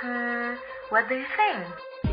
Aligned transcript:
What 0.00 1.12
do 1.12 1.14
you 1.14 1.28
think? 1.36 1.60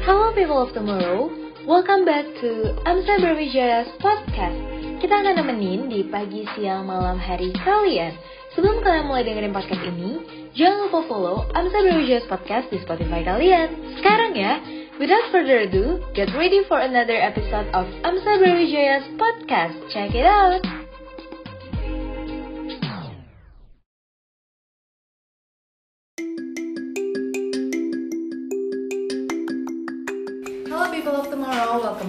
Hello 0.03 0.35
people 0.35 0.59
of 0.59 0.75
tomorrow, 0.75 1.31
welcome 1.63 2.03
back 2.03 2.27
to 2.43 2.75
Amsa 2.83 3.15
Berwijaya's 3.23 3.87
podcast. 4.03 4.59
Kita 4.99 5.15
akan 5.15 5.39
nemenin 5.39 5.87
di 5.87 6.03
pagi, 6.03 6.43
siang, 6.51 6.83
malam, 6.83 7.15
hari 7.15 7.55
kalian. 7.55 8.11
Sebelum 8.51 8.83
kalian 8.83 9.07
mulai 9.07 9.23
dengerin 9.23 9.55
podcast 9.55 9.87
ini, 9.87 10.19
jangan 10.51 10.91
lupa 10.91 10.99
follow 11.07 11.47
Amsa 11.55 11.79
Berwijaya's 11.87 12.27
podcast 12.27 12.67
di 12.75 12.83
Spotify 12.83 13.23
kalian. 13.23 13.71
Sekarang 14.03 14.35
ya, 14.35 14.59
without 14.99 15.23
further 15.31 15.63
ado, 15.63 16.03
get 16.11 16.27
ready 16.35 16.67
for 16.67 16.83
another 16.83 17.15
episode 17.15 17.71
of 17.71 17.87
Amsa 18.03 18.35
Berwijaya's 18.43 19.07
podcast. 19.15 19.79
Check 19.95 20.11
it 20.11 20.27
out! 20.27 20.86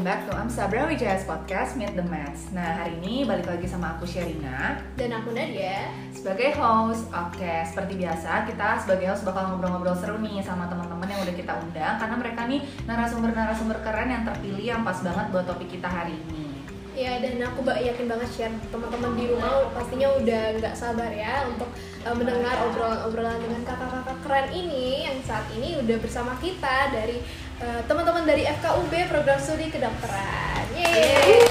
Back 0.08 0.24
to 0.24 0.32
Amsa 0.32 0.64
Brawijaya's 0.72 1.28
podcast 1.28 1.76
Meet 1.76 1.92
the 1.92 2.00
Mats. 2.08 2.48
Nah 2.56 2.80
hari 2.80 2.96
ini 2.96 3.28
balik 3.28 3.44
lagi 3.44 3.68
sama 3.68 3.92
aku 3.92 4.08
Sherina 4.08 4.80
Dan 4.96 5.12
aku 5.12 5.36
Nadia 5.36 5.92
sebagai 6.16 6.56
host. 6.56 7.12
Oke, 7.12 7.68
seperti 7.68 8.00
biasa 8.00 8.48
kita 8.48 8.80
sebagai 8.80 9.12
host 9.12 9.28
bakal 9.28 9.52
ngobrol-ngobrol 9.52 9.92
seru 10.00 10.16
nih 10.24 10.40
sama 10.40 10.64
teman-teman 10.64 11.12
yang 11.12 11.20
udah 11.28 11.36
kita 11.36 11.52
undang 11.60 12.00
karena 12.00 12.16
mereka 12.24 12.40
nih 12.48 12.64
narasumber-narasumber 12.88 13.84
keren 13.84 14.08
yang 14.08 14.24
terpilih 14.24 14.64
yang 14.64 14.80
pas 14.80 14.96
banget 15.04 15.28
buat 15.28 15.44
topik 15.44 15.76
kita 15.76 15.88
hari 15.92 16.16
ini. 16.16 16.56
Ya 16.96 17.20
dan 17.20 17.44
aku 17.44 17.68
yakin 17.68 18.08
banget 18.08 18.28
share 18.32 18.56
teman-teman 18.72 19.12
di 19.12 19.28
rumah 19.28 19.68
pastinya 19.76 20.08
udah 20.16 20.42
nggak 20.56 20.72
sabar 20.72 21.12
ya 21.12 21.44
untuk 21.52 21.68
uh, 22.08 22.16
mendengar 22.16 22.56
obrolan-obrolan 22.64 23.38
dengan 23.44 23.60
kakak-kakak 23.60 23.97
keren 24.28 24.52
ini 24.52 25.08
yang 25.08 25.16
saat 25.24 25.48
ini 25.56 25.80
udah 25.80 25.96
bersama 26.04 26.36
kita 26.36 26.92
dari 26.92 27.24
uh, 27.64 27.80
teman-teman 27.88 28.28
dari 28.28 28.44
FKUB 28.44 28.92
program 29.08 29.40
studi 29.40 29.72
kedokteran. 29.72 30.68
Yeay. 30.76 31.48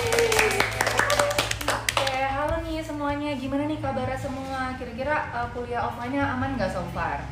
Oke, 1.66 2.14
halo 2.38 2.62
nih 2.62 2.78
semuanya. 2.86 3.34
Gimana 3.34 3.66
nih 3.66 3.82
kabarnya 3.82 4.22
semua? 4.22 4.78
Kira-kira 4.78 5.34
uh, 5.34 5.50
kuliah 5.58 5.90
offline-nya 5.90 6.22
aman 6.38 6.54
nggak 6.54 6.70
so 6.70 6.86
far? 6.94 7.26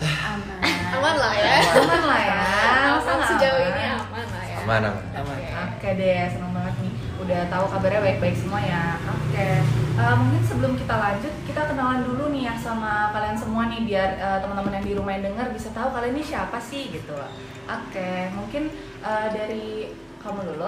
Aman. 0.00 0.60
Aman 0.72 1.14
lah 1.20 1.34
ya. 1.36 1.56
Aman 1.84 2.02
lah 2.08 2.20
ya. 2.24 2.40
Aman 2.96 3.18
sejauh 3.28 3.60
aman? 3.60 3.72
ini 3.76 3.84
aman 3.92 4.24
lah 4.24 4.44
ya. 4.48 4.56
Aman, 4.64 4.82
aman. 5.20 5.36
Oke, 5.36 5.52
Oke 5.52 5.88
deh, 6.00 6.32
seneng 6.32 6.56
banget 6.56 6.74
nih. 6.80 6.92
Udah 7.20 7.40
tahu 7.52 7.64
kabarnya 7.76 8.00
baik-baik 8.00 8.36
semua 8.40 8.64
ya. 8.64 8.96
Oke, 9.04 9.83
Eh, 9.94 10.16
mungkin 10.18 10.42
sebelum 10.42 10.74
kita 10.74 10.90
lanjut, 10.90 11.30
kita 11.46 11.70
kenalan 11.70 12.02
dulu 12.02 12.34
nih 12.34 12.50
ya 12.50 12.54
sama 12.58 13.14
kalian 13.14 13.38
semua 13.38 13.70
nih 13.70 13.86
biar 13.86 14.18
eh, 14.18 14.38
teman-teman 14.42 14.82
yang 14.82 14.86
di 14.90 14.94
rumah 14.98 15.14
yang 15.14 15.30
dengar 15.30 15.54
bisa 15.54 15.70
tahu 15.70 15.94
kalian 15.94 16.18
ini 16.18 16.24
siapa 16.26 16.58
sih 16.58 16.90
gitu 16.90 17.14
loh. 17.14 17.30
Oke, 17.70 18.26
mungkin 18.34 18.74
eh, 19.06 19.26
dari 19.30 19.94
kamu 20.18 20.50
dulu. 20.50 20.66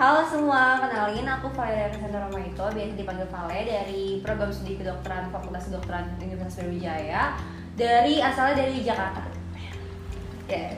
Halo 0.00 0.24
semua, 0.24 0.80
kenalin 0.80 1.28
aku 1.28 1.52
Valeria 1.52 1.92
Cassandra 1.92 2.24
Romaito, 2.24 2.64
biasa 2.72 2.96
dipanggil 2.96 3.28
Vale 3.28 3.60
dari 3.68 4.02
program 4.24 4.48
studi 4.48 4.80
kedokteran 4.80 5.28
Fakultas 5.28 5.68
Kedokteran 5.68 6.16
Universitas 6.16 6.64
Brawijaya 6.64 7.36
dari 7.76 8.22
asalnya 8.24 8.64
dari 8.64 8.80
Jakarta. 8.80 9.28
Ya. 10.48 10.72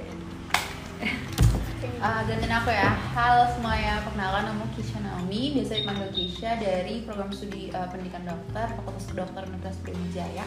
Ah, 2.01 2.25
gantiin 2.25 2.53
aku 2.53 2.73
ya. 2.73 2.97
Halo 3.13 3.45
semuanya, 3.53 4.01
perkenalkan 4.05 4.53
nama 4.53 4.65
Kisha 4.73 5.00
Naomi, 5.31 5.55
biasa 5.55 5.79
dipanggil 5.79 6.11
Kisha 6.11 6.59
dari 6.59 7.07
program 7.07 7.31
studi 7.31 7.71
eh, 7.71 7.87
pendidikan 7.87 8.27
dokter 8.27 8.67
Fakultas 8.67 9.07
Kedokteran 9.15 9.47
Universitas 9.55 9.79
Brawijaya. 9.87 10.43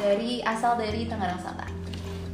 Dari 0.00 0.40
asal 0.40 0.80
dari 0.80 1.04
Tangerang 1.04 1.36
Selatan. 1.36 1.68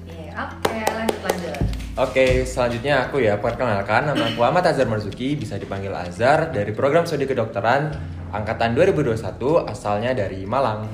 Iya, 0.07 0.47
Oke, 0.47 0.79
lanjut 0.95 1.21
lanjut. 1.27 1.59
Oke, 1.99 2.47
selanjutnya 2.47 3.11
aku 3.11 3.19
ya 3.19 3.35
perkenalkan 3.43 4.07
nama 4.07 4.31
aku 4.31 4.47
Ahmad 4.47 4.63
Azhar 4.63 4.87
Marzuki, 4.87 5.35
bisa 5.35 5.59
dipanggil 5.59 5.91
Azhar 5.91 6.55
dari 6.55 6.71
program 6.71 7.03
studi 7.03 7.27
kedokteran 7.27 7.91
angkatan 8.31 8.71
2021 8.79 9.27
asalnya 9.67 10.15
dari 10.15 10.47
Malang. 10.47 10.87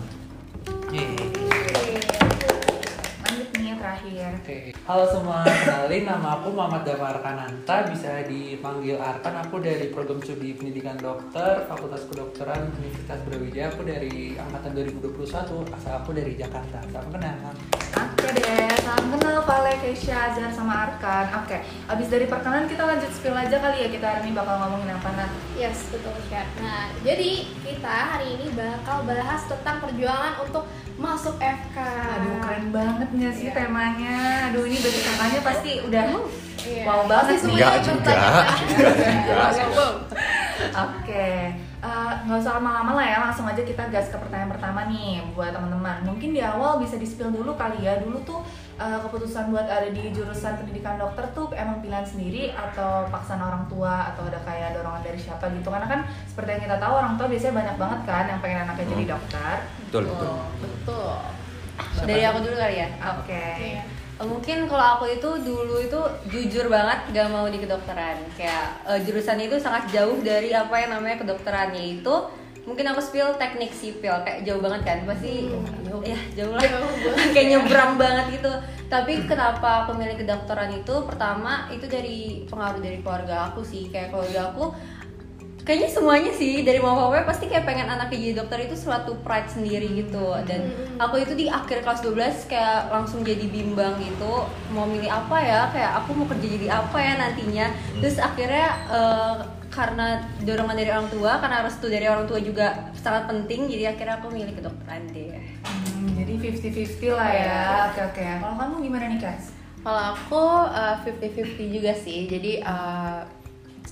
Lanjut 3.28 3.48
nih 3.60 3.76
terakhir. 3.76 4.40
Oke, 4.40 4.72
halo 4.82 5.06
semua, 5.06 5.46
kenalin 5.46 6.02
nama 6.02 6.42
aku 6.42 6.50
Muhammad 6.50 6.82
Damar 6.82 7.22
Kananta, 7.22 7.86
bisa 7.86 8.26
dipanggil 8.26 8.98
Arkan, 8.98 9.38
aku 9.38 9.62
dari 9.62 9.94
program 9.94 10.18
studi 10.18 10.58
pendidikan 10.58 10.98
dokter, 10.98 11.62
Fakultas 11.70 12.02
Kedokteran 12.10 12.66
Universitas 12.82 13.22
Brawijaya, 13.22 13.70
aku 13.70 13.86
dari 13.86 14.34
angkatan 14.34 14.74
2021, 14.74 15.70
asal 15.70 15.92
aku 16.02 16.10
dari 16.10 16.34
Jakarta, 16.34 16.82
salam 16.90 17.08
kenal. 17.14 17.54
Oke 17.94 18.28
deh, 18.34 18.74
salam 18.82 19.06
kenal 19.14 19.38
Vale, 19.46 19.72
Keisha, 19.78 20.34
Azhar, 20.34 20.50
sama 20.50 20.90
Arkan. 20.90 21.30
Oke, 21.46 21.62
abis 21.62 22.06
dari 22.10 22.26
perkenalan 22.26 22.66
kita 22.66 22.82
lanjut 22.82 23.10
spill 23.14 23.38
aja 23.38 23.62
kali 23.62 23.86
ya 23.86 23.88
kita 23.90 24.06
hari 24.18 24.20
ini 24.26 24.34
bakal 24.34 24.66
ngomongin 24.66 24.98
apa 24.98 25.10
Nat? 25.14 25.30
Yes, 25.54 25.94
betul 25.94 26.14
Chef. 26.26 26.46
Nah, 26.58 26.90
jadi 27.06 27.30
kita 27.62 27.94
hari 28.18 28.34
ini 28.34 28.50
bakal 28.58 29.06
bahas 29.06 29.46
tentang 29.46 29.78
perjuangan 29.78 30.42
untuk 30.42 30.66
masuk 30.92 31.34
FK. 31.40 31.76
Aduh 31.82 32.36
keren 32.44 32.66
banget 32.70 33.08
nggak 33.10 33.34
sih 33.34 33.48
Iya. 33.50 33.64
temanya? 33.64 34.18
Aduh 34.52 34.68
ini 34.72 34.80
bagi 34.80 35.00
kakaknya 35.04 35.40
pasti 35.44 35.70
udah 35.84 36.04
Iya. 36.62 36.86
wow 36.86 37.02
banget 37.04 37.42
semuanya 37.42 37.58
Enggak 37.58 37.82
juga. 37.82 37.92
bertanya-tanya. 37.98 38.54
Enggak 39.12 39.50
juga. 39.52 39.86
Oke, 40.62 41.28
eh, 41.82 42.12
nggak 42.22 42.38
usah 42.38 42.52
lama-lama 42.56 42.92
lah 42.94 43.04
ya, 43.04 43.18
langsung 43.18 43.44
aja 43.44 43.58
kita 43.60 43.82
gas 43.90 44.08
ke 44.08 44.16
pertanyaan 44.16 44.46
pertama 44.48 44.86
nih 44.86 45.26
buat 45.34 45.50
teman-teman. 45.50 46.06
Mungkin 46.06 46.30
di 46.30 46.38
awal 46.38 46.78
bisa 46.78 46.96
di 46.96 47.04
spill 47.04 47.34
dulu 47.34 47.58
kali 47.58 47.82
ya. 47.82 47.98
Dulu 47.98 48.22
tuh 48.22 48.46
eh, 48.78 48.98
keputusan 49.02 49.50
buat 49.50 49.66
ada 49.66 49.90
di 49.90 50.14
jurusan 50.14 50.54
pendidikan 50.56 50.96
dokter 50.96 51.26
tuh 51.34 51.50
emang 51.52 51.82
pilihan 51.82 52.06
sendiri 52.06 52.54
atau 52.54 53.10
paksaan 53.10 53.42
orang 53.42 53.66
tua 53.66 54.14
atau 54.14 54.30
ada 54.30 54.38
kayak 54.46 54.78
dorongan 54.78 55.02
dari 55.02 55.18
siapa 55.18 55.50
gitu? 55.50 55.66
Karena 55.66 55.90
kan 55.90 56.00
seperti 56.24 56.48
yang 56.56 56.62
kita 56.62 56.76
tahu 56.78 56.94
orang 56.94 57.14
tua 57.18 57.26
biasanya 57.26 57.54
banyak 57.58 57.76
banget 57.76 58.00
kan 58.06 58.24
yang 58.30 58.38
pengen 58.38 58.58
anaknya 58.62 58.86
jadi 58.86 59.04
dokter. 59.18 59.54
Betul, 59.90 60.02
betul. 60.08 60.34
Betul. 60.62 61.14
Dari 62.06 62.22
aku 62.22 62.38
dulu 62.38 62.54
kali 62.54 62.76
ya. 62.78 62.88
Oke. 63.18 63.44
Iya. 63.58 63.82
Eh, 63.82 64.00
Mungkin 64.22 64.70
kalau 64.70 64.98
aku 64.98 65.04
itu 65.10 65.30
dulu 65.42 65.76
itu 65.82 66.00
jujur 66.30 66.70
banget 66.70 67.10
gak 67.10 67.28
mau 67.30 67.46
di 67.50 67.58
kedokteran. 67.58 68.18
Kayak 68.38 68.80
eh, 68.86 68.98
jurusan 69.02 69.38
itu 69.42 69.56
sangat 69.58 69.90
jauh 69.90 70.18
dari 70.22 70.54
apa 70.54 70.74
yang 70.78 70.98
namanya 70.98 71.20
kedokteran. 71.20 71.74
Yaitu 71.74 72.14
mungkin 72.62 72.86
aku 72.94 73.02
spill 73.02 73.34
teknik 73.36 73.74
sipil. 73.74 74.14
Kayak 74.22 74.46
jauh 74.46 74.62
banget 74.62 74.82
kan, 74.86 74.98
pasti 75.04 75.50
jauh, 75.86 76.02
ya 76.06 76.18
jauh 76.38 76.54
lah. 76.54 76.62
Kayak 77.34 77.46
nyebrang 77.58 77.92
banget 77.98 78.38
gitu. 78.38 78.52
Tapi 78.86 79.24
kenapa 79.24 79.84
aku 79.84 79.96
milih 79.96 80.20
kedokteran 80.20 80.70
itu? 80.70 80.94
Pertama 81.08 81.66
itu 81.72 81.88
dari 81.88 82.44
pengaruh 82.46 82.80
dari 82.80 83.00
keluarga 83.00 83.50
aku 83.50 83.64
sih. 83.64 83.88
Kayak 83.88 84.14
keluarga 84.14 84.52
aku 84.52 84.70
kayaknya 85.62 85.90
semuanya 85.90 86.32
sih 86.34 86.66
dari 86.66 86.82
mama 86.82 87.06
papa 87.06 87.30
pasti 87.30 87.46
kayak 87.46 87.62
pengen 87.62 87.86
anaknya 87.86 88.18
jadi 88.18 88.34
dokter 88.42 88.58
itu 88.66 88.74
suatu 88.74 89.14
pride 89.22 89.46
sendiri 89.46 89.86
gitu 89.94 90.34
dan 90.42 90.74
aku 90.98 91.22
itu 91.22 91.38
di 91.38 91.46
akhir 91.46 91.86
kelas 91.86 92.02
12 92.02 92.50
kayak 92.50 92.90
langsung 92.90 93.22
jadi 93.22 93.46
bimbang 93.46 93.94
gitu 94.02 94.46
mau 94.74 94.86
milih 94.90 95.08
apa 95.08 95.36
ya 95.38 95.60
kayak 95.70 96.02
aku 96.02 96.10
mau 96.18 96.26
kerja 96.26 96.46
jadi 96.46 96.68
apa 96.70 96.98
ya 96.98 97.12
nantinya 97.14 97.66
terus 98.02 98.18
akhirnya 98.18 98.68
eh, 98.90 99.36
karena 99.72 100.20
dorongan 100.44 100.76
dari 100.76 100.90
orang 100.92 101.08
tua 101.08 101.40
karena 101.40 101.64
restu 101.64 101.86
dari 101.88 102.04
orang 102.04 102.28
tua 102.28 102.42
juga 102.42 102.92
sangat 102.98 103.30
penting 103.30 103.70
jadi 103.70 103.96
akhirnya 103.96 104.20
aku 104.20 104.28
milih 104.34 104.52
kedokteran 104.58 105.08
deh 105.14 105.32
Hmm, 106.02 106.18
jadi 106.18 106.34
50-50 106.34 107.14
lah 107.14 107.30
ya. 107.30 107.62
Oke 107.94 108.00
oke. 108.10 108.22
Kalau 108.42 108.54
kamu 108.58 108.74
gimana 108.90 109.04
nih 109.06 109.20
Kas? 109.22 109.54
Kalau 109.86 110.02
aku 110.14 110.42
uh, 110.66 110.96
50-50 111.06 111.78
juga 111.78 111.94
sih, 111.94 112.26
jadi 112.26 112.58
uh, 112.66 113.22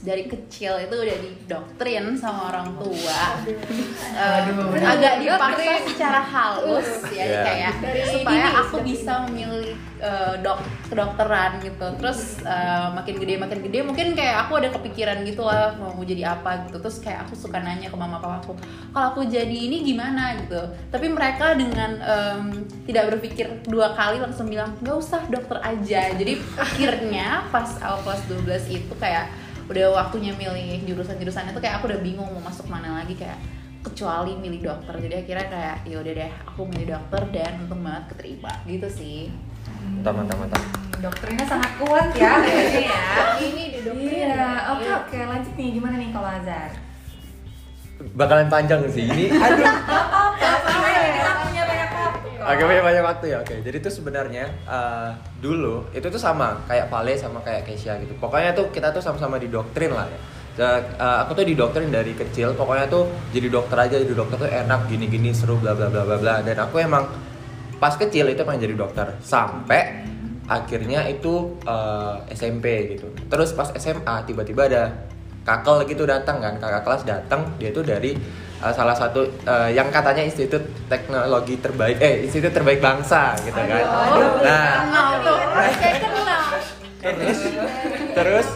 dari 0.01 0.25
kecil 0.25 0.81
itu 0.81 0.95
udah 0.97 1.17
didoktrin 1.21 2.17
sama 2.17 2.49
orang 2.49 2.73
tua. 2.81 3.23
Uh, 4.17 4.39
Aduh. 4.49 4.73
agak 4.81 5.21
dipaksa 5.21 5.73
secara 5.85 6.21
halus 6.25 7.05
ya 7.13 7.25
Iya. 7.31 7.43
kayak 7.45 7.73
Dari 7.85 8.01
supaya 8.09 8.47
aku 8.65 8.77
bisa 8.81 9.13
memilih 9.29 9.77
uh, 10.01 10.35
dok 10.41 10.65
kedokteran 10.89 11.61
gitu. 11.61 11.87
Terus 12.01 12.41
uh, 12.49 12.97
makin 12.97 13.15
gede 13.21 13.35
makin 13.37 13.61
gede 13.61 13.79
mungkin 13.85 14.17
kayak 14.17 14.49
aku 14.49 14.57
ada 14.65 14.73
kepikiran 14.73 15.21
gitu 15.29 15.45
lah 15.45 15.77
mau 15.77 15.93
jadi 16.01 16.33
apa 16.33 16.65
gitu. 16.69 16.81
Terus 16.81 16.97
kayak 17.05 17.29
aku 17.29 17.37
suka 17.37 17.61
nanya 17.61 17.93
ke 17.93 17.97
mama 18.01 18.17
papa 18.17 18.41
aku 18.41 18.53
kalau 18.97 19.07
aku 19.13 19.21
jadi 19.29 19.53
ini 19.53 19.85
gimana? 19.85 20.33
gitu. 20.41 20.63
Tapi 20.89 21.07
mereka 21.13 21.53
dengan 21.55 22.01
um, 22.01 22.45
tidak 22.89 23.13
berpikir 23.13 23.47
dua 23.69 23.93
kali 23.93 24.17
langsung 24.23 24.49
bilang 24.49 24.73
nggak 24.81 24.97
usah 24.97 25.21
dokter 25.29 25.61
aja. 25.61 26.09
Jadi 26.17 26.41
akhirnya 26.57 27.45
pas 27.53 27.69
awal 27.85 28.01
kelas 28.07 28.23
12 28.71 28.79
itu 28.81 28.95
kayak 28.97 29.29
udah 29.71 29.87
waktunya 29.95 30.35
milih 30.35 30.83
jurusan-jurusannya 30.83 31.55
tuh 31.55 31.63
kayak 31.63 31.79
aku 31.79 31.87
udah 31.95 32.01
bingung 32.03 32.27
mau 32.27 32.43
masuk 32.43 32.67
mana 32.67 32.99
lagi 32.99 33.15
kayak 33.15 33.39
kecuali 33.81 34.35
milih 34.37 34.61
dokter 34.67 34.99
jadi 34.99 35.23
akhirnya 35.23 35.47
kayak 35.47 35.77
ya 35.87 35.97
udah 36.03 36.13
deh 36.13 36.33
aku 36.43 36.61
milih 36.67 36.87
dokter 36.91 37.23
dan 37.31 37.53
untung 37.65 37.81
banget 37.81 38.05
keterima 38.13 38.53
gitu 38.67 38.89
sih 38.91 39.31
Mantap, 39.81 40.13
mantap, 40.17 40.37
mantap. 40.41 40.63
Dokternya 41.01 41.45
sangat 41.49 41.73
kuat 41.81 42.09
ya 42.13 42.33
kayaknya 42.45 42.81
ya. 42.93 43.01
Ini 43.41 43.65
di 43.73 43.81
dokter. 43.81 44.13
Iya, 44.13 44.49
oke 44.77 44.87
oke 44.89 45.19
lanjut 45.25 45.55
nih 45.57 45.69
gimana 45.77 45.95
nih 45.97 46.09
kalau 46.13 46.29
Azhar? 46.29 46.71
Bakalan 48.17 48.49
panjang 48.49 48.81
sih 48.89 49.05
ini. 49.09 49.33
Aduh. 49.45 49.65
Apa? 49.65 50.57
Kita 50.77 51.33
punya 51.45 51.63
banyak 51.69 51.91
waktu. 51.93 52.30
Oke 52.41 52.63
punya 52.65 52.83
banyak 52.83 53.05
waktu 53.05 53.25
ya. 53.37 53.39
Oke. 53.45 53.61
Jadi 53.61 53.77
tuh 53.85 53.93
sebenarnya 53.93 54.45
eh, 54.65 55.11
dulu 55.45 55.85
itu 55.93 56.07
tuh 56.09 56.21
sama 56.21 56.57
kayak 56.65 56.89
Vale 56.89 57.15
sama 57.21 57.45
kayak 57.45 57.69
Kesia 57.69 58.01
gitu. 58.01 58.17
Pokoknya 58.17 58.57
tuh 58.57 58.73
kita 58.73 58.89
tuh 58.91 59.05
sama-sama 59.05 59.37
didoktrin 59.37 59.93
lah 59.93 60.09
ya. 60.09 60.21
Eh, 60.61 61.17
aku 61.25 61.37
tuh 61.37 61.45
didoktrin 61.45 61.93
dari 61.93 62.17
kecil. 62.17 62.57
Pokoknya 62.57 62.89
tuh 62.89 63.09
jadi 63.31 63.49
dokter 63.53 63.77
aja, 63.77 63.97
jadi 64.01 64.15
dokter 64.17 64.37
tuh 64.41 64.51
enak, 64.51 64.89
gini-gini 64.89 65.37
seru, 65.37 65.61
bla 65.61 65.77
bla 65.77 65.93
bla 65.93 66.03
bla 66.09 66.17
bla. 66.17 66.35
Dan 66.41 66.57
aku 66.57 66.81
emang 66.81 67.05
pas 67.77 67.97
kecil 67.97 68.29
itu 68.29 68.45
pengen 68.45 68.69
jadi 68.69 68.77
dokter 68.77 69.07
sampai 69.25 70.05
akhirnya 70.49 71.07
itu 71.13 71.61
eh, 71.69 72.15
SMP 72.33 72.97
gitu. 72.97 73.13
Terus 73.29 73.53
pas 73.53 73.69
SMA 73.77 74.17
tiba-tiba 74.25 74.65
ada 74.67 74.91
kakel 75.45 75.89
gitu 75.89 76.05
datang 76.05 76.41
kan, 76.41 76.57
kakak 76.61 76.83
kelas 76.85 77.03
datang, 77.09 77.41
dia 77.57 77.73
tuh 77.73 77.85
dari 77.85 78.13
uh, 78.61 78.73
salah 78.73 78.97
satu 78.97 79.25
uh, 79.49 79.69
yang 79.73 79.89
katanya 79.89 80.25
institut 80.25 80.63
teknologi 80.87 81.57
terbaik 81.59 81.99
eh 81.99 82.25
institut 82.25 82.53
terbaik 82.53 82.81
bangsa 82.81 83.35
gitu 83.45 83.57
kan. 83.57 83.85
Nah, 84.45 84.73
terus 87.01 87.39
terus 88.13 88.49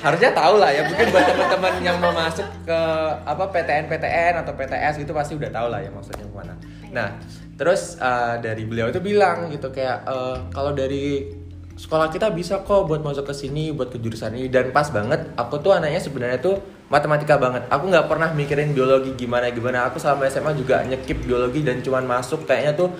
harusnya 0.00 0.30
tahu 0.32 0.54
lah 0.56 0.72
ya 0.72 0.82
mungkin 0.88 1.12
buat 1.12 1.24
teman-teman 1.28 1.74
yang 1.84 1.96
mau 2.00 2.12
masuk 2.16 2.48
ke 2.64 2.80
apa 3.20 3.44
PTN 3.52 3.84
PTN 3.84 4.34
atau 4.40 4.52
PTS 4.56 4.94
gitu 5.04 5.12
pasti 5.12 5.36
udah 5.36 5.52
tahu 5.52 5.68
lah 5.68 5.80
ya 5.84 5.92
maksudnya 5.92 6.24
ke 6.24 6.34
mana. 6.34 6.54
Nah 6.88 7.20
terus 7.60 8.00
uh, 8.00 8.40
dari 8.40 8.64
beliau 8.64 8.88
itu 8.88 8.96
bilang 9.04 9.52
gitu 9.52 9.68
kayak 9.68 10.08
uh, 10.08 10.48
kalau 10.48 10.72
dari 10.72 11.28
sekolah 11.76 12.08
kita 12.08 12.32
bisa 12.32 12.64
kok 12.64 12.88
buat 12.88 13.04
masuk 13.04 13.28
ke 13.28 13.34
sini 13.36 13.76
buat 13.76 13.92
ke 13.92 14.00
jurusan 14.00 14.32
ini 14.40 14.48
dan 14.48 14.72
pas 14.72 14.88
banget 14.88 15.20
aku 15.36 15.60
tuh 15.60 15.76
anaknya 15.76 16.00
sebenarnya 16.00 16.40
tuh 16.40 16.79
matematika 16.90 17.38
banget. 17.38 17.70
Aku 17.70 17.86
nggak 17.86 18.10
pernah 18.10 18.34
mikirin 18.34 18.74
biologi 18.74 19.14
gimana 19.14 19.48
gimana. 19.54 19.86
Aku 19.86 20.02
selama 20.02 20.26
SMA 20.26 20.52
juga 20.58 20.82
nyekip 20.82 21.22
biologi 21.22 21.62
dan 21.62 21.78
cuman 21.80 22.04
masuk 22.04 22.44
kayaknya 22.44 22.74
tuh 22.74 22.90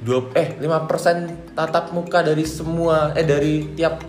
dua 0.00 0.32
eh 0.34 0.56
5% 0.58 1.54
tatap 1.54 1.92
muka 1.92 2.24
dari 2.24 2.44
semua 2.48 3.12
eh 3.14 3.24
dari 3.24 3.72
tiap 3.76 4.00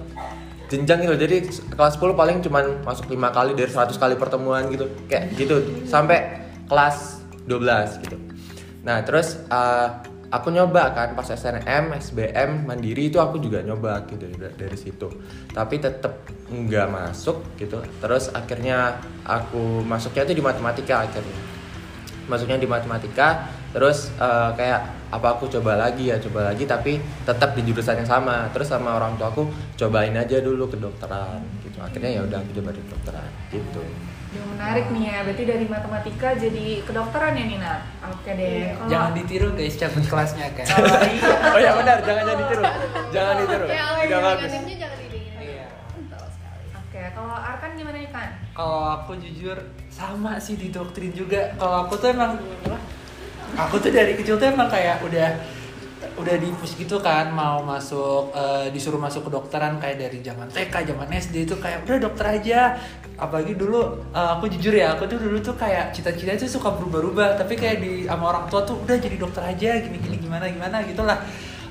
jenjang 0.65 1.05
gitu 1.05 1.15
jadi 1.15 1.45
kelas 1.77 2.01
10 2.01 2.17
paling 2.17 2.41
cuman 2.41 2.81
masuk 2.81 3.05
lima 3.13 3.29
kali 3.29 3.53
dari 3.53 3.69
100 3.69 3.91
kali 3.99 4.15
pertemuan 4.15 4.71
gitu. 4.71 4.87
Kayak 5.11 5.35
gitu. 5.35 5.55
Sampai 5.83 6.47
kelas 6.71 7.21
12 7.45 8.01
gitu. 8.07 8.17
Nah 8.87 9.03
terus 9.03 9.35
uh, 9.51 9.99
aku 10.35 10.51
nyoba 10.51 10.91
kan 10.91 11.15
pas 11.15 11.23
SNM 11.23 11.95
SBM 11.95 12.67
mandiri 12.67 13.07
itu 13.07 13.15
aku 13.15 13.39
juga 13.39 13.63
nyoba 13.63 14.03
gitu 14.11 14.27
dari, 14.35 14.75
situ. 14.75 15.07
Tapi 15.55 15.79
tetap 15.79 16.27
nggak 16.51 16.87
masuk 16.91 17.55
gitu. 17.55 17.79
Terus 18.03 18.35
akhirnya 18.35 18.99
aku 19.23 19.79
masuknya 19.87 20.27
itu 20.27 20.35
di 20.35 20.43
matematika 20.43 21.07
akhirnya. 21.07 21.39
Masuknya 22.27 22.59
di 22.59 22.67
matematika 22.67 23.47
terus 23.71 24.11
eh, 24.19 24.51
kayak 24.55 25.11
apa 25.11 25.27
aku 25.39 25.51
coba 25.51 25.75
lagi 25.79 26.11
ya 26.11 26.19
coba 26.19 26.51
lagi 26.51 26.63
tapi 26.67 26.99
tetap 27.23 27.55
di 27.55 27.61
jurusan 27.63 28.03
yang 28.03 28.09
sama. 28.09 28.51
Terus 28.51 28.67
sama 28.67 28.99
orang 28.99 29.15
tua 29.15 29.31
aku 29.31 29.47
cobain 29.79 30.15
aja 30.15 30.43
dulu 30.43 30.67
kedokteran 30.67 31.39
gitu. 31.63 31.79
Akhirnya 31.79 32.19
ya 32.19 32.21
udah 32.27 32.43
aku 32.43 32.51
coba 32.59 32.69
di 32.75 32.81
kedokteran 32.83 33.29
gitu 33.55 33.83
Yang 34.35 34.47
menarik 34.51 34.85
nih 34.91 35.03
ya, 35.07 35.17
berarti 35.23 35.43
dari 35.47 35.65
matematika 35.71 36.27
jadi 36.35 36.65
kedokteran 36.83 37.33
ya 37.39 37.45
Nina. 37.47 37.73
Oke 38.11 38.31
deh. 38.35 38.75
Kalau 38.75 38.89
Jangan 38.91 39.11
ditiru 39.15 39.47
guys 39.55 39.75
cabut 39.79 40.03
kelasnya 40.03 40.47
kan. 40.51 40.65
oh 41.55 41.59
ya 41.63 41.71
benar 41.79 41.97
jangan 42.03 42.23
jadi 42.27 42.43
tiru 42.51 42.63
jangan 43.15 43.33
ditiru 43.39 43.65
Ya, 43.71 43.83
oh, 43.87 44.03
iya, 44.03 44.17
bagus 44.19 44.51
jangan 44.51 44.97
didingin. 44.99 45.33
Iya. 45.39 45.65
Oke, 46.75 47.01
kalau 47.15 47.35
Arkan 47.35 47.71
gimana 47.79 47.97
nih 48.03 48.11
kan? 48.11 48.29
Kalau 48.51 48.81
aku 48.99 49.11
jujur 49.23 49.57
sama 49.87 50.35
sih 50.43 50.59
di 50.59 50.67
doktrin 50.67 51.15
juga. 51.15 51.55
Kalau 51.55 51.87
aku 51.87 51.95
tuh 51.95 52.11
emang 52.11 52.35
aku 53.55 53.75
tuh 53.79 53.91
dari 53.95 54.19
kecil 54.19 54.35
tuh 54.35 54.51
emang 54.51 54.67
kayak 54.67 54.99
udah 54.99 55.31
udah 56.15 56.35
di 56.39 56.47
push 56.55 56.79
gitu 56.79 56.95
kan 57.03 57.27
mau 57.27 57.59
masuk 57.59 58.31
eh, 58.31 58.71
disuruh 58.71 58.95
masuk 58.95 59.27
ke 59.27 59.31
dokteran 59.35 59.75
kayak 59.83 59.99
dari 59.99 60.23
zaman 60.23 60.47
TK 60.47 60.95
zaman 60.95 61.11
SD 61.11 61.43
itu 61.43 61.55
kayak 61.59 61.83
udah 61.83 61.97
dokter 62.07 62.25
aja. 62.39 62.59
Apalagi 63.19 63.59
dulu 63.59 63.99
eh, 64.15 64.29
aku 64.39 64.47
jujur 64.47 64.71
ya 64.71 64.95
aku 64.95 65.11
tuh 65.11 65.19
dulu 65.19 65.37
tuh 65.43 65.55
kayak 65.59 65.91
cita-cita 65.91 66.39
tuh 66.39 66.47
suka 66.47 66.71
berubah-ubah 66.71 67.35
tapi 67.35 67.59
kayak 67.59 67.83
di 67.83 67.91
sama 68.07 68.31
orang 68.31 68.47
tua 68.47 68.63
tuh 68.63 68.79
udah 68.79 68.95
jadi 68.95 69.15
dokter 69.19 69.43
aja 69.43 69.69
gini-gini 69.83 70.15
gimana 70.23 70.47
gimana 70.47 70.79
gitulah. 70.87 71.19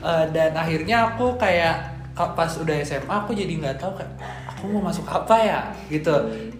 Eh, 0.04 0.24
dan 0.36 0.52
akhirnya 0.52 1.16
aku 1.16 1.40
kayak 1.40 1.96
ka- 2.12 2.36
pas 2.36 2.52
udah 2.60 2.76
SMA 2.84 3.14
aku 3.24 3.32
jadi 3.32 3.48
nggak 3.64 3.80
tahu 3.80 3.96
kayak 3.96 4.12
aku 4.44 4.62
mau 4.76 4.92
masuk 4.92 5.08
apa 5.08 5.36
ya? 5.40 5.60
Gitu. 5.88 6.12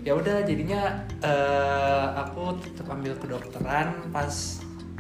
Ya 0.09 0.17
udah 0.17 0.41
jadinya 0.41 1.05
eh, 1.21 2.07
aku 2.17 2.57
tetap 2.65 2.89
ambil 2.89 3.13
kedokteran 3.21 4.09
pas 4.09 4.33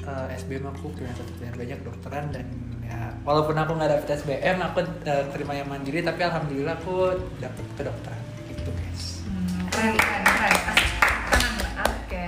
eh, 0.04 0.36
SBM 0.36 0.68
aku 0.68 0.92
punya 0.92 1.16
pilihan 1.16 1.56
banyak 1.56 1.78
kedokteran 1.80 2.28
dan 2.28 2.44
ya 2.94 3.10
walaupun 3.22 3.54
aku 3.54 3.72
nggak 3.74 3.90
dapet 3.92 4.08
SBM 4.16 4.62
aku 4.62 4.78
eh, 5.02 5.24
terima 5.28 5.52
yang 5.52 5.66
mandiri 5.66 5.98
tapi 6.00 6.20
alhamdulillah 6.22 6.74
aku 6.76 7.10
dapet 7.36 7.64
kedokteran 7.74 8.22
gitu 8.46 8.70
guys 8.70 9.02
Hmm, 9.24 9.66
keren, 9.66 9.94
keren, 9.98 10.22
keren. 10.22 10.78
Oke. 11.82 12.26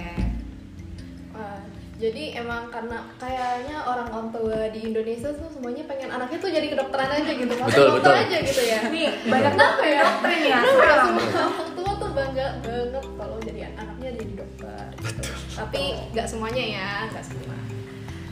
Wah, 1.30 1.60
jadi 1.96 2.22
emang 2.36 2.66
karena 2.68 2.98
kayaknya 3.14 3.76
orang 3.80 4.08
orang 4.10 4.28
tua 4.30 4.66
di 4.68 4.80
Indonesia 4.82 5.30
tuh 5.30 5.46
semuanya 5.48 5.86
pengen 5.86 6.10
anaknya 6.10 6.38
tuh 6.38 6.50
jadi 6.50 6.66
kedokteran 6.66 7.10
aja 7.12 7.30
gitu, 7.30 7.52
Maksudnya 7.52 7.70
Betul, 7.70 7.86
dokter 7.92 8.10
betul. 8.10 8.24
aja 8.26 8.36
gitu 8.42 8.62
ya. 8.64 8.78
Nih, 8.88 9.08
banyak 9.24 9.52
Kenapa 9.54 9.82
ya? 9.84 9.94
ya 9.94 10.58
Kenapa 10.58 10.66
sekarang. 10.66 11.06
semua 11.06 11.26
orang 11.46 11.70
tua 11.72 11.92
tuh 11.94 12.10
bangga 12.10 12.46
banget 12.58 13.04
kalau 13.14 13.36
jadi 13.40 13.60
anaknya 13.72 14.08
jadi 14.12 14.32
dokter. 14.34 14.84
Gitu. 14.98 15.22
Tapi 15.54 15.82
nggak 16.10 16.26
semuanya 16.26 16.64
ya, 16.66 16.90
nggak 17.12 17.24
semua. 17.24 17.56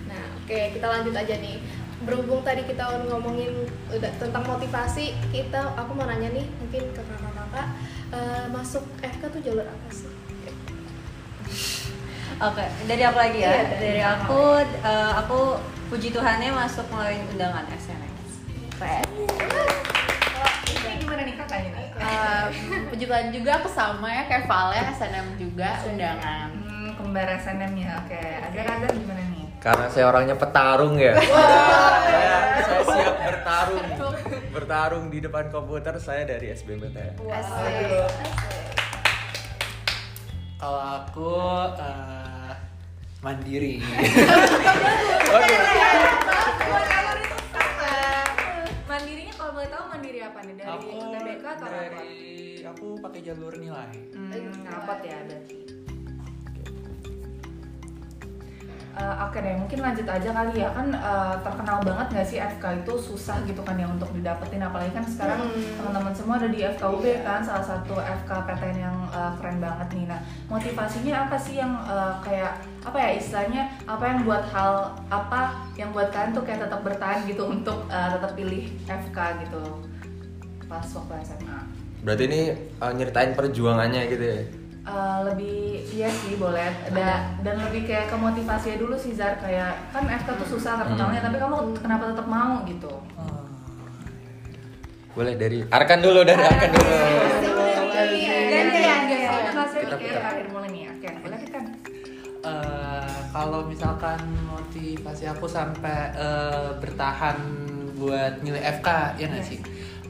Nah, 0.04 0.25
oke 0.42 0.58
kita 0.75 0.86
lanjut 0.90 1.14
aja 1.14 1.34
nih. 1.38 1.56
Berhubung 2.05 2.45
tadi 2.45 2.62
kita 2.62 2.85
ngomongin 3.09 3.65
udah 3.89 4.12
tentang 4.21 4.45
motivasi, 4.45 5.17
kita 5.33 5.73
aku 5.73 5.97
mau 5.97 6.05
nanya 6.05 6.29
nih 6.31 6.45
mungkin 6.61 6.83
ke 6.93 7.01
kakak-kakak 7.01 7.67
eh, 8.12 8.45
masuk 8.53 8.85
FK 9.01 9.23
tuh 9.27 9.41
jalur 9.41 9.65
apa 9.65 9.89
sih? 9.89 10.11
Oke, 12.35 12.65
dari 12.85 13.03
aku 13.03 13.19
lagi 13.19 13.39
ya. 13.41 13.49
Iya, 13.49 13.62
dari 13.73 13.81
dari 13.81 14.03
aku, 14.03 14.41
eh, 14.61 15.12
aku 15.17 15.41
puji 15.89 16.11
Tuhannya 16.11 16.51
masuk 16.53 16.85
melalui 16.91 17.25
undangan 17.31 17.65
SNS. 17.71 18.12
Keren. 18.75 19.05
Ini 20.67 20.99
gimana 20.99 21.23
nih 21.23 21.35
kakaknya 21.39 21.71
nih? 21.73 21.89
Eh, 21.95 22.45
puji 22.91 23.05
Tuhan 23.06 23.31
juga 23.31 23.51
aku 23.62 23.69
sama 23.71 24.11
ya 24.11 24.27
kayak 24.27 24.45
Vale 24.45 24.77
SNM 24.93 25.27
juga 25.39 25.79
undangan 25.87 26.49
Hmm, 26.59 26.89
kembar 26.99 27.29
SNM 27.39 27.73
ya. 27.79 28.03
Oke, 28.03 28.19
agar-agar 28.19 28.91
gimana 28.93 29.23
nih? 29.31 29.44
Karena 29.64 29.87
saya 29.88 30.05
orangnya 30.12 30.37
petarung 30.37 31.00
ya 31.00 31.16
saya, 31.16 32.37
saya 32.61 32.82
siap 32.84 33.16
bertarung 33.16 33.84
bertarung 34.53 35.05
di 35.08 35.19
depan 35.19 35.48
komputer 35.48 35.96
saya 35.96 36.29
dari 36.29 36.53
SBMPTN 36.53 37.17
Asik. 37.24 37.89
kalau 40.60 40.82
aku 41.00 41.32
eh, 41.74 42.53
mandiri 43.20 43.81
Oke. 45.27 45.56
Mandirinya 48.84 49.34
kalau 49.34 49.50
boleh 49.50 49.67
tahu 49.67 49.84
mandiri 49.91 50.20
apa 50.22 50.39
nih? 50.44 50.55
Dari 50.55 50.69
aku 50.70 50.86
UTBK 50.94 51.44
atau 51.48 51.67
apa? 51.67 51.74
dari 51.74 52.15
aku 52.62 52.86
pakai 53.03 53.20
jalur 53.24 53.53
nilai 53.58 53.91
Hmm, 54.15 54.62
rapot 54.62 55.00
ya 55.03 55.19
berarti. 55.27 55.73
Eh, 58.94 59.17
Oke 59.20 59.43
deh, 59.43 59.58
mungkin 59.58 59.82
lanjut 59.82 60.06
aja 60.06 60.31
kali 60.31 60.55
ya 60.55 60.70
kan 60.70 60.86
eh, 60.89 61.34
terkenal 61.43 61.82
banget 61.82 62.06
nggak 62.08 62.22
sih 62.24 62.39
FK 62.39 62.65
itu 62.79 62.94
susah 62.94 63.43
gitu 63.43 63.58
kan 63.60 63.74
ya 63.74 63.84
untuk 63.84 64.06
didapetin 64.10 64.63
apalagi 64.63 64.94
kan 64.94 65.03
sekarang 65.03 65.43
Hmm. 65.44 65.74
teman-teman 65.77 66.15
semua 66.15 66.39
ada 66.39 66.46
di 66.46 66.63
FKUB 66.63 67.03
kan 67.20 67.43
salah 67.43 67.67
satu 67.67 67.98
FK 67.98 68.31
PTN 68.46 68.79
yang 68.79 68.96
eh, 69.10 69.31
keren 69.34 69.58
banget 69.58 69.89
nih. 69.91 70.05
Nah 70.06 70.20
motivasinya 70.46 71.27
apa 71.27 71.34
sih 71.34 71.58
yang 71.58 71.74
eh, 71.84 72.15
kayak 72.22 72.53
apa 72.81 72.94
ya 72.96 73.10
istilahnya 73.13 73.63
apa 73.84 74.05
yang 74.06 74.19
buat 74.22 74.44
hal 74.46 74.72
apa 75.10 75.41
yang 75.74 75.91
buat 75.91 76.08
kalian 76.08 76.31
tuh 76.31 76.46
kayak 76.46 76.63
tetap 76.63 76.81
bertahan 76.81 77.27
gitu 77.27 77.43
untuk 77.44 77.91
eh, 77.91 78.08
tetap 78.15 78.31
pilih 78.32 78.63
FK 78.86 79.19
gitu 79.43 79.63
pas 80.65 80.86
waktu 80.86 81.15
SMA. 81.24 81.58
berarti 82.01 82.22
ini 82.24 82.41
uh, 82.79 82.89
nyeritain 82.91 83.32
perjuangannya 83.32 84.03
gitu 84.06 84.24
ya 84.24 84.41
Eh, 84.84 85.19
lebih 85.32 85.81
iya 85.96 86.12
sih 86.12 86.36
boleh. 86.36 86.69
Da, 86.93 87.32
dan 87.41 87.56
lebih 87.56 87.88
kayak 87.88 88.12
ke 88.12 88.17
motivasinya 88.20 88.76
dulu 88.76 88.94
sih 89.00 89.17
Zar. 89.17 89.41
Kayak 89.41 89.81
kan 89.96 90.05
FK 90.05 90.29
tuh 90.44 90.48
susah 90.60 90.76
terkenalnya 90.76 91.24
tapi 91.24 91.41
kamu 91.41 91.72
kenapa 91.81 92.12
tetap 92.12 92.29
mau 92.29 92.60
gitu. 92.69 92.93
Boleh 95.17 95.41
dari 95.41 95.64
Arkan 95.64 96.05
dulu 96.05 96.20
dari 96.20 96.43
Arkan 96.43 96.69
dulu. 96.69 96.93
Gantian 97.94 98.44
gantian. 98.53 99.00
motivasi 99.32 99.76
Kita 99.88 99.96
kita 99.96 100.20
putar. 100.20 100.22
akhir 100.36 100.46
mulai 100.53 100.69
nih. 100.69 100.82
Oke 100.93 101.08
boleh 101.24 101.38
kan 101.48 101.64
kalau 103.34 103.67
misalkan 103.67 104.20
motivasi 104.46 105.24
aku 105.26 105.48
sampai 105.48 106.12
eh, 106.14 106.70
bertahan 106.79 107.41
buat 107.96 108.44
nilai 108.44 108.62
FK 108.79 109.17
ya 109.17 109.26
nggak 109.32 109.43
sih? 109.48 109.58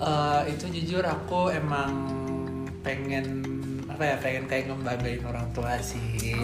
Eh, 0.02 0.40
itu 0.50 0.66
jujur 0.66 1.06
aku 1.06 1.54
emang 1.54 2.10
pengen 2.82 3.53
apa 3.94 4.02
ya 4.10 4.16
pengen 4.18 4.44
kayak 4.50 4.64
ngebanggain 4.66 5.22
orang 5.22 5.46
tua 5.54 5.78
sih. 5.78 6.34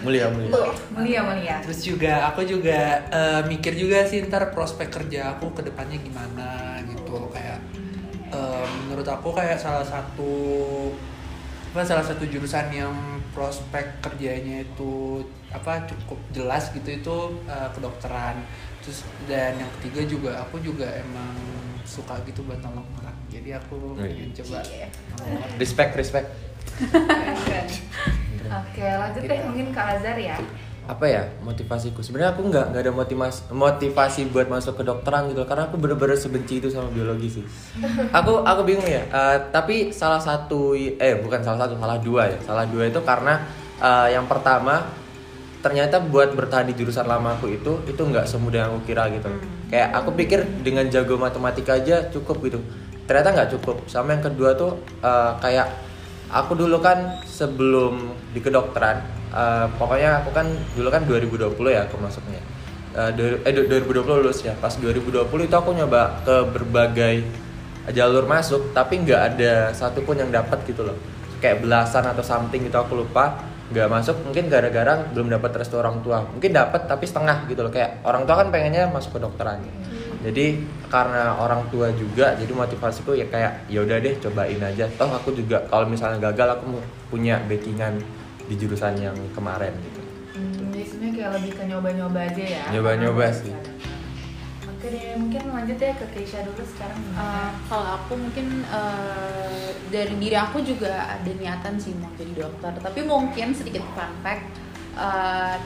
Mulia 0.00 0.32
mulia. 0.32 0.72
Mulia 0.96 1.20
mulia. 1.20 1.56
terus 1.60 1.84
juga 1.84 2.24
aku 2.32 2.40
juga 2.48 3.04
eh, 3.12 3.44
mikir 3.44 3.76
juga 3.76 4.08
sih 4.08 4.24
ntar 4.24 4.48
prospek 4.56 4.88
kerja 4.88 5.36
aku 5.36 5.52
ke 5.52 5.68
depannya 5.68 6.00
gimana 6.00 6.80
gitu. 6.88 7.28
Kayak 7.28 7.60
eh, 8.32 8.66
menurut 8.88 9.04
aku 9.04 9.28
kayak 9.36 9.60
salah 9.60 9.84
satu 9.84 10.32
apa 11.76 11.84
salah 11.84 12.00
satu 12.08 12.24
jurusan 12.24 12.72
yang 12.72 12.96
prospek 13.36 14.00
kerjanya 14.00 14.64
itu 14.64 15.20
apa 15.52 15.84
cukup 15.84 16.16
jelas 16.32 16.72
gitu 16.72 16.96
itu 16.96 17.16
eh, 17.44 17.68
kedokteran. 17.76 18.40
Terus 18.80 19.04
dan 19.28 19.60
yang 19.60 19.68
ketiga 19.76 20.00
juga 20.08 20.30
aku 20.40 20.64
juga 20.64 20.88
emang 20.96 21.36
suka 21.84 22.16
gitu 22.24 22.40
buat 22.48 22.64
nolong 22.64 22.88
orang 23.04 23.15
jadi 23.36 23.60
aku 23.60 23.76
Wih. 24.00 24.08
ingin 24.16 24.30
coba 24.40 24.64
nolong 24.64 25.36
orang. 25.36 25.60
Respect 25.60 25.92
respect. 26.00 26.28
Oke, 28.46 28.84
lanjut 28.86 29.22
deh 29.26 29.40
mungkin 29.44 29.66
ke 29.74 29.80
Azhar 29.80 30.16
ya. 30.16 30.38
apa 30.86 31.02
ya 31.02 31.26
motivasiku 31.42 31.98
sebenarnya 31.98 32.30
aku 32.38 32.46
nggak 32.46 32.70
nggak 32.70 32.82
ada 32.86 32.94
motivasi 32.94 33.50
motivasi 33.50 34.30
buat 34.30 34.46
masuk 34.46 34.78
ke 34.78 34.86
dokteran 34.86 35.26
gitu 35.34 35.42
karena 35.42 35.66
aku 35.66 35.82
bener-bener 35.82 36.14
sebenci 36.14 36.62
itu 36.62 36.70
sama 36.70 36.86
biologi 36.94 37.26
sih 37.26 37.44
aku 38.22 38.46
aku 38.46 38.62
bingung 38.62 38.86
ya 38.86 39.02
eh, 39.02 39.38
tapi 39.50 39.90
salah 39.90 40.22
satu 40.22 40.78
eh 40.78 41.18
bukan 41.18 41.42
salah 41.42 41.66
satu 41.66 41.74
salah 41.74 41.98
dua 41.98 42.30
ya 42.30 42.38
salah 42.38 42.70
dua 42.70 42.86
itu 42.86 43.02
karena 43.02 43.34
eh, 43.82 44.14
yang 44.14 44.30
pertama 44.30 44.86
ternyata 45.58 45.98
buat 45.98 46.30
bertahan 46.38 46.70
di 46.70 46.78
jurusan 46.78 47.10
lama 47.10 47.34
aku 47.34 47.50
itu 47.50 47.82
itu 47.90 47.98
nggak 47.98 48.30
semudah 48.30 48.70
yang 48.70 48.78
aku 48.78 48.86
kira 48.86 49.10
gitu 49.10 49.26
kayak 49.66 49.90
aku 49.90 50.14
pikir 50.14 50.46
dengan 50.62 50.86
jago 50.86 51.18
matematika 51.18 51.74
aja 51.74 52.06
cukup 52.14 52.38
gitu 52.46 52.62
ternyata 53.06 53.28
nggak 53.32 53.50
cukup. 53.58 53.76
Sama 53.86 54.14
yang 54.14 54.24
kedua 54.26 54.54
tuh 54.54 54.76
eh, 55.00 55.32
kayak 55.40 55.66
aku 56.26 56.58
dulu 56.58 56.82
kan 56.82 57.22
sebelum 57.22 58.12
di 58.34 58.42
kedokteran 58.42 58.98
eh, 59.30 59.66
pokoknya 59.78 60.22
aku 60.22 60.30
kan 60.34 60.46
dulu 60.74 60.88
kan 60.90 61.02
2020 61.06 61.54
ya 61.70 61.86
aku 61.86 61.96
masuknya. 62.02 62.42
Eh, 62.96 63.10
du- 63.14 63.40
eh 63.44 63.52
du- 63.54 63.68
2020 63.68 64.20
lulus 64.22 64.42
ya. 64.42 64.52
Pas 64.58 64.74
2020 64.74 65.46
itu 65.46 65.56
aku 65.56 65.70
nyoba 65.72 66.20
ke 66.26 66.36
berbagai 66.50 67.14
jalur 67.94 68.26
masuk 68.26 68.74
tapi 68.74 68.98
nggak 68.98 69.20
ada 69.34 69.70
satupun 69.70 70.18
yang 70.18 70.30
dapat 70.34 70.58
gitu 70.66 70.82
loh. 70.82 70.98
Kayak 71.38 71.62
belasan 71.62 72.02
atau 72.02 72.24
something 72.26 72.66
gitu 72.66 72.74
aku 72.74 72.98
lupa. 73.06 73.38
Nggak 73.66 73.88
masuk 73.90 74.16
mungkin 74.22 74.46
gara-gara 74.46 75.06
belum 75.14 75.30
dapat 75.30 75.62
restu 75.62 75.78
orang 75.78 76.02
tua. 76.02 76.22
Mungkin 76.26 76.50
dapat 76.54 76.86
tapi 76.90 77.06
setengah 77.06 77.46
gitu 77.46 77.62
loh. 77.62 77.70
Kayak 77.70 78.02
orang 78.02 78.26
tua 78.26 78.42
kan 78.42 78.48
pengennya 78.50 78.90
masuk 78.90 79.18
ke 79.18 79.20
dokteran 79.22 79.62
jadi 80.22 80.60
karena 80.86 81.36
orang 81.36 81.66
tua 81.68 81.90
juga 81.92 82.38
jadi 82.38 82.52
motivasiku 82.52 83.16
ya 83.16 83.26
kayak 83.26 83.66
ya 83.66 83.82
udah 83.82 83.96
deh 83.98 84.14
cobain 84.22 84.62
aja 84.62 84.86
toh 84.94 85.10
aku 85.10 85.34
juga 85.34 85.64
kalau 85.66 85.90
misalnya 85.90 86.30
gagal 86.30 86.60
aku 86.60 86.64
mau 86.78 86.82
punya 87.10 87.42
backingan 87.50 87.98
di 88.46 88.54
jurusan 88.54 88.94
yang 89.00 89.16
kemarin 89.34 89.74
gitu 89.82 90.06
Hmm, 90.36 90.52
jadi 90.68 90.84
sebenarnya 90.84 91.12
kayak 91.16 91.32
lebih 91.40 91.52
ke 91.56 91.62
nyoba-nyoba 91.64 92.20
aja 92.28 92.44
ya. 92.44 92.64
Nyoba-nyoba 92.68 93.24
sih. 93.32 93.56
Oke 94.68 94.92
deh, 94.92 95.16
mungkin 95.16 95.48
lanjut 95.48 95.80
deh 95.80 95.96
ke 95.96 96.06
Keisha 96.12 96.44
dulu 96.44 96.60
sekarang. 96.60 97.00
Uh, 97.16 97.56
kalau 97.72 97.96
aku 97.96 98.20
mungkin 98.20 98.60
uh, 98.68 99.72
dari 99.88 100.14
diri 100.20 100.36
aku 100.36 100.60
juga 100.60 101.16
ada 101.16 101.30
niatan 101.32 101.80
sih 101.80 101.96
mau 101.96 102.10
jadi 102.18 102.44
dokter 102.44 102.72
tapi 102.82 103.00
mungkin 103.06 103.54
sedikit 103.54 103.86
fun 103.94 104.12
fact 104.20 104.44
uh, 104.98 105.56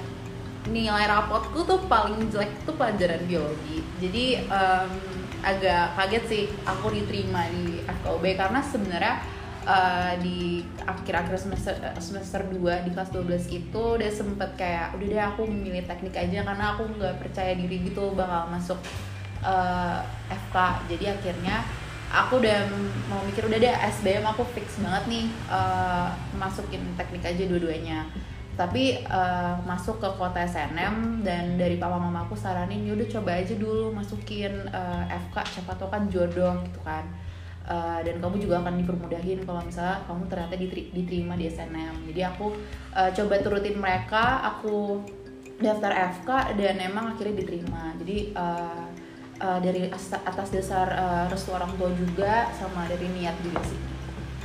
nilai 0.68 1.08
rapotku 1.08 1.64
tuh 1.64 1.80
paling 1.88 2.28
jelek 2.28 2.52
tuh 2.68 2.76
pelajaran 2.76 3.24
biologi. 3.24 3.80
Jadi 3.96 4.44
um, 4.52 4.92
agak 5.40 5.96
kaget 5.96 6.24
sih 6.28 6.44
aku 6.68 6.92
diterima 6.92 7.48
di 7.48 7.80
FKUB 7.88 8.24
karena 8.36 8.60
sebenarnya 8.60 9.14
uh, 9.64 10.12
di 10.20 10.60
akhir-akhir 10.84 11.36
semester 11.40 11.74
semester 11.96 12.40
2 12.44 12.86
di 12.86 12.90
kelas 12.92 13.10
12 13.12 13.48
itu 13.48 13.82
udah 13.96 14.10
sempet 14.12 14.50
kayak 14.60 14.96
udah 15.00 15.06
deh 15.08 15.24
aku 15.24 15.48
memilih 15.48 15.84
teknik 15.88 16.12
aja 16.12 16.44
karena 16.44 16.64
aku 16.76 16.82
nggak 16.92 17.16
percaya 17.24 17.56
diri 17.56 17.88
gitu 17.88 18.12
bakal 18.12 18.52
masuk 18.52 18.78
uh, 19.40 20.04
FK 20.28 20.56
jadi 20.92 21.16
akhirnya 21.16 21.64
aku 22.10 22.42
udah 22.42 22.68
mau 23.08 23.22
mikir 23.24 23.46
udah 23.46 23.58
deh 23.60 23.74
SBM 24.00 24.24
aku 24.26 24.42
fix 24.52 24.76
banget 24.82 25.04
nih 25.08 25.26
uh, 25.48 26.12
masukin 26.36 26.82
teknik 27.00 27.24
aja 27.24 27.42
dua-duanya 27.48 28.04
tapi 28.60 29.00
uh, 29.08 29.56
masuk 29.64 29.96
ke 29.96 30.08
kota 30.20 30.44
SNM 30.44 31.24
dan 31.24 31.56
dari 31.56 31.80
papa 31.80 31.96
mama 31.96 32.28
aku 32.28 32.36
saranin 32.36 32.84
yaudah 32.84 33.08
coba 33.08 33.40
aja 33.40 33.56
dulu 33.56 33.88
masukin 33.96 34.68
uh, 34.68 35.08
FK 35.08 35.36
siapa 35.56 35.72
tau 35.80 35.88
kan 35.88 36.04
jodoh 36.12 36.60
gitu 36.68 36.80
kan. 36.84 37.08
Uh, 37.64 38.02
dan 38.04 38.18
kamu 38.18 38.36
juga 38.40 38.60
akan 38.60 38.82
dipermudahin 38.82 39.40
kalau 39.46 39.62
misalnya 39.62 40.02
kamu 40.04 40.22
ternyata 40.26 40.54
diteri- 40.58 40.90
diterima 40.90 41.38
di 41.38 41.44
SNM 41.46 42.08
jadi 42.08 42.32
aku 42.34 42.56
uh, 42.96 43.10
coba 43.14 43.34
turutin 43.46 43.78
mereka 43.78 44.42
aku 44.42 44.98
daftar 45.60 45.92
FK 46.20 46.56
dan 46.56 46.80
emang 46.80 47.14
akhirnya 47.14 47.44
diterima. 47.44 47.92
Jadi 48.00 48.32
uh, 48.32 48.88
uh, 49.40 49.58
dari 49.60 49.92
as- 49.92 50.24
atas 50.24 50.48
dasar 50.50 50.88
uh, 50.96 51.24
restu 51.28 51.52
orang 51.52 51.70
tua 51.76 51.92
juga 51.92 52.48
sama 52.56 52.88
dari 52.88 53.06
niat 53.12 53.36
juga 53.44 53.60
sih. 53.68 53.80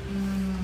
Hmm, 0.05 0.59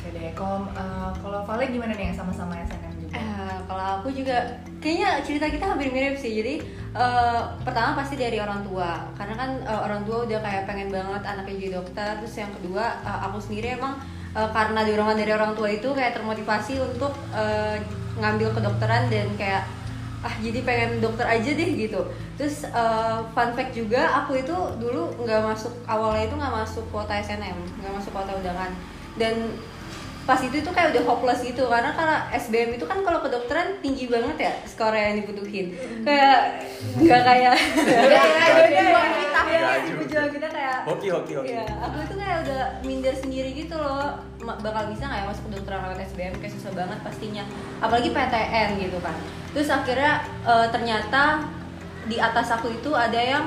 Oke 0.00 0.08
deh, 0.16 0.32
kalau 0.32 0.66
eh, 0.72 1.10
kalau 1.20 1.60
gimana 1.60 1.92
nih 1.92 2.10
sama-sama 2.16 2.56
SNM 2.64 2.89
juga? 3.10 3.18
Eh, 3.18 3.56
kalau 3.66 3.84
aku 4.00 4.08
juga 4.14 4.36
kayaknya 4.78 5.20
cerita 5.26 5.46
kita 5.50 5.64
hampir 5.74 5.90
mirip 5.90 6.16
sih. 6.18 6.32
Jadi 6.38 6.54
eh, 6.94 7.40
pertama 7.66 7.98
pasti 7.98 8.14
dari 8.16 8.38
orang 8.38 8.62
tua, 8.66 9.02
karena 9.18 9.34
kan 9.34 9.50
eh, 9.66 9.80
orang 9.86 10.02
tua 10.06 10.26
udah 10.26 10.38
kayak 10.38 10.62
pengen 10.70 10.88
banget 10.94 11.22
anaknya 11.26 11.54
jadi 11.58 11.70
dokter. 11.82 12.10
Terus 12.22 12.34
yang 12.38 12.52
kedua 12.54 12.84
eh, 13.02 13.20
aku 13.26 13.38
sendiri 13.42 13.76
emang 13.78 13.98
eh, 14.34 14.48
karena 14.54 14.80
dorongan 14.86 15.16
dari 15.18 15.32
orang 15.34 15.52
tua 15.58 15.68
itu 15.70 15.88
kayak 15.90 16.14
termotivasi 16.14 16.78
untuk 16.78 17.12
eh, 17.34 17.82
ngambil 18.18 18.54
kedokteran 18.54 19.10
dan 19.10 19.28
kayak 19.38 19.64
ah 20.20 20.36
jadi 20.44 20.60
pengen 20.60 21.00
dokter 21.00 21.24
aja 21.24 21.50
deh 21.56 21.70
gitu. 21.74 22.00
Terus 22.36 22.68
eh, 22.68 23.18
fun 23.32 23.50
fact 23.56 23.72
juga 23.72 24.22
aku 24.24 24.38
itu 24.38 24.56
dulu 24.78 25.24
nggak 25.24 25.40
masuk 25.42 25.72
awalnya 25.88 26.28
itu 26.28 26.36
nggak 26.36 26.54
masuk 26.62 26.84
kuota 26.92 27.16
SNM, 27.16 27.56
nggak 27.80 27.92
masuk 27.96 28.12
kuota 28.12 28.36
undangan 28.36 28.70
dan 29.18 29.34
pas 30.28 30.40
itu 30.40 30.56
itu 30.60 30.70
kayak 30.70 30.96
udah 30.96 31.02
hopeless 31.08 31.40
gitu. 31.44 31.66
Karena 31.66 31.90
karena 31.92 32.16
SBM 32.34 32.76
itu 32.76 32.84
kan 32.86 33.00
kalau 33.02 33.20
kedokteran 33.24 33.80
tinggi 33.80 34.06
banget 34.08 34.36
ya 34.38 34.52
skor 34.68 34.94
yang 34.94 35.20
dibutuhin. 35.20 35.76
Kayak 36.04 36.64
nggak 37.00 37.22
kayak 37.24 37.54
nggak 37.56 38.68
kayak 38.68 38.84
Nggak 39.50 39.76
kita 40.06 40.20
kita 40.30 40.48
kayak 40.50 40.78
hoki 40.86 41.08
hoki 41.10 41.32
hoki. 41.36 41.52
Iya, 41.52 41.66
aku 41.82 41.96
itu 42.06 42.14
kayak 42.16 42.36
udah 42.46 42.62
minder 42.86 43.14
sendiri 43.14 43.50
gitu 43.54 43.74
loh. 43.74 44.18
Bakal 44.40 44.94
bisa 44.94 45.10
nggak 45.10 45.20
ya 45.20 45.26
masuk 45.26 45.44
kedokteran 45.50 45.80
lewat 45.90 46.00
SBM 46.12 46.34
kayak 46.38 46.54
susah 46.54 46.72
banget 46.72 46.98
pastinya. 47.02 47.44
Apalagi 47.82 48.14
PTN 48.14 48.68
gitu 48.78 48.98
kan. 49.02 49.16
Terus 49.52 49.68
akhirnya 49.68 50.22
eh, 50.46 50.66
ternyata 50.70 51.44
di 52.06 52.16
atas 52.18 52.48
aku 52.54 52.72
itu 52.72 52.90
ada 52.94 53.18
yang 53.18 53.44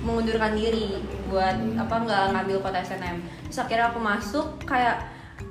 mengundurkan 0.00 0.56
diri 0.56 1.00
buat 1.28 1.56
apa 1.76 1.94
nggak 2.04 2.24
ngambil 2.32 2.56
kota 2.64 2.80
SNM 2.80 3.20
terus 3.46 3.58
akhirnya 3.60 3.92
aku 3.92 4.00
masuk 4.00 4.46
kayak 4.64 5.04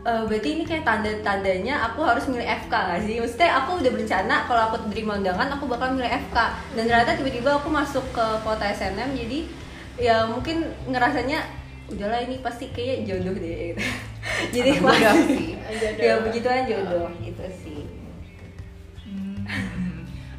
eh, 0.05 0.23
berarti 0.27 0.49
ini 0.55 0.63
kayak 0.63 0.83
tanda-tandanya 0.85 1.75
aku 1.91 2.05
harus 2.05 2.25
milih 2.29 2.45
FK 2.45 2.73
gak 2.73 3.01
sih? 3.03 3.19
Maksudnya 3.19 3.51
aku 3.63 3.81
udah 3.81 3.91
berencana 3.91 4.35
kalau 4.45 4.61
aku 4.71 4.75
terima 4.93 5.17
undangan 5.19 5.49
aku 5.57 5.65
bakal 5.67 5.91
milih 5.93 6.11
FK 6.29 6.37
dan 6.77 6.83
ternyata 6.85 7.17
tiba-tiba 7.17 7.49
aku 7.57 7.67
masuk 7.67 8.05
ke 8.13 8.25
kota 8.45 8.65
SNM 8.69 9.11
jadi 9.17 9.39
ya 9.99 10.15
mungkin 10.29 10.63
ngerasanya 10.87 11.43
udahlah 11.89 12.21
ini 12.21 12.39
pasti 12.39 12.69
kayak 12.69 13.09
jodoh 13.09 13.33
deh 13.33 13.73
gitu. 13.73 13.81
jadi 14.55 14.77
masih 14.77 15.25
sih. 15.25 15.49
ya 15.97 16.21
begituan 16.21 16.69
jodoh 16.69 17.09
gitu 17.25 17.45
sih. 17.49 17.88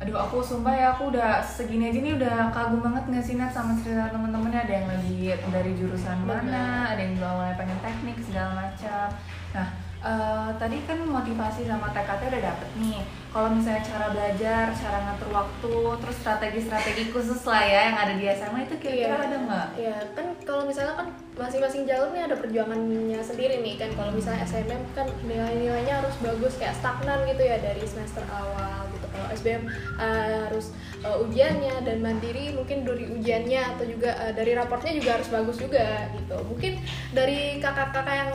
Aduh 0.01 0.17
aku 0.17 0.41
sumpah 0.41 0.73
ya 0.73 0.87
aku 0.97 1.13
udah 1.13 1.45
segini 1.45 1.93
aja 1.93 2.01
nih 2.01 2.17
udah 2.17 2.49
kagum 2.49 2.81
banget 2.81 3.05
nggak 3.05 3.21
sih 3.21 3.37
Nat 3.37 3.53
sama 3.53 3.77
cerita 3.85 4.09
temen-temennya 4.09 4.65
ada 4.65 4.75
yang 4.81 4.89
lagi 4.89 5.21
dari 5.53 5.73
jurusan 5.77 6.25
mana, 6.25 6.97
ada 6.97 7.01
yang 7.05 7.21
dulu 7.21 7.29
awalnya 7.29 7.61
pengen 7.61 7.79
teknik 7.85 8.17
segala 8.25 8.65
macam. 8.65 9.13
Nah 9.53 9.90
eh, 10.01 10.51
tadi 10.57 10.81
kan 10.83 10.99
motivasi 11.01 11.65
sama 11.65 11.93
tekadnya 11.93 12.33
udah 12.33 12.43
dapet 12.49 12.69
nih. 12.77 13.01
Kalau 13.31 13.47
misalnya 13.47 13.85
cara 13.85 14.07
belajar, 14.11 14.65
cara 14.75 14.99
ngatur 15.07 15.31
waktu, 15.31 15.75
terus 16.03 16.17
strategi-strategi 16.19 17.05
khusus 17.09 17.47
lah 17.47 17.63
ya 17.63 17.81
yang 17.87 17.99
ada 18.01 18.15
di 18.15 18.27
SMA 18.27 18.67
itu 18.67 18.75
kira-kira 18.77 19.15
Iya. 19.15 19.27
ada 19.29 19.37
nggak? 19.39 19.69
Ya 19.79 19.97
kan 20.13 20.27
kalau 20.43 20.63
misalnya 20.67 20.99
kan 20.99 21.09
masing-masing 21.39 21.87
jalur 21.87 22.11
nih 22.11 22.27
ada 22.27 22.37
perjuangannya 22.37 23.21
sendiri 23.21 23.63
nih 23.63 23.79
kan 23.79 23.91
kalau 23.95 24.11
misalnya 24.11 24.43
SNM 24.43 24.83
kan 24.93 25.07
nilai-nilainya 25.23 26.03
harus 26.03 26.13
bagus 26.19 26.59
kayak 26.59 26.75
stagnan 26.75 27.23
gitu 27.25 27.41
ya 27.41 27.57
dari 27.57 27.81
semester 27.81 28.21
awal 28.29 28.85
gitu 28.91 29.07
kalau 29.09 29.27
SBM 29.31 29.63
uh, 29.97 30.51
harus 30.51 30.75
uh, 31.05 31.25
ujiannya 31.25 31.85
dan 31.85 31.99
mandiri 32.05 32.53
mungkin 32.53 32.85
dari 32.85 33.09
ujiannya 33.09 33.77
atau 33.77 33.85
juga 33.89 34.11
uh, 34.19 34.33
dari 34.33 34.53
raportnya 34.57 34.93
juga 34.97 35.11
harus 35.21 35.29
bagus 35.29 35.57
juga 35.61 36.09
gitu. 36.17 36.37
Mungkin 36.49 36.73
dari 37.13 37.59
kakak-kakak 37.61 38.17
yang 38.17 38.33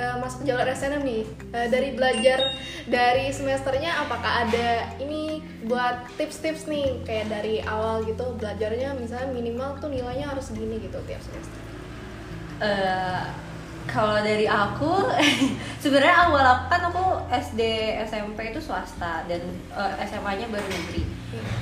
uh, 0.00 0.16
masuk 0.20 0.44
jalur 0.48 0.66
SNM 0.66 1.02
nih 1.02 1.22
uh, 1.52 1.68
dari 1.68 1.88
belajar 1.96 2.38
dari 2.88 3.30
semesternya 3.32 4.02
apakah 4.02 4.48
ada 4.48 4.92
ini 4.98 5.44
buat 5.66 6.06
tips-tips 6.18 6.66
nih 6.66 7.02
kayak 7.06 7.30
dari 7.30 7.62
awal 7.62 8.02
gitu 8.02 8.34
belajarnya 8.36 8.98
misalnya 8.98 9.30
minimal 9.30 9.78
tuh 9.78 9.88
nilainya 9.88 10.32
harus 10.32 10.50
segini 10.50 10.82
gitu 10.82 10.98
tiap 11.06 11.22
semester? 11.22 11.62
Eh, 12.62 13.22
Kalau 13.86 14.18
dari 14.22 14.46
aku, 14.48 15.10
sebenarnya 15.82 16.28
awal 16.28 16.44
aku 16.44 16.64
kan 16.70 16.82
aku 16.88 17.04
SD 17.28 17.60
SMP 18.06 18.52
itu 18.52 18.60
swasta 18.62 19.26
dan 19.26 19.42
eh, 19.74 19.92
SMA-nya 20.06 20.48
baru 20.48 20.64
negeri. 20.66 21.02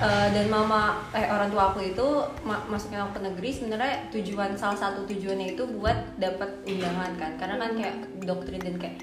Eh, 0.01 0.29
dan 0.35 0.47
mama 0.51 0.99
eh 1.15 1.31
orang 1.31 1.49
tua 1.51 1.71
aku 1.71 1.81
itu 1.85 2.07
ma- 2.43 2.65
masuknya 2.67 3.07
aku 3.07 3.19
ke 3.19 3.23
negeri 3.31 3.51
sebenarnya 3.55 4.11
tujuan 4.11 4.59
salah 4.59 4.75
satu 4.75 5.07
tujuannya 5.07 5.55
itu 5.55 5.63
buat 5.79 5.97
dapat 6.19 6.51
undangan 6.67 7.11
kan. 7.17 7.33
Karena 7.39 7.57
kan 7.59 7.71
kayak 7.79 7.97
doktrin 8.27 8.63
dan 8.63 8.77
kayak 8.77 8.97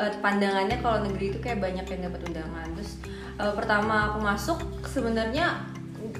eh, 0.00 0.12
pandangannya 0.24 0.76
kalau 0.80 1.04
negeri 1.04 1.34
itu 1.34 1.38
kayak 1.44 1.60
banyak 1.60 1.86
yang 1.88 2.02
dapat 2.08 2.20
undangan. 2.28 2.66
Terus 2.76 2.92
eh, 3.38 3.52
pertama 3.52 4.12
aku 4.12 4.18
masuk 4.24 4.58
sebenarnya 4.88 5.60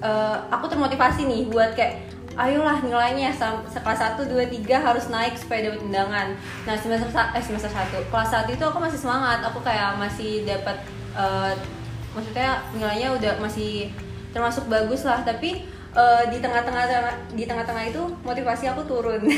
eh, 0.00 0.36
aku 0.52 0.68
termotivasi 0.68 1.26
nih 1.26 1.42
buat 1.48 1.72
kayak 1.76 2.23
ayolah 2.34 2.82
nilainya 2.82 3.30
kelas 3.70 4.00
1, 4.18 4.26
2, 4.26 4.66
3 4.66 4.86
harus 4.86 5.06
naik 5.10 5.38
supaya 5.38 5.70
dapat 5.70 5.80
undangan. 5.86 6.28
Nah 6.66 6.74
semester 6.74 7.10
eh 7.10 7.42
semester 7.42 7.70
1 7.70 8.10
kelas 8.10 8.30
1 8.30 8.50
itu 8.50 8.64
aku 8.66 8.78
masih 8.82 8.98
semangat. 8.98 9.38
Aku 9.46 9.62
kayak 9.62 9.94
masih 9.98 10.42
dapat 10.42 10.76
eh, 11.14 11.52
maksudnya 12.14 12.62
nilainya 12.74 13.14
udah 13.14 13.32
masih 13.38 13.90
termasuk 14.34 14.66
bagus 14.66 15.06
lah. 15.06 15.22
Tapi 15.22 15.62
eh, 15.94 16.22
di 16.30 16.38
tengah-tengah 16.42 16.84
di 17.38 17.44
tengah-tengah 17.46 17.84
itu 17.90 18.02
motivasi 18.26 18.70
aku 18.70 18.82
turun. 18.86 19.22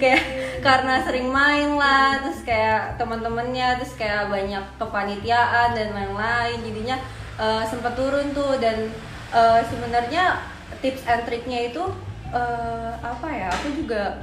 Kayak 0.00 0.24
karena 0.64 1.04
sering 1.04 1.28
main 1.28 1.76
lah 1.76 2.24
terus 2.24 2.40
kayak 2.40 2.96
teman-temannya 2.96 3.76
terus 3.76 3.92
kayak 4.00 4.32
banyak 4.32 4.64
kepanitiaan 4.80 5.76
dan 5.76 5.92
lain-lain. 5.92 6.56
Jadinya 6.64 6.96
eh, 7.36 7.62
sempat 7.68 7.98
turun 7.98 8.32
tuh. 8.32 8.56
Dan 8.56 8.88
eh, 9.34 9.60
sebenarnya 9.68 10.40
tips 10.80 11.04
and 11.04 11.28
triknya 11.28 11.68
itu 11.68 11.84
eh, 12.32 12.92
apa 13.00 13.28
ya 13.28 13.48
aku 13.50 13.68
juga 13.74 14.22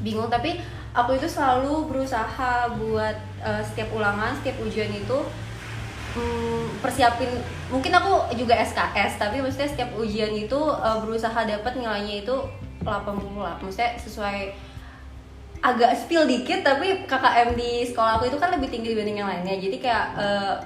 bingung 0.00 0.30
tapi 0.30 0.58
aku 0.94 1.14
itu 1.14 1.28
selalu 1.28 1.86
berusaha 1.88 2.72
buat 2.76 3.16
eh, 3.44 3.62
setiap 3.64 3.92
ulangan 3.94 4.34
setiap 4.40 4.58
ujian 4.64 4.90
itu 4.90 5.18
hmm, 6.16 6.82
persiapin 6.82 7.28
mungkin 7.68 7.92
aku 7.94 8.32
juga 8.34 8.56
SKS 8.58 9.20
tapi 9.20 9.44
maksudnya 9.44 9.68
setiap 9.68 9.90
ujian 9.96 10.32
itu 10.34 10.60
eh, 10.72 10.98
berusaha 11.04 11.38
dapat 11.44 11.72
nilainya 11.76 12.24
itu 12.24 12.36
80 12.82 13.38
lah 13.38 13.56
maksudnya 13.60 13.98
sesuai 14.00 14.68
agak 15.58 15.90
spill 15.98 16.22
dikit 16.22 16.62
tapi 16.62 17.02
KKM 17.10 17.58
di 17.58 17.82
sekolah 17.82 18.22
aku 18.22 18.30
itu 18.30 18.38
kan 18.38 18.54
lebih 18.54 18.70
tinggi 18.70 18.94
dibanding 18.94 19.18
yang 19.18 19.28
lainnya 19.28 19.58
jadi 19.58 19.76
kayak 19.82 20.06
eh, 20.16 20.56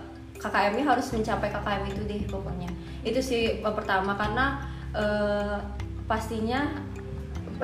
KKM-nya 0.42 0.82
harus 0.82 1.06
mencapai 1.14 1.54
KKM 1.54 1.82
itu 1.86 2.02
deh 2.02 2.22
pokoknya. 2.26 2.70
Itu 3.06 3.22
sih 3.22 3.62
pertama 3.62 4.18
karena 4.18 4.58
eh, 4.90 5.56
pastinya 6.12 6.60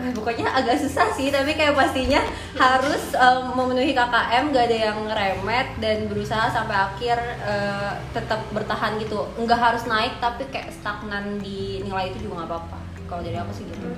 eh, 0.00 0.12
pokoknya 0.16 0.48
agak 0.48 0.80
susah 0.80 1.12
sih 1.12 1.28
tapi 1.28 1.52
kayak 1.52 1.76
pastinya 1.76 2.24
harus 2.56 3.12
eh, 3.12 3.42
memenuhi 3.52 3.92
KKM 3.92 4.44
gak 4.56 4.64
ada 4.72 4.78
yang 4.88 4.98
remet 5.04 5.68
dan 5.76 6.08
berusaha 6.08 6.48
sampai 6.48 6.76
akhir 6.88 7.20
eh, 7.44 7.92
tetap 8.16 8.40
bertahan 8.56 8.96
gitu. 8.96 9.28
Nggak 9.36 9.60
harus 9.60 9.84
naik 9.84 10.16
tapi 10.16 10.48
kayak 10.48 10.72
stagnan 10.72 11.36
di 11.44 11.84
nilai 11.84 12.08
itu 12.08 12.24
juga 12.24 12.40
nggak 12.42 12.48
apa-apa. 12.48 12.78
Kalau 13.08 13.20
dari 13.20 13.36
aku 13.36 13.52
sih 13.52 13.68
gitu 13.68 13.88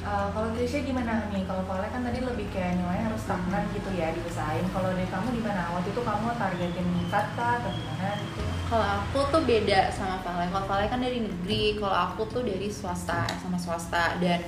Eh, 0.00 0.28
kalau 0.32 0.48
Grisha 0.56 0.80
gimana 0.80 1.28
nih? 1.28 1.44
Kalau 1.44 1.60
Vale 1.68 1.84
kan 1.92 2.00
tadi 2.00 2.24
lebih 2.24 2.48
kayak 2.56 2.80
nilainya 2.80 3.12
harus 3.12 3.20
stagnan 3.20 3.68
gitu 3.76 3.90
ya, 3.92 4.08
diusahain. 4.16 4.64
Kalau 4.72 4.88
dari 4.96 5.04
kamu 5.04 5.28
gimana? 5.36 5.68
Waktu 5.76 5.92
itu 5.92 6.00
kamu 6.00 6.26
targetin 6.40 6.86
meningkat 6.88 7.24
kah 7.36 7.60
atau 7.60 7.68
gimana 7.68 8.16
gitu? 8.16 8.40
Kalau 8.72 8.86
aku 8.96 9.18
tuh 9.28 9.42
beda 9.44 9.92
sama 9.92 10.16
Vale. 10.24 10.48
Kalau 10.48 10.64
Vale 10.64 10.84
kan 10.88 11.00
dari 11.04 11.20
negeri, 11.20 11.76
kalau 11.76 11.92
aku 11.92 12.22
tuh 12.32 12.40
dari 12.40 12.72
swasta 12.72 13.28
sama 13.44 13.60
swasta 13.60 14.16
dan 14.24 14.40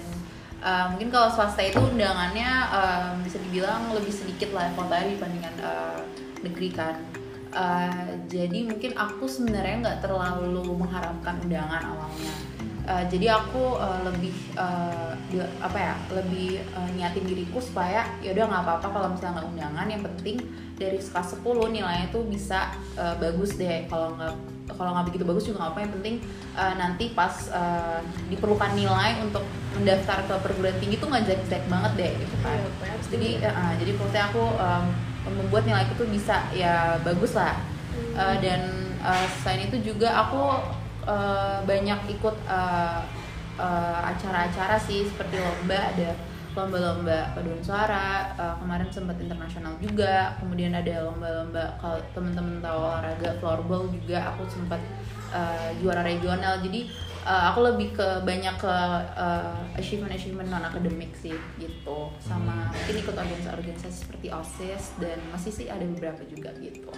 uh, 0.64 0.96
mungkin 0.96 1.12
kalau 1.12 1.28
swasta 1.28 1.60
itu 1.60 1.76
undangannya 1.84 2.50
um, 2.72 3.14
bisa 3.20 3.36
dibilang 3.44 3.92
lebih 3.92 4.14
sedikit 4.14 4.56
lah 4.56 4.72
kota 4.72 5.04
dibandingkan 5.04 5.54
uh, 5.60 6.00
negeri 6.40 6.72
kan. 6.72 6.96
Uh, 7.52 8.24
jadi 8.32 8.64
mungkin 8.64 8.96
aku 8.96 9.28
sebenarnya 9.28 9.84
nggak 9.84 10.00
terlalu 10.00 10.64
mengharapkan 10.72 11.36
undangan 11.44 11.92
awalnya. 11.92 12.32
Uh, 12.82 13.06
jadi 13.06 13.38
aku 13.38 13.78
uh, 13.78 14.02
lebih 14.02 14.34
uh, 14.58 15.14
di- 15.30 15.54
apa 15.62 15.78
ya 15.78 15.94
lebih 16.10 16.66
uh, 16.74 16.90
niatin 16.98 17.22
diriku 17.22 17.62
supaya 17.62 18.02
ya 18.18 18.34
udah 18.34 18.50
nggak 18.50 18.62
apa-apa 18.66 18.86
kalau 18.90 19.08
misalnya 19.14 19.38
nggak 19.38 19.48
undangan. 19.54 19.86
Yang 19.86 20.02
penting 20.10 20.36
dari 20.74 20.98
kelas 20.98 21.28
10 21.38 21.46
nilainya 21.78 22.06
tuh 22.10 22.26
bisa 22.26 22.74
uh, 22.98 23.14
bagus 23.22 23.54
deh. 23.54 23.86
Kalau 23.86 24.18
nggak 24.18 24.34
kalau 24.74 24.90
nggak 24.98 25.06
begitu 25.14 25.24
bagus 25.26 25.44
juga 25.46 25.62
nggak 25.62 25.72
apa 25.74 25.80
yang 25.84 25.92
penting 26.00 26.14
uh, 26.58 26.74
nanti 26.78 27.04
pas 27.12 27.34
uh, 27.54 28.00
diperlukan 28.30 28.72
nilai 28.74 29.20
untuk 29.22 29.44
mendaftar 29.78 30.24
ke 30.26 30.34
perguruan 30.42 30.76
tinggi 30.82 30.96
tuh 30.98 31.06
nggak 31.06 31.22
jelek-jelek 31.28 31.64
banget 31.70 31.92
deh 31.94 32.12
gitu 32.18 32.34
kan. 32.42 32.56
Iya, 32.56 32.66
pokoknya 32.66 32.96
jadi 33.12 33.30
uh, 33.46 33.72
jadi 33.78 33.90
maksudnya 33.94 34.24
aku 34.26 34.44
um, 34.58 34.84
membuat 35.38 35.64
nilaiku 35.70 35.92
tuh 36.02 36.08
bisa 36.10 36.50
ya 36.50 36.98
bagus 37.06 37.38
lah. 37.38 37.54
Uh, 38.18 38.36
dan 38.42 38.90
uh, 39.06 39.26
selain 39.40 39.70
itu 39.70 39.94
juga 39.94 40.10
aku 40.18 40.42
uh, 41.06 41.62
banyak 41.64 42.00
ikut 42.18 42.36
uh, 42.48 43.00
uh, 43.58 44.00
acara-acara 44.06 44.76
sih 44.78 45.06
seperti 45.06 45.38
lomba 45.38 45.78
ada 45.94 46.10
lomba-lomba 46.52 47.32
paduan 47.32 47.64
suara 47.64 48.36
uh, 48.36 48.54
kemarin 48.60 48.92
sempat 48.92 49.16
internasional 49.16 49.72
juga 49.80 50.36
kemudian 50.36 50.76
ada 50.76 51.08
lomba-lomba 51.08 51.80
kalau 51.80 51.96
temen-temen 52.12 52.60
tahu 52.60 52.78
olahraga 52.78 53.30
floorball 53.40 53.88
juga 53.88 54.36
aku 54.36 54.44
sempat 54.52 54.80
uh, 55.32 55.70
juara 55.80 56.04
regional. 56.04 56.60
Jadi 56.60 56.92
uh, 57.24 57.50
aku 57.50 57.64
lebih 57.72 57.96
ke 57.96 58.08
banyak 58.22 58.54
ke 58.60 58.74
uh, 59.16 59.56
achievement-achievement 59.80 60.52
non 60.52 60.62
akademik 60.62 61.16
sih 61.16 61.34
gitu. 61.56 62.12
Sama 62.20 62.70
mungkin 62.70 62.94
ikut 63.00 63.16
organisasi-organisasi 63.16 63.96
seperti 64.06 64.28
osis 64.28 64.92
dan 65.00 65.18
masih 65.32 65.50
sih 65.50 65.66
ada 65.72 65.82
beberapa 65.82 66.22
juga 66.28 66.52
gitu. 66.60 66.92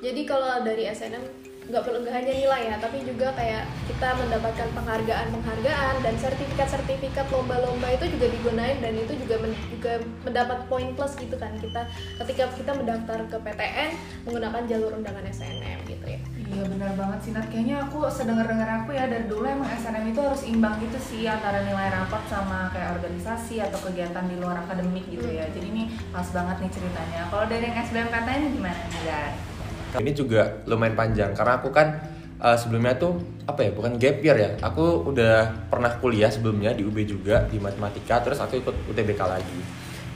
Jadi 0.00 0.20
kalau 0.26 0.66
dari 0.66 0.90
SNM 0.90 1.49
nggak 1.70 1.82
perlu 1.86 1.98
nggak 2.02 2.14
hanya 2.14 2.32
nilai 2.34 2.62
ya, 2.66 2.76
tapi 2.82 3.06
juga 3.06 3.30
kayak 3.38 3.62
kita 3.86 4.08
mendapatkan 4.18 4.68
penghargaan-penghargaan 4.74 5.94
dan 6.02 6.14
sertifikat-sertifikat 6.18 7.26
lomba-lomba 7.30 7.88
itu 7.94 8.10
juga 8.10 8.26
digunain 8.26 8.76
dan 8.82 8.92
itu 8.98 9.14
juga 9.22 9.38
men- 9.38 9.62
juga 9.70 9.92
mendapat 10.26 10.58
poin 10.66 10.88
plus 10.98 11.14
gitu 11.16 11.38
kan 11.38 11.54
kita 11.62 11.86
ketika 12.26 12.50
kita 12.58 12.72
mendaftar 12.74 13.18
ke 13.30 13.36
PTN 13.38 13.90
menggunakan 14.26 14.62
jalur 14.66 14.90
undangan 14.98 15.24
SNM 15.30 15.78
gitu 15.86 16.06
ya. 16.10 16.20
Iya 16.50 16.62
benar 16.66 16.90
banget 16.98 17.18
sih 17.22 17.30
Nat. 17.30 17.46
Kayaknya 17.46 17.76
aku 17.86 17.98
sedengar-dengar 18.10 18.68
aku 18.82 18.90
ya 18.90 19.06
dari 19.06 19.30
dulu 19.30 19.46
emang 19.46 19.70
SNM 19.70 20.10
itu 20.10 20.20
harus 20.20 20.42
imbang 20.42 20.74
gitu 20.82 20.98
sih 20.98 21.22
antara 21.30 21.62
nilai 21.62 21.94
rapot 21.94 22.22
sama 22.26 22.74
kayak 22.74 22.98
organisasi 22.98 23.62
atau 23.62 23.78
kegiatan 23.86 24.26
di 24.26 24.36
luar 24.42 24.66
akademik 24.66 25.06
gitu 25.06 25.30
ya. 25.30 25.46
Jadi 25.54 25.66
ini 25.70 25.82
pas 26.10 26.26
banget 26.34 26.66
nih 26.66 26.70
ceritanya. 26.74 27.30
Kalau 27.30 27.46
dari 27.46 27.64
yang 27.70 27.78
SBMPTN 27.78 28.42
gimana 28.58 28.82
nih 28.90 29.02
guys? 29.06 29.49
Ini 29.98 30.12
juga 30.14 30.62
lumayan 30.70 30.94
panjang 30.94 31.34
karena 31.34 31.58
aku 31.58 31.74
kan 31.74 31.98
uh, 32.38 32.54
sebelumnya 32.54 32.94
tuh 32.94 33.18
apa 33.46 33.66
ya 33.66 33.70
bukan 33.74 33.98
gap 33.98 34.22
year 34.22 34.36
ya. 34.38 34.50
Aku 34.62 35.10
udah 35.10 35.66
pernah 35.66 35.90
kuliah 35.98 36.30
sebelumnya 36.30 36.70
di 36.70 36.86
UB 36.86 36.96
juga 37.02 37.46
di 37.50 37.58
matematika 37.58 38.22
terus 38.22 38.38
aku 38.38 38.62
ikut 38.62 38.74
UTBK 38.90 39.20
lagi. 39.26 39.60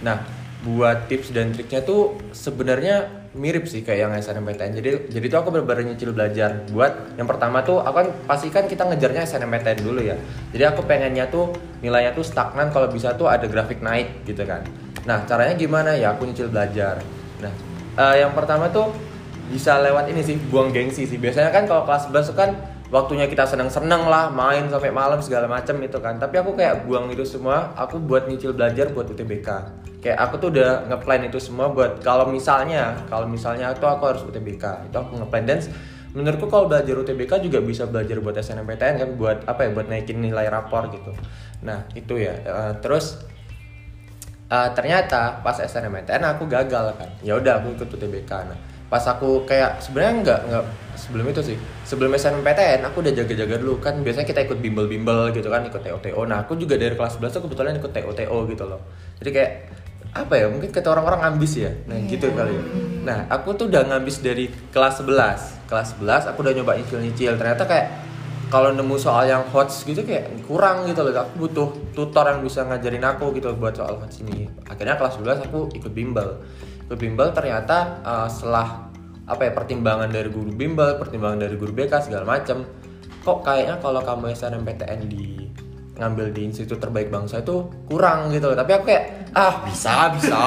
Nah, 0.07 0.23
buat 0.65 1.11
tips 1.13 1.37
dan 1.37 1.53
triknya 1.53 1.85
tuh 1.85 2.17
sebenarnya 2.33 3.27
mirip 3.37 3.67
sih 3.67 3.85
kayak 3.85 4.01
yang 4.09 4.13
SNMPTN. 4.17 4.73
Jadi 4.79 4.91
jadi 5.13 5.27
tuh 5.29 5.39
aku 5.45 5.49
benar-benar 5.53 5.85
nyicil 5.85 6.17
belajar. 6.17 6.65
Buat 6.73 7.19
yang 7.21 7.29
pertama 7.29 7.61
tuh 7.61 7.83
aku 7.85 7.97
kan 8.01 8.09
pasti 8.25 8.49
kan 8.49 8.65
kita 8.65 8.89
ngejarnya 8.89 9.29
SNMPTN 9.29 9.79
dulu 9.85 10.01
ya. 10.01 10.17
Jadi 10.55 10.65
aku 10.65 10.87
pengennya 10.87 11.29
tuh 11.29 11.53
nilainya 11.85 12.17
tuh 12.17 12.25
stagnan 12.25 12.73
kalau 12.73 12.89
bisa 12.89 13.13
tuh 13.19 13.29
ada 13.29 13.45
grafik 13.45 13.85
naik 13.85 14.25
gitu 14.25 14.47
kan. 14.47 14.65
Nah, 15.05 15.27
caranya 15.29 15.53
gimana 15.53 15.93
ya? 15.93 16.17
Aku 16.17 16.25
nyicil 16.25 16.49
belajar. 16.49 17.03
Nah, 17.45 17.53
eh, 18.01 18.25
yang 18.25 18.33
pertama 18.33 18.73
tuh 18.73 18.89
bisa 19.52 19.80
lewat 19.80 20.09
ini 20.09 20.20
sih 20.24 20.37
buang 20.48 20.72
gengsi 20.72 21.04
sih. 21.04 21.20
Biasanya 21.20 21.52
kan 21.52 21.68
kalau 21.68 21.85
kelas 21.85 22.09
11 22.09 22.30
tuh 22.33 22.37
kan 22.37 22.50
waktunya 22.88 23.26
kita 23.28 23.44
seneng-seneng 23.44 24.09
lah 24.09 24.30
main 24.33 24.70
sampai 24.70 24.94
malam 24.94 25.20
segala 25.20 25.50
macam 25.50 25.76
itu 25.83 25.98
kan. 26.00 26.16
Tapi 26.16 26.40
aku 26.40 26.57
kayak 26.57 26.88
buang 26.88 27.12
itu 27.12 27.24
semua 27.26 27.72
aku 27.76 28.00
buat 28.00 28.30
nyicil 28.30 28.57
belajar 28.57 28.92
buat 28.92 29.09
UTBK 29.11 29.48
kayak 30.04 30.20
aku 30.20 30.37
tuh 30.37 30.48
udah 30.52 30.85
ngeplan 30.92 31.33
itu 31.33 31.40
semua 31.40 31.72
buat 31.72 32.04
kalau 32.04 32.28
misalnya 32.28 32.92
kalau 33.09 33.24
misalnya 33.24 33.72
tuh 33.72 33.88
aku 33.88 34.04
harus 34.12 34.22
UTBK 34.28 34.92
itu 34.92 34.96
aku 34.96 35.20
ngeplan. 35.20 35.44
Dan 35.48 35.59
menurutku 36.14 36.46
kalau 36.46 36.70
belajar 36.70 36.94
UTBK 36.94 37.42
juga 37.42 37.59
bisa 37.64 37.88
belajar 37.90 38.20
buat 38.20 38.37
SNMPTN 38.37 38.94
kan 39.00 39.09
buat 39.18 39.38
apa 39.48 39.66
ya 39.66 39.70
buat 39.74 39.88
naikin 39.88 40.20
nilai 40.22 40.46
rapor 40.48 40.88
gitu. 40.92 41.11
Nah 41.64 41.88
itu 41.92 42.16
ya. 42.20 42.33
Eh, 42.33 42.72
terus 42.80 43.33
Uh, 44.44 44.68
ternyata 44.76 45.40
pas 45.40 45.57
SNMPTN 45.57 46.20
aku 46.37 46.44
gagal 46.44 46.94
kan. 47.00 47.09
Ya 47.24 47.33
udah 47.33 47.64
aku 47.64 47.74
ikut 47.80 47.88
UTBK 47.88 48.28
nah 48.44 48.74
pas 48.92 49.05
aku 49.09 49.49
kayak 49.49 49.81
sebenarnya 49.81 50.12
nggak 50.23 50.40
nggak 50.51 50.64
sebelum 50.94 51.27
itu 51.29 51.40
sih. 51.42 51.57
Sebelum 51.85 52.11
SNMPTN 52.16 52.81
aku 52.87 53.05
udah 53.05 53.12
jaga-jaga 53.12 53.55
dulu. 53.61 53.83
Kan 53.83 54.01
biasanya 54.01 54.27
kita 54.27 54.40
ikut 54.47 54.59
bimbel-bimbel 54.62 55.35
gitu 55.37 55.49
kan 55.53 55.66
ikut 55.66 55.83
TO-TO 55.83 56.20
nah 56.25 56.47
aku 56.47 56.57
juga 56.57 56.81
dari 56.81 56.97
kelas 56.97 57.20
11 57.20 57.35
tuh 57.35 57.42
kebetulan 57.44 57.77
ikut 57.77 57.92
TO-TO 57.92 58.38
gitu 58.49 58.64
loh. 58.64 58.81
Jadi 59.20 59.31
kayak 59.31 59.53
apa 60.14 60.38
ya 60.38 60.47
mungkin 60.47 60.70
kata 60.70 60.88
orang-orang 60.94 61.20
ngambis 61.27 61.53
ya. 61.59 61.70
Nah 61.90 61.99
gitu 62.07 62.31
kali 62.33 62.55
ya. 62.55 62.62
Nah 63.05 63.18
aku 63.29 63.53
tuh 63.59 63.66
udah 63.68 63.83
ngambis 63.90 64.23
dari 64.23 64.49
kelas 64.70 65.03
11 65.03 65.68
kelas 65.68 65.99
11 65.99 66.31
aku 66.31 66.38
udah 66.47 66.53
nyoba 66.55 66.79
nyicil-nyicil. 66.79 67.35
Ternyata 67.35 67.66
kayak 67.66 67.87
kalau 68.53 68.70
nemu 68.70 68.94
soal 68.94 69.27
yang 69.27 69.42
hots 69.51 69.83
gitu 69.83 70.07
kayak 70.07 70.31
kurang 70.47 70.87
gitu 70.87 71.03
loh. 71.03 71.11
Aku 71.11 71.49
butuh 71.49 71.68
tutor 71.92 72.31
yang 72.31 72.40
bisa 72.47 72.62
ngajarin 72.62 73.03
aku 73.03 73.35
gitu 73.35 73.51
buat 73.59 73.75
soal 73.75 73.99
hots 73.99 74.23
ini. 74.23 74.47
Akhirnya 74.70 74.94
kelas 74.94 75.18
12 75.18 75.51
aku 75.51 75.75
ikut 75.75 75.90
bimbel 75.90 76.38
ikut 76.85 76.99
bimbel 77.01 77.33
ternyata 77.33 78.05
uh, 78.05 78.29
setelah 78.29 78.88
apa 79.25 79.49
ya 79.49 79.53
pertimbangan 79.57 80.12
dari 80.12 80.29
guru 80.29 80.53
bimbel 80.53 81.01
pertimbangan 81.01 81.40
dari 81.40 81.57
guru 81.57 81.73
BK 81.73 82.12
segala 82.12 82.29
macem 82.29 82.68
kok 83.25 83.40
kayaknya 83.40 83.81
kalau 83.81 84.05
kamu 84.05 84.37
SNMPTN 84.37 85.01
di 85.09 85.49
ngambil 85.94 86.35
di 86.35 86.51
institut 86.51 86.83
terbaik 86.83 87.09
bangsa 87.09 87.40
itu 87.40 87.70
kurang 87.87 88.29
gitu 88.35 88.51
loh. 88.51 88.59
Tapi 88.59 88.70
aku 88.75 88.85
kayak 88.90 89.33
ah 89.33 89.62
bisa 89.62 90.11
bisa 90.12 90.42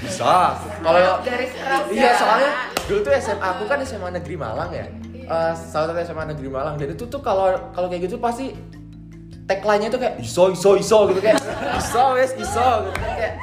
bisa. 0.00 0.56
Kalau 0.80 1.20
keras 1.22 1.52
iya 1.92 2.10
ya. 2.10 2.12
soalnya 2.16 2.50
dulu 2.88 2.98
tuh 3.04 3.12
SMA 3.20 3.46
aku 3.46 3.62
kan 3.68 3.78
SMA 3.84 4.08
negeri 4.16 4.36
Malang 4.40 4.70
ya. 4.72 4.86
Eh, 5.28 5.52
salah 5.54 5.92
satu 5.92 6.00
SMA 6.08 6.24
negeri 6.32 6.48
Malang. 6.48 6.74
Dan 6.80 6.96
itu 6.96 7.04
tuh 7.04 7.20
kalau 7.20 7.52
kalau 7.76 7.86
kayak 7.92 8.08
gitu 8.08 8.16
pasti 8.16 8.56
tagline-nya 9.44 9.92
tuh 9.92 10.00
kayak 10.00 10.16
iso 10.24 10.48
iso 10.50 10.70
iso 10.80 10.98
gitu. 11.12 11.20
Kayak 11.20 11.44
iso 11.76 12.04
wes 12.16 12.32
iso 12.40 12.68
gitu. 12.88 12.98
Kayak 13.04 13.34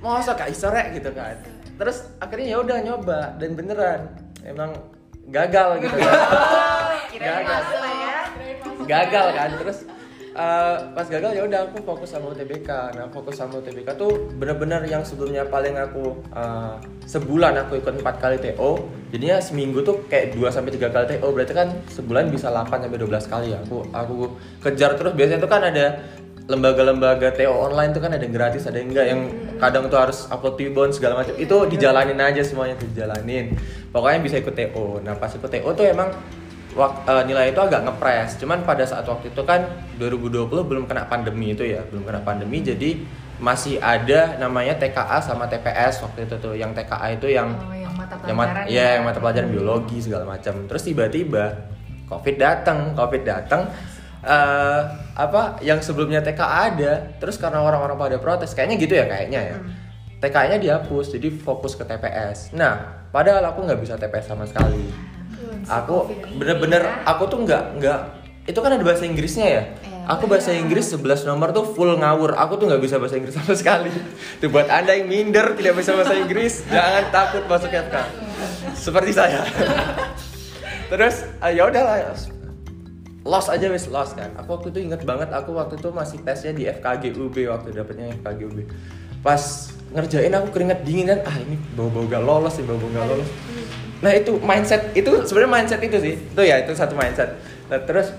masa 0.00 0.32
kak 0.32 0.48
iso 0.48 0.66
rek? 0.72 0.96
gitu 0.96 1.12
kan 1.12 1.55
terus 1.76 2.08
akhirnya 2.18 2.46
ya 2.52 2.58
udah 2.60 2.78
nyoba 2.82 3.20
dan 3.40 3.50
beneran. 3.52 4.00
Emang 4.42 4.72
gagal 5.28 5.82
gitu 5.82 5.96
kan 6.02 7.42
gagal. 7.44 7.62
gagal 8.86 9.26
kan. 9.34 9.50
Terus 9.60 9.78
eh, 10.36 10.76
pas 10.92 11.06
gagal 11.08 11.32
ya 11.32 11.42
udah 11.48 11.60
aku 11.66 11.76
fokus 11.82 12.12
sama 12.12 12.30
UTBK 12.36 12.68
nah 12.94 13.08
fokus 13.08 13.40
sama 13.40 13.58
UTBK 13.58 13.88
tuh 13.96 14.28
bener-bener 14.36 14.84
yang 14.84 15.00
sebelumnya 15.02 15.48
paling 15.48 15.74
aku 15.80 16.20
eh, 16.36 16.74
sebulan 17.08 17.56
aku 17.66 17.80
ikut 17.80 18.04
empat 18.04 18.16
kali 18.20 18.36
TO 18.38 18.84
jadinya 19.10 19.40
seminggu 19.40 19.80
tuh 19.80 20.04
kayak 20.12 20.36
2 20.36 20.44
sampai 20.52 20.70
tiga 20.76 20.92
kali 20.92 21.16
TO 21.16 21.26
berarti 21.32 21.54
kan 21.56 21.68
sebulan 21.88 22.28
bisa 22.28 22.52
8 22.52 22.68
sampai 22.68 22.98
12 23.00 23.32
kali 23.32 23.46
ya. 23.56 23.58
Aku 23.64 23.86
aku 23.90 24.14
kejar 24.60 24.94
terus. 24.98 25.16
Biasanya 25.16 25.40
tuh 25.40 25.50
kan 25.50 25.62
ada 25.64 26.04
lembaga-lembaga 26.46 27.34
TO 27.34 27.50
online 27.50 27.90
tuh 27.90 27.98
kan 27.98 28.10
ada 28.10 28.22
yang 28.22 28.30
gratis 28.30 28.64
ada 28.64 28.78
yang 28.78 28.88
enggak 28.88 29.06
yang 29.08 29.20
kadang 29.56 29.86
tuh 29.86 29.98
harus 29.98 30.26
upload 30.26 30.54
Tibon 30.54 30.90
segala 30.90 31.18
macam. 31.18 31.34
Itu 31.34 31.66
dijalanin 31.66 32.16
aja 32.16 32.38
semuanya 32.40 32.74
tuh 32.74 32.86
dijalanin. 32.86 33.58
Pokoknya 33.90 34.18
bisa 34.20 34.36
ikut 34.36 34.54
TO 34.54 35.02
nah 35.02 35.12
pas 35.12 35.28
ikut 35.28 35.44
TO 35.44 35.68
tuh 35.68 35.84
emang 35.84 36.14
wak- 36.72 37.02
eh, 37.04 37.24
nilai 37.24 37.50
itu 37.50 37.58
agak 37.58 37.82
ngepres. 37.82 38.38
Cuman 38.38 38.62
pada 38.62 38.82
saat 38.82 39.02
waktu 39.04 39.28
itu 39.28 39.42
kan 39.42 39.66
2020 39.96 40.62
belum 40.62 40.86
kena 40.86 41.04
pandemi 41.04 41.50
itu 41.50 41.66
ya 41.66 41.82
belum 41.82 42.04
kena 42.04 42.22
pandemi. 42.22 42.62
Jadi 42.62 43.02
masih 43.36 43.76
ada 43.76 44.38
namanya 44.38 44.78
TKA 44.78 45.18
sama 45.20 45.44
TPS 45.44 46.00
waktu 46.00 46.24
itu 46.24 46.34
tuh. 46.38 46.54
Yang 46.54 46.78
TKA 46.78 47.06
itu 47.12 47.26
yang 47.26 47.48
Oh, 47.52 47.74
yang 47.74 47.90
mata 47.92 48.14
yang 48.22 48.36
mat- 48.38 48.54
pelajaran 48.54 48.70
ya. 48.70 48.86
yang 48.94 49.04
mata 49.04 49.18
pelajaran 49.18 49.50
biologi 49.50 49.98
segala 49.98 50.22
macam. 50.24 50.54
Terus 50.64 50.82
tiba-tiba 50.84 51.44
covid 52.06 52.38
datang 52.38 52.94
covid 52.94 53.26
datang 53.26 53.66
eh 54.24 54.82
apa 55.16 55.60
yang 55.64 55.80
sebelumnya 55.80 56.20
TKA 56.20 56.58
ada 56.72 56.92
terus 57.20 57.40
karena 57.40 57.60
orang-orang 57.64 57.96
pada 57.96 58.16
protes 58.20 58.52
kayaknya 58.52 58.76
gitu 58.80 58.94
ya 58.96 59.04
kayaknya 59.08 59.40
ya. 59.54 59.58
TKA-nya 60.16 60.56
dihapus 60.56 61.12
jadi 61.12 61.28
fokus 61.28 61.76
ke 61.76 61.84
TPS 61.84 62.56
nah 62.56 63.04
padahal 63.12 63.44
aku 63.52 63.64
nggak 63.64 63.80
bisa 63.80 63.94
TPS 63.96 64.28
sama 64.28 64.44
sekali. 64.44 64.92
Aku 65.66 66.06
bener-bener 66.38 66.84
aku 67.02 67.26
tuh 67.26 67.42
nggak 67.42 67.64
nggak 67.80 68.00
itu 68.46 68.58
kan 68.62 68.70
ada 68.70 68.84
bahasa 68.86 69.02
Inggrisnya 69.02 69.46
ya? 69.46 69.62
Aku 70.06 70.30
bahasa 70.30 70.54
Inggris 70.54 70.86
11 70.94 71.26
nomor 71.26 71.50
tuh 71.50 71.66
full 71.66 71.90
ngawur. 71.98 72.38
Aku 72.38 72.54
tuh 72.54 72.70
nggak 72.70 72.78
bisa 72.78 73.02
bahasa 73.02 73.18
Inggris 73.18 73.34
sama 73.34 73.58
sekali. 73.58 73.90
Tuh 74.38 74.46
buat 74.46 74.70
anda 74.70 74.94
yang 74.94 75.10
minder 75.10 75.58
tidak 75.58 75.82
bisa 75.82 75.98
bahasa 75.98 76.14
Inggris 76.14 76.62
jangan 76.70 77.10
takut 77.10 77.42
masuk 77.50 77.74
FK 77.74 77.96
seperti 78.78 79.10
saya. 79.10 79.42
Terus 80.94 81.26
ah, 81.42 81.50
ya 81.50 81.66
udahlah 81.66 82.14
lost 83.26 83.50
aja 83.50 83.66
wes 83.66 83.90
lost 83.90 84.14
kan. 84.14 84.30
Aku 84.38 84.54
waktu 84.54 84.70
itu 84.70 84.86
inget 84.86 85.02
banget 85.02 85.34
aku 85.34 85.52
waktu 85.58 85.74
itu 85.76 85.90
masih 85.90 86.22
tesnya 86.22 86.54
di 86.54 86.70
FKG 86.70 87.18
UB 87.18 87.36
waktu 87.50 87.74
dapetnya 87.74 88.14
FKG 88.22 88.40
UB 88.46 88.58
pas 89.26 89.42
ngerjain 89.90 90.30
aku 90.38 90.54
keringet 90.54 90.86
dingin 90.86 91.10
kan 91.10 91.20
ah 91.26 91.36
ini 91.42 91.58
bau-bau 91.74 92.06
gak 92.06 92.22
lolos 92.22 92.54
sih 92.54 92.62
bau-bau 92.62 92.86
gak 92.94 93.06
lolos. 93.10 93.30
Nah 94.04 94.12
itu 94.14 94.38
mindset 94.38 94.94
itu 94.94 95.10
sebenarnya 95.26 95.50
mindset 95.50 95.80
itu 95.82 95.98
sih. 95.98 96.14
Itu 96.14 96.42
ya 96.46 96.62
itu 96.62 96.70
satu 96.76 96.94
mindset. 96.94 97.34
Nah, 97.66 97.82
terus 97.82 98.14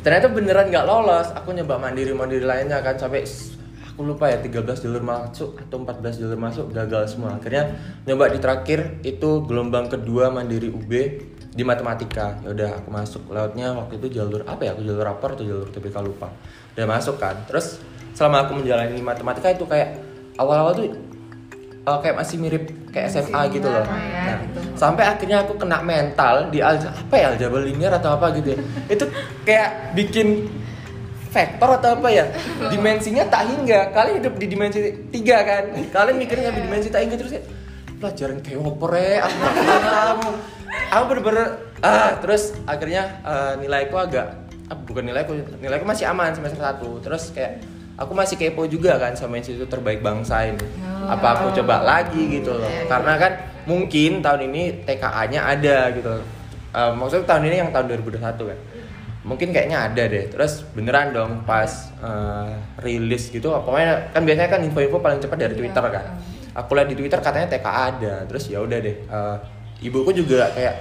ternyata 0.00 0.32
beneran 0.32 0.72
nggak 0.72 0.86
lolos. 0.86 1.28
Aku 1.36 1.52
nyoba 1.52 1.76
mandiri 1.76 2.16
mandiri 2.16 2.46
lainnya 2.46 2.80
kan 2.80 2.96
sampai 2.96 3.26
aku 3.92 4.00
lupa 4.06 4.32
ya 4.32 4.40
13 4.40 4.64
jalur 4.88 5.04
masuk 5.04 5.60
atau 5.60 5.76
14 5.84 6.20
jalur 6.24 6.38
masuk 6.38 6.72
gagal 6.72 7.12
semua. 7.12 7.36
Akhirnya 7.36 7.76
nyoba 8.08 8.32
di 8.32 8.38
terakhir 8.40 9.02
itu 9.04 9.44
gelombang 9.44 9.90
kedua 9.92 10.30
mandiri 10.30 10.72
UB 10.72 10.92
di 11.52 11.62
matematika 11.62 12.40
ya 12.40 12.48
udah 12.50 12.70
aku 12.80 12.88
masuk. 12.88 13.22
Lautnya 13.28 13.76
waktu 13.76 14.00
itu 14.00 14.20
jalur 14.20 14.40
apa 14.48 14.64
ya 14.64 14.70
aku 14.72 14.82
jalur 14.82 15.04
rapor 15.04 15.36
atau 15.36 15.44
jalur 15.44 15.68
TBK 15.68 15.96
lupa. 16.00 16.32
Udah 16.72 16.86
masuk 16.88 17.20
kan. 17.20 17.36
Terus 17.44 17.76
selama 18.16 18.48
aku 18.48 18.56
menjalani 18.60 18.96
matematika 19.04 19.52
itu 19.52 19.68
kayak 19.68 20.00
awal-awal 20.40 20.72
tuh 20.72 20.88
eh, 20.88 21.98
kayak 22.00 22.16
masih 22.16 22.36
mirip 22.40 22.64
kayak 22.88 23.12
SMA 23.12 23.40
gitu 23.52 23.68
loh. 23.68 23.84
ya, 23.84 23.88
Nah, 23.88 24.38
gitu. 24.48 24.60
sampai 24.76 25.04
akhirnya 25.04 25.44
aku 25.44 25.56
kena 25.60 25.84
mental 25.84 26.48
di 26.48 26.64
alja 26.64 26.88
apa 26.88 27.14
ya 27.20 27.26
aljabar 27.36 27.60
linear 27.60 27.92
atau 28.00 28.16
apa 28.16 28.32
gitu 28.32 28.56
ya. 28.56 28.58
Itu 28.96 29.04
kayak 29.44 29.92
bikin 29.92 30.48
vektor 31.32 31.80
atau 31.80 31.96
apa 32.00 32.08
ya 32.08 32.24
dimensinya 32.72 33.28
tak 33.28 33.48
hingga. 33.52 33.92
Kalian 33.92 34.24
hidup 34.24 34.34
di 34.40 34.46
dimensi 34.48 34.78
tiga 35.12 35.44
kan? 35.44 35.64
Kalian 35.96 36.16
mikirnya 36.16 36.48
di 36.48 36.64
dimensi 36.64 36.88
tak 36.88 37.04
hingga 37.04 37.20
terus 37.20 37.36
ya 37.36 37.42
pelajaran 38.00 38.42
kayak 38.42 38.58
oper 38.58 38.92
ya 38.98 39.22
aku 39.22 39.36
nggak 39.38 39.80
paham 39.86 40.18
aku 40.92 41.02
bener-bener 41.12 41.46
ah 41.82 42.16
terus 42.20 42.56
akhirnya 42.64 43.20
eh, 43.24 43.52
nilaiku 43.60 43.96
agak 43.98 44.42
ah, 44.72 44.76
bukan 44.76 45.04
nilaiku 45.04 45.32
nilaiku 45.60 45.84
masih 45.84 46.08
aman 46.08 46.32
semester 46.32 46.60
satu. 46.60 47.00
Terus 47.04 47.32
kayak 47.36 47.60
aku 48.00 48.12
masih 48.16 48.40
kepo 48.40 48.64
juga 48.64 48.96
kan 48.96 49.12
sama 49.12 49.36
institut 49.36 49.68
terbaik 49.68 50.00
bangsa 50.00 50.48
ini. 50.48 50.64
Apa 51.08 51.36
aku 51.36 51.60
coba 51.60 51.84
lagi 51.84 52.40
gitu 52.40 52.56
loh. 52.56 52.70
Karena 52.88 53.20
kan 53.20 53.32
mungkin 53.68 54.24
tahun 54.24 54.48
ini 54.48 54.86
TKA-nya 54.88 55.40
ada 55.44 55.92
gitu. 55.92 56.12
Eh, 56.72 56.92
maksudnya 56.96 57.28
tahun 57.28 57.52
ini 57.52 57.56
yang 57.60 57.70
tahun 57.70 57.92
2021 58.00 58.22
kan. 58.48 58.60
Mungkin 59.22 59.54
kayaknya 59.54 59.78
ada 59.86 60.02
deh. 60.08 60.24
Terus 60.32 60.64
beneran 60.72 61.12
dong 61.12 61.44
pas 61.44 61.92
eh, 62.00 62.52
rilis 62.80 63.28
gitu 63.28 63.52
pokoknya 63.52 64.14
kan 64.16 64.22
biasanya 64.24 64.50
kan 64.50 64.60
info-info 64.64 64.98
paling 64.98 65.20
cepat 65.20 65.38
dari 65.48 65.54
Twitter 65.54 65.84
kan. 65.84 66.06
Aku 66.52 66.76
lihat 66.76 66.88
di 66.92 66.96
Twitter 66.96 67.20
katanya 67.20 67.48
TKA 67.48 67.82
ada. 67.96 68.14
Terus 68.28 68.44
ya 68.48 68.60
udah 68.64 68.78
deh 68.80 68.96
eh, 69.04 69.36
ibuku 69.82 70.10
juga 70.24 70.48
kayak 70.54 70.74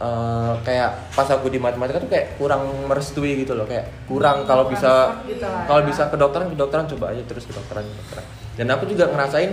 eh, 0.00 0.52
kayak 0.64 1.12
pas 1.12 1.28
aku 1.28 1.52
di 1.52 1.60
matematika 1.60 2.00
tuh 2.00 2.10
kayak 2.10 2.40
kurang 2.40 2.64
merestui 2.88 3.44
gitu 3.44 3.52
loh 3.52 3.68
kayak 3.68 4.08
kurang 4.08 4.48
kalau 4.48 4.66
bisa 4.66 5.20
gitu 5.28 5.44
lah 5.44 5.68
kalau 5.68 5.82
ya. 5.84 5.86
bisa 5.92 6.02
kedokteran 6.08 6.48
kedokteran 6.56 6.84
coba 6.88 7.12
aja 7.12 7.22
terus 7.28 7.44
kedokteran 7.44 7.84
kedokteran 7.84 8.26
dan 8.56 8.66
aku 8.72 8.84
juga 8.88 9.12
ngerasain 9.12 9.52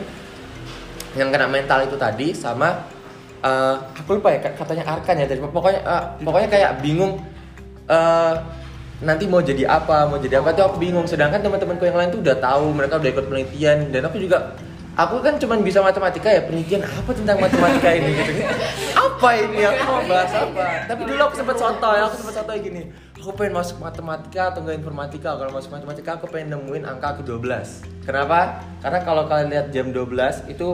yang 1.18 1.34
kena 1.34 1.50
mental 1.50 1.84
itu 1.84 1.98
tadi 1.98 2.32
sama 2.32 2.86
eh, 3.42 3.76
aku 3.98 4.22
lupa 4.22 4.34
ya 4.34 4.40
katanya 4.54 4.84
Arkan 4.86 5.16
ya 5.18 5.26
tadi. 5.26 5.40
Pokoknya 5.42 5.82
eh, 5.82 6.04
pokoknya 6.22 6.50
kayak 6.50 6.72
bingung 6.86 7.22
eh, 7.90 8.34
nanti 8.98 9.30
mau 9.30 9.42
jadi 9.46 9.70
apa 9.70 10.10
mau 10.10 10.18
jadi 10.18 10.42
apa 10.42 10.54
tuh 10.54 10.64
aku 10.74 10.78
bingung. 10.82 11.06
Sedangkan 11.10 11.42
teman-temanku 11.42 11.84
yang 11.86 11.98
lain 11.98 12.10
tuh 12.14 12.22
udah 12.22 12.38
tahu 12.38 12.66
mereka 12.74 13.02
udah 13.02 13.10
ikut 13.10 13.26
penelitian. 13.30 13.78
Dan 13.94 14.02
aku 14.08 14.18
juga 14.22 14.58
aku 14.98 15.22
kan 15.22 15.38
cuman 15.38 15.62
bisa 15.62 15.80
matematika 15.86 16.26
ya 16.34 16.42
penelitian 16.42 16.82
apa 16.82 17.12
tentang 17.14 17.38
matematika 17.38 17.90
ini 17.94 18.12
gitu. 18.18 18.32
Apa 19.08 19.30
ini? 19.34 19.66
Aku 19.66 19.82
mau 19.88 20.04
bahas 20.06 20.30
apa? 20.30 20.86
Tapi 20.86 21.02
dulu 21.10 21.22
aku 21.26 21.36
sempat 21.42 21.58
sotoy 21.58 21.98
aku 22.06 22.22
sempat 22.22 22.38
sotoy 22.38 22.62
gini. 22.62 22.86
Aku 23.18 23.34
pengen 23.34 23.58
masuk 23.58 23.82
matematika 23.82 24.54
atau 24.54 24.62
enggak 24.62 24.78
informatika. 24.78 25.34
Kalau 25.42 25.50
masuk 25.50 25.74
matematika 25.74 26.22
aku 26.22 26.30
pengen 26.30 26.54
nemuin 26.54 26.86
angka 26.86 27.18
ke 27.18 27.24
12 27.26 28.06
kenapa? 28.06 28.62
Karena 28.78 29.00
kalau 29.02 29.26
kalian 29.26 29.50
lihat 29.50 29.68
jam 29.74 29.90
12 29.90 30.54
itu 30.54 30.68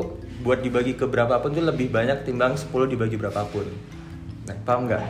buat 0.44 0.60
dibagi 0.60 1.00
ke 1.00 1.08
berapapun 1.08 1.56
tuh 1.56 1.64
lebih 1.64 1.88
banyak 1.88 2.28
timbang 2.28 2.60
10 2.60 2.68
dibagi 2.92 3.16
berapapun. 3.16 3.64
Nah 4.44 4.56
paham 4.68 4.92
nggak? 4.92 5.04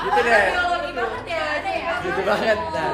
Gitu 0.00 0.20
deh. 0.24 0.44
Gitu 2.08 2.20
banget. 2.24 2.58
Nah 2.72 2.88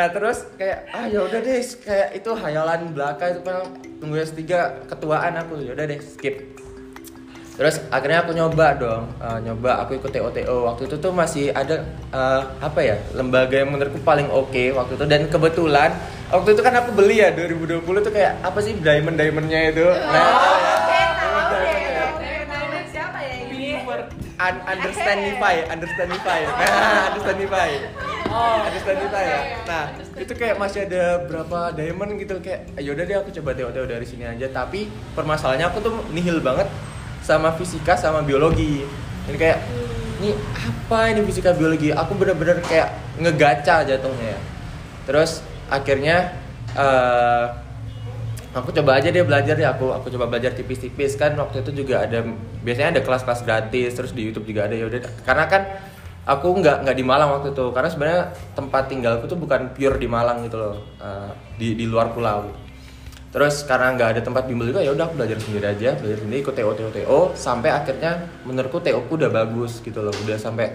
Nah 0.00 0.08
terus 0.08 0.48
kayak 0.56 0.88
ah 0.96 1.04
ya 1.12 1.20
udah 1.28 1.44
deh 1.44 1.60
kayak 1.60 2.08
itu 2.16 2.32
hayalan 2.32 2.88
belaka 2.96 3.36
itu 3.36 3.44
kan 3.44 3.68
tunggu 4.00 4.16
S3 4.16 4.40
ketuaan 4.88 5.36
aku 5.36 5.60
ya 5.60 5.76
udah 5.76 5.84
deh 5.84 6.00
skip. 6.00 6.40
Terus 7.60 7.84
akhirnya 7.92 8.24
aku 8.24 8.32
nyoba 8.32 8.80
dong, 8.80 9.12
eh, 9.20 9.38
nyoba 9.44 9.84
aku 9.84 10.00
ikut 10.00 10.08
TOTO 10.08 10.72
waktu 10.72 10.88
itu 10.88 10.96
tuh 10.96 11.12
masih 11.12 11.52
ada 11.52 11.84
eh, 12.16 12.42
apa 12.64 12.80
ya 12.80 12.96
lembaga 13.12 13.60
yang 13.60 13.76
menurutku 13.76 14.00
paling 14.00 14.32
oke 14.32 14.72
waktu 14.72 14.96
itu 14.96 15.04
dan 15.04 15.28
kebetulan 15.28 15.92
waktu 16.32 16.48
itu 16.56 16.64
kan 16.64 16.80
aku 16.80 16.96
beli 16.96 17.20
ya 17.20 17.36
2020 17.36 17.84
tuh 18.00 18.08
kayak 18.16 18.40
apa 18.40 18.56
sih 18.64 18.72
diamond 18.80 19.20
diamondnya 19.20 19.68
itu. 19.68 19.84
Nah, 19.84 20.32
siapa 22.88 23.18
ya 23.20 23.34
ini? 23.52 23.84
Un- 24.40 24.64
understandify, 24.64 25.56
understandify. 25.68 26.40
Nah, 26.56 27.12
understandify. 27.12 27.70
Oh, 28.30 28.62
understandify 28.62 29.24
ya. 29.26 29.40
Nah, 29.66 29.84
itu 30.14 30.32
kayak 30.38 30.54
masih 30.54 30.86
ada 30.86 31.26
berapa 31.26 31.74
diamond 31.74 32.14
gitu 32.14 32.38
kayak 32.38 32.70
yaudah 32.78 33.02
deh 33.02 33.16
aku 33.18 33.34
coba 33.42 33.50
TOTO 33.58 33.90
dari 33.90 34.06
sini 34.06 34.22
aja. 34.22 34.46
Tapi 34.54 34.86
permasalahannya 35.18 35.66
aku 35.66 35.78
tuh 35.82 35.94
nihil 36.14 36.38
banget 36.38 36.70
sama 37.26 37.50
fisika 37.58 37.98
sama 37.98 38.22
biologi. 38.22 38.86
ini 39.28 39.36
kayak 39.36 39.58
ini 40.22 40.30
apa 40.54 41.10
ini 41.10 41.20
fisika 41.26 41.50
biologi? 41.58 41.90
Aku 41.90 42.14
bener-bener 42.14 42.62
kayak 42.62 42.94
ngegaca 43.18 43.82
jatuhnya 43.82 44.38
ya. 44.38 44.40
Terus 45.10 45.42
akhirnya 45.66 46.30
eh, 46.78 47.46
aku 48.54 48.70
coba 48.74 48.98
aja 48.98 49.10
dia 49.10 49.26
belajar 49.26 49.58
ya 49.58 49.74
aku 49.74 49.90
aku 49.90 50.06
coba 50.14 50.30
belajar 50.30 50.54
tipis-tipis. 50.54 51.18
Kan 51.18 51.34
waktu 51.34 51.66
itu 51.66 51.82
juga 51.82 52.06
ada 52.06 52.22
biasanya 52.62 52.94
ada 52.94 53.02
kelas-kelas 53.02 53.42
gratis 53.42 53.90
terus 53.98 54.14
di 54.14 54.22
YouTube 54.30 54.46
juga 54.46 54.70
ada. 54.70 54.78
Ya 54.78 54.86
udah 54.86 55.02
karena 55.26 55.44
kan 55.50 55.62
aku 56.28 56.48
nggak 56.60 56.84
nggak 56.84 56.96
di 56.96 57.04
Malang 57.04 57.30
waktu 57.40 57.56
itu 57.56 57.72
karena 57.72 57.88
sebenarnya 57.88 58.22
tempat 58.52 58.82
tinggalku 58.92 59.24
tuh 59.24 59.38
bukan 59.40 59.72
pure 59.72 59.96
di 59.96 60.08
Malang 60.10 60.44
gitu 60.44 60.56
loh 60.60 60.76
eh, 61.00 61.30
di 61.56 61.78
di 61.78 61.84
luar 61.88 62.12
pulau 62.12 62.52
terus 63.30 63.62
karena 63.62 63.94
nggak 63.94 64.08
ada 64.18 64.20
tempat 64.26 64.42
bimbel 64.50 64.74
juga 64.74 64.82
ya 64.82 64.90
udah 64.90 65.06
aku 65.06 65.14
belajar 65.14 65.38
sendiri 65.38 65.66
aja 65.70 65.94
belajar 65.94 66.18
sendiri 66.26 66.38
ikut 66.42 66.54
TO 66.54 66.70
TO 66.74 66.90
TO 66.90 67.18
sampai 67.38 67.70
akhirnya 67.70 68.26
menurutku 68.42 68.82
TO 68.82 69.06
ku 69.06 69.14
udah 69.14 69.30
bagus 69.30 69.78
gitu 69.80 70.02
loh 70.02 70.10
udah 70.26 70.34
sampai 70.34 70.74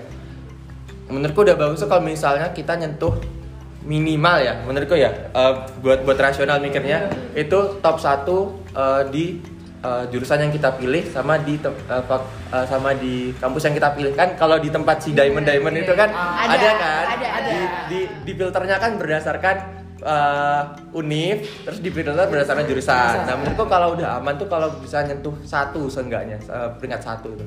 menurutku 1.12 1.44
udah 1.44 1.60
bagus 1.60 1.84
tuh 1.84 1.92
kalau 1.92 2.04
misalnya 2.08 2.56
kita 2.56 2.80
nyentuh 2.80 3.20
minimal 3.84 4.40
ya 4.40 4.64
menurutku 4.64 4.96
ya 4.96 5.12
eh, 5.36 5.54
buat 5.84 6.08
buat 6.08 6.18
rasional 6.18 6.64
mikirnya 6.64 7.12
itu 7.36 7.84
top 7.84 8.00
satu 8.00 8.56
eh, 8.72 9.04
di 9.12 9.26
eh, 9.86 10.04
jurusan 10.10 10.42
yang 10.42 10.50
kita 10.50 10.74
pilih 10.74 11.06
sama 11.06 11.38
di 11.38 11.62
fak- 11.62 12.30
eh, 12.50 12.66
sama 12.66 12.98
di 12.98 13.30
kampus 13.38 13.70
yang 13.70 13.76
kita 13.78 13.94
pilih. 13.94 14.12
Kan 14.18 14.34
kalau 14.34 14.58
di 14.58 14.74
tempat 14.74 14.98
si 15.00 15.14
diamond 15.14 15.46
diamond 15.46 15.78
itu 15.78 15.94
kan 15.94 16.10
Ada, 16.10 16.50
ada, 16.50 16.70
kan? 16.74 17.06
ada, 17.14 17.28
ada. 17.30 17.50
Di, 17.50 17.58
di 17.86 18.00
di 18.26 18.32
filternya 18.34 18.82
kan 18.82 18.98
berdasarkan 18.98 19.56
eh, 20.02 20.62
univ 20.92 21.38
terus 21.64 21.80
di 21.80 21.90
filter 21.90 22.26
berdasarkan 22.26 22.66
jurusan. 22.66 23.16
Nah 23.24 23.36
menurutku 23.38 23.66
kalau 23.66 23.94
udah 23.94 24.18
aman 24.18 24.34
tuh 24.36 24.50
kalau 24.50 24.74
bisa 24.82 25.06
nyentuh 25.06 25.38
satu 25.46 25.86
seenggaknya 25.86 26.42
eh, 26.42 26.70
peringkat 26.76 27.02
satu 27.02 27.30
itu. 27.32 27.46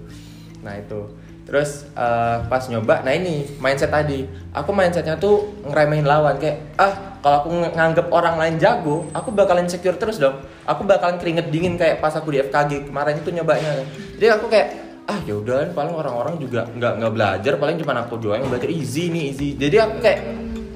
Nah 0.62 0.79
itu. 0.79 1.11
Terus 1.48 1.88
eh, 1.96 2.38
pas 2.44 2.61
nyoba 2.68 3.01
nah 3.03 3.11
ini 3.11 3.48
mindset 3.59 3.88
tadi. 3.88 4.29
Aku 4.53 4.70
mindsetnya 4.70 5.16
tuh 5.16 5.64
ngeremehin 5.64 6.05
lawan 6.05 6.37
kayak 6.37 6.77
ah 6.77 6.92
kalau 7.18 7.37
aku 7.42 7.48
ng- 7.51 7.74
nganggep 7.74 8.07
orang 8.14 8.38
lain 8.38 8.55
jago 8.62 9.03
aku 9.11 9.35
bakalan 9.35 9.66
insecure 9.66 9.98
terus 9.98 10.22
dong 10.22 10.38
aku 10.68 10.85
bakalan 10.85 11.16
keringet 11.16 11.48
dingin 11.48 11.81
kayak 11.81 12.04
pas 12.04 12.12
aku 12.12 12.28
di 12.28 12.44
FKG 12.44 12.92
kemarin 12.92 13.16
itu 13.16 13.31
nyobanya. 13.33 13.81
Kan. 13.81 13.87
jadi 14.20 14.26
aku 14.37 14.46
kayak 14.52 14.68
ah 15.09 15.18
ya 15.24 15.40
udah 15.40 15.72
paling 15.72 15.94
orang-orang 15.96 16.37
juga 16.37 16.68
nggak 16.68 16.92
nggak 17.00 17.12
belajar 17.16 17.52
paling 17.57 17.81
cuma 17.81 17.96
aku 18.04 18.20
doang 18.20 18.44
yang 18.44 18.52
belajar. 18.52 18.68
Easy 18.68 19.09
nih 19.09 19.33
easy. 19.33 19.48
Jadi 19.57 19.76
aku 19.81 19.96
kayak 20.04 20.20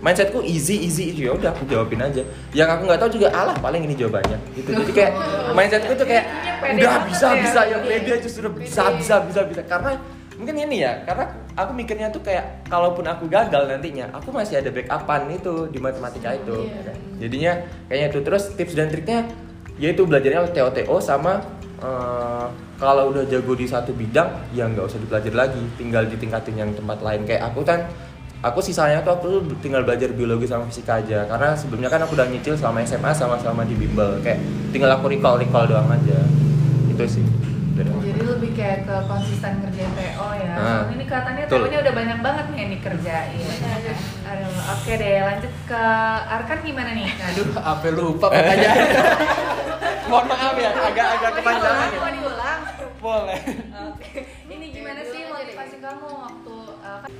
mindsetku 0.00 0.40
easy 0.40 0.88
easy. 0.88 1.12
Ya 1.12 1.36
udah 1.36 1.52
aku 1.52 1.68
jawabin 1.68 2.00
aja. 2.00 2.24
Yang 2.56 2.68
aku 2.72 2.82
nggak 2.88 3.00
tahu 3.04 3.10
juga 3.20 3.28
alah 3.36 3.56
paling 3.60 3.84
ini 3.84 3.92
jawabannya. 3.92 4.38
Gitu. 4.56 4.72
Jadi 4.72 4.92
kayak 4.96 5.12
mindsetku 5.52 5.92
tuh 5.92 6.06
kayak 6.08 6.24
udah 6.64 6.94
bisa 7.04 7.28
bisa 7.36 7.60
ya 7.68 7.76
pede 7.84 8.10
aja 8.16 8.28
sudah 8.32 8.52
bisa 8.56 8.82
bisa 8.96 9.14
bisa 9.28 9.40
bisa. 9.44 9.60
Karena 9.68 10.00
mungkin 10.40 10.56
ini 10.64 10.80
ya 10.80 11.04
karena 11.04 11.28
aku 11.52 11.76
mikirnya 11.76 12.08
tuh 12.08 12.24
kayak 12.24 12.64
kalaupun 12.72 13.04
aku 13.04 13.28
gagal 13.28 13.68
nantinya 13.68 14.08
aku 14.16 14.32
masih 14.32 14.64
ada 14.64 14.72
backupan 14.72 15.28
itu 15.28 15.68
di 15.68 15.76
matematika 15.76 16.32
itu. 16.32 16.72
Jadinya 17.20 17.68
kayaknya 17.92 18.06
itu. 18.16 18.18
Terus 18.24 18.42
tips 18.56 18.72
dan 18.72 18.88
triknya 18.88 19.28
yaitu 19.80 20.04
belajarnya 20.04 20.50
TOTO 20.52 20.96
sama 21.00 21.40
eh, 21.80 22.46
kalau 22.82 23.14
udah 23.14 23.22
jago 23.30 23.54
di 23.54 23.66
satu 23.70 23.94
bidang 23.94 24.26
ya 24.50 24.66
nggak 24.66 24.84
usah 24.84 24.98
dipelajari 24.98 25.36
lagi 25.36 25.62
tinggal 25.78 26.02
ditingkatin 26.10 26.56
yang 26.58 26.70
tempat 26.74 26.98
lain 26.98 27.22
kayak 27.22 27.46
aku 27.46 27.62
kan 27.62 27.86
aku 28.42 28.58
sisanya 28.58 28.98
tuh 29.06 29.14
aku 29.14 29.26
tuh 29.38 29.40
tinggal 29.62 29.86
belajar 29.86 30.10
biologi 30.10 30.50
sama 30.50 30.66
fisika 30.66 30.98
aja 30.98 31.22
karena 31.30 31.54
sebelumnya 31.54 31.86
kan 31.86 32.02
aku 32.02 32.18
udah 32.18 32.26
nyicil 32.26 32.58
selama 32.58 32.82
SMA 32.82 33.14
sama-sama 33.14 33.62
di 33.62 33.78
bimbel 33.78 34.18
kayak 34.20 34.42
tinggal 34.74 34.90
aku 34.98 35.14
recall 35.14 35.38
recall 35.38 35.64
doang 35.64 35.86
aja 35.86 36.18
itu 36.90 37.06
sih. 37.08 37.24
Jadi 37.72 38.20
lebih 38.20 38.52
kayak 38.52 38.84
ke 38.84 38.96
konsisten 39.08 39.64
ngerjain 39.64 39.92
TO 39.96 40.28
ya. 40.36 40.54
Ah, 40.60 40.82
ini 40.92 41.08
kelihatannya. 41.08 41.44
TO-nya 41.48 41.78
udah 41.80 41.94
banyak 41.96 42.18
banget 42.20 42.44
nih 42.52 42.58
yang 42.60 42.70
dikerjain. 42.76 43.46
Aduh, 44.28 44.52
oke 44.76 44.92
deh 44.92 45.16
lanjut 45.24 45.52
ke 45.64 45.82
Arkan 46.28 46.58
gimana 46.60 46.90
nih? 46.92 47.08
Aduh, 47.32 47.46
apa 47.56 47.86
lupa 47.96 48.26
pertanyaan. 48.28 48.76
mohon 50.12 50.26
maaf 50.28 50.54
ya 50.54 50.70
agak-agak 50.76 51.32
kepanjangan 51.40 51.88
ya 51.88 51.98
Mau 51.98 52.10
diulang? 52.12 52.60
Boleh. 52.98 53.40
Oke. 53.88 54.10
Ini 54.46 54.66
gimana 54.70 55.00
sih 55.02 55.24
motivasi 55.24 55.76
kamu 55.78 56.06
waktu 56.06 56.56
uh, 56.78 56.98
kan- 57.00 57.10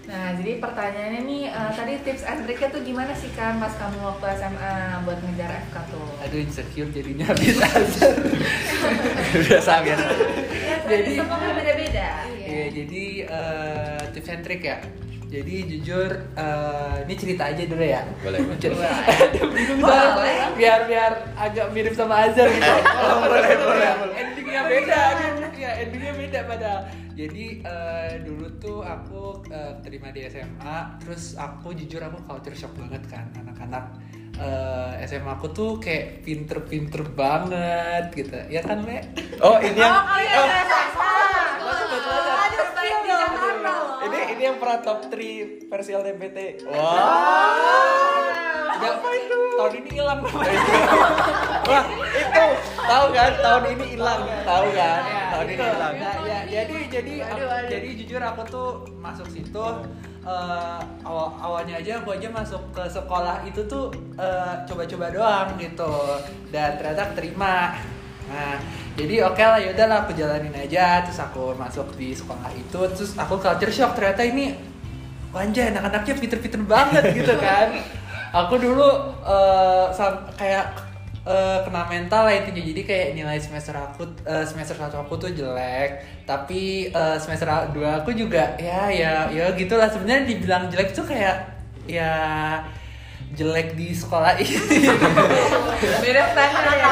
Nah, 0.00 0.34
jadi 0.34 0.58
pertanyaannya 0.58 1.22
nih 1.22 1.42
uh, 1.48 1.70
tadi 1.70 1.94
tips 2.02 2.24
and 2.24 2.42
triknya 2.42 2.66
tuh 2.68 2.82
gimana 2.82 3.14
sih 3.14 3.30
kan 3.30 3.58
pas 3.58 3.70
kamu 3.72 3.98
waktu 4.00 4.24
SMA 4.34 4.74
buat 5.04 5.18
ngejar 5.20 5.50
FK 5.64 5.76
tuh? 5.86 6.08
Aduh 6.20 6.38
insecure 6.40 6.90
jadinya 6.90 7.30
bisa 7.32 7.66
biasa 9.38 9.72
biasa 9.86 10.06
Ya, 10.50 10.76
jadi 10.82 11.10
semua 11.14 11.36
kan 11.36 11.52
beda-beda. 11.52 12.08
Iya, 12.26 12.64
jadi 12.72 13.04
eh, 13.22 14.00
tips 14.10 14.28
and 14.28 14.42
trick 14.42 14.62
ya. 14.64 14.82
Jadi 15.30 15.54
jujur 15.70 16.10
eh, 16.34 16.96
ini 17.06 17.14
cerita 17.14 17.54
aja 17.54 17.62
dulu 17.62 17.84
ya. 17.86 18.02
Boleh, 18.18 18.42
boleh. 18.42 18.58
Bingung 19.54 19.78
banget. 19.78 20.50
Biar 20.58 20.80
biar 20.90 21.12
agak 21.38 21.70
mirip 21.70 21.94
sama 21.94 22.26
Azhar 22.26 22.50
gitu. 22.50 22.66
Oh, 22.66 23.30
boleh, 23.30 23.54
boleh. 23.62 23.90
Endingnya 24.18 24.62
beda, 24.66 25.00
ya 25.54 25.70
endingnya 25.86 26.12
beda 26.18 26.40
padahal. 26.50 26.80
Jadi 27.14 27.62
eh, 27.62 28.12
dulu 28.26 28.46
tuh 28.58 28.82
aku 28.82 29.46
eh, 29.54 29.78
terima 29.86 30.10
di 30.10 30.26
SMA, 30.26 30.98
terus 30.98 31.38
aku 31.38 31.78
jujur 31.78 32.02
aku 32.02 32.18
culture 32.26 32.56
shock 32.56 32.74
banget 32.74 33.06
kan 33.06 33.30
anak-anak 33.38 33.84
eh, 34.34 35.04
SMA 35.06 35.30
aku 35.36 35.52
tuh 35.52 35.76
kayak 35.78 36.26
pinter-pinter 36.26 37.06
banget 37.12 38.08
gitu. 38.16 38.34
Ya 38.50 38.64
kan, 38.66 38.82
Le? 38.82 38.98
oh 39.38 39.62
ini 39.62 39.78
yang 39.78 39.94
Oh, 39.94 40.04
kalian 40.10 40.42
oh, 40.42 40.48
SMA. 40.66 41.12
Aduh, 41.60 42.56
Terbaik 42.56 42.96
di 43.04 43.08
Jakarta 43.12 43.48
loh. 43.62 44.00
Ini 44.40 44.48
yang 44.48 44.56
pernah 44.56 44.80
top 44.80 45.12
3 45.12 45.68
versi 45.68 45.92
LTMPT 45.92 46.64
wow. 46.64 46.80
Udah, 48.80 48.96
tahun 49.60 49.72
ini 49.84 49.90
hilang. 49.92 50.24
Wah 51.68 51.84
itu 52.16 52.44
tahu 52.80 53.06
kan? 53.12 53.30
Tahun 53.36 53.64
ini 53.68 53.86
hilang 53.92 54.20
tahu 54.40 54.66
kan? 54.72 55.02
Tahun 55.28 55.44
ini 55.44 55.60
hilang. 55.60 55.94
Nah, 56.00 56.14
ya, 56.24 56.38
jadi 56.48 56.76
jadi 56.88 57.12
aku- 57.28 57.68
jadi 57.68 57.88
jujur 58.00 58.22
aku 58.24 58.42
tuh 58.48 58.68
masuk 58.96 59.28
situ 59.28 59.66
eh, 60.20 60.80
awal 61.04 61.36
awalnya 61.36 61.76
aja 61.76 62.00
aku 62.00 62.16
aja 62.16 62.32
masuk 62.32 62.72
ke 62.72 62.88
sekolah 62.88 63.44
itu 63.44 63.60
tuh 63.68 63.92
eh, 64.16 64.64
coba-coba 64.64 65.06
doang 65.12 65.48
gitu. 65.60 65.92
Dan 66.48 66.80
ternyata 66.80 67.12
terima 67.12 67.76
nah 68.30 68.54
jadi 69.00 69.24
oke 69.26 69.40
lah 69.40 69.58
yaudahlah 69.58 69.98
aku 70.06 70.12
jalanin 70.12 70.52
aja. 70.52 71.00
Terus 71.06 71.20
aku 71.22 71.56
masuk 71.56 71.96
di 71.96 72.12
sekolah 72.12 72.50
itu 72.52 72.80
terus 72.92 73.16
aku 73.16 73.40
culture 73.40 73.72
shock. 73.72 73.96
Ternyata 73.96 74.22
ini 74.26 74.52
Wanjay 75.30 75.70
anak-anaknya 75.70 76.14
pinter-pinter 76.18 76.58
banget 76.66 77.04
gitu 77.22 77.34
kan. 77.38 77.70
Aku 78.34 78.58
dulu 78.58 79.14
eh, 79.22 79.86
sam- 79.94 80.26
kayak 80.34 80.74
eh, 81.22 81.58
kena 81.62 81.86
mental 81.86 82.26
lah 82.26 82.34
intinya. 82.34 82.58
Jadi 82.58 82.82
kayak 82.82 83.08
nilai 83.14 83.38
semester 83.38 83.72
aku 83.78 84.10
eh, 84.26 84.42
semester 84.42 84.74
satu 84.74 84.98
aku 85.00 85.14
tuh 85.22 85.30
jelek. 85.30 86.02
Tapi 86.26 86.90
semester 87.22 87.46
dua 87.70 88.02
aku 88.02 88.10
juga 88.10 88.58
ya 88.58 88.90
ya 88.90 89.30
ya 89.30 89.54
gitulah. 89.54 89.86
Sebenarnya 89.86 90.26
dibilang 90.26 90.66
jelek 90.66 90.90
tuh 90.92 91.06
kayak 91.06 91.46
ya 91.86 92.10
jelek 93.30 93.74
di 93.74 93.90
sekolah 93.90 94.34
ini. 94.36 94.56
Beda 96.02 96.22
standar 96.30 96.64
ya. 96.72 96.88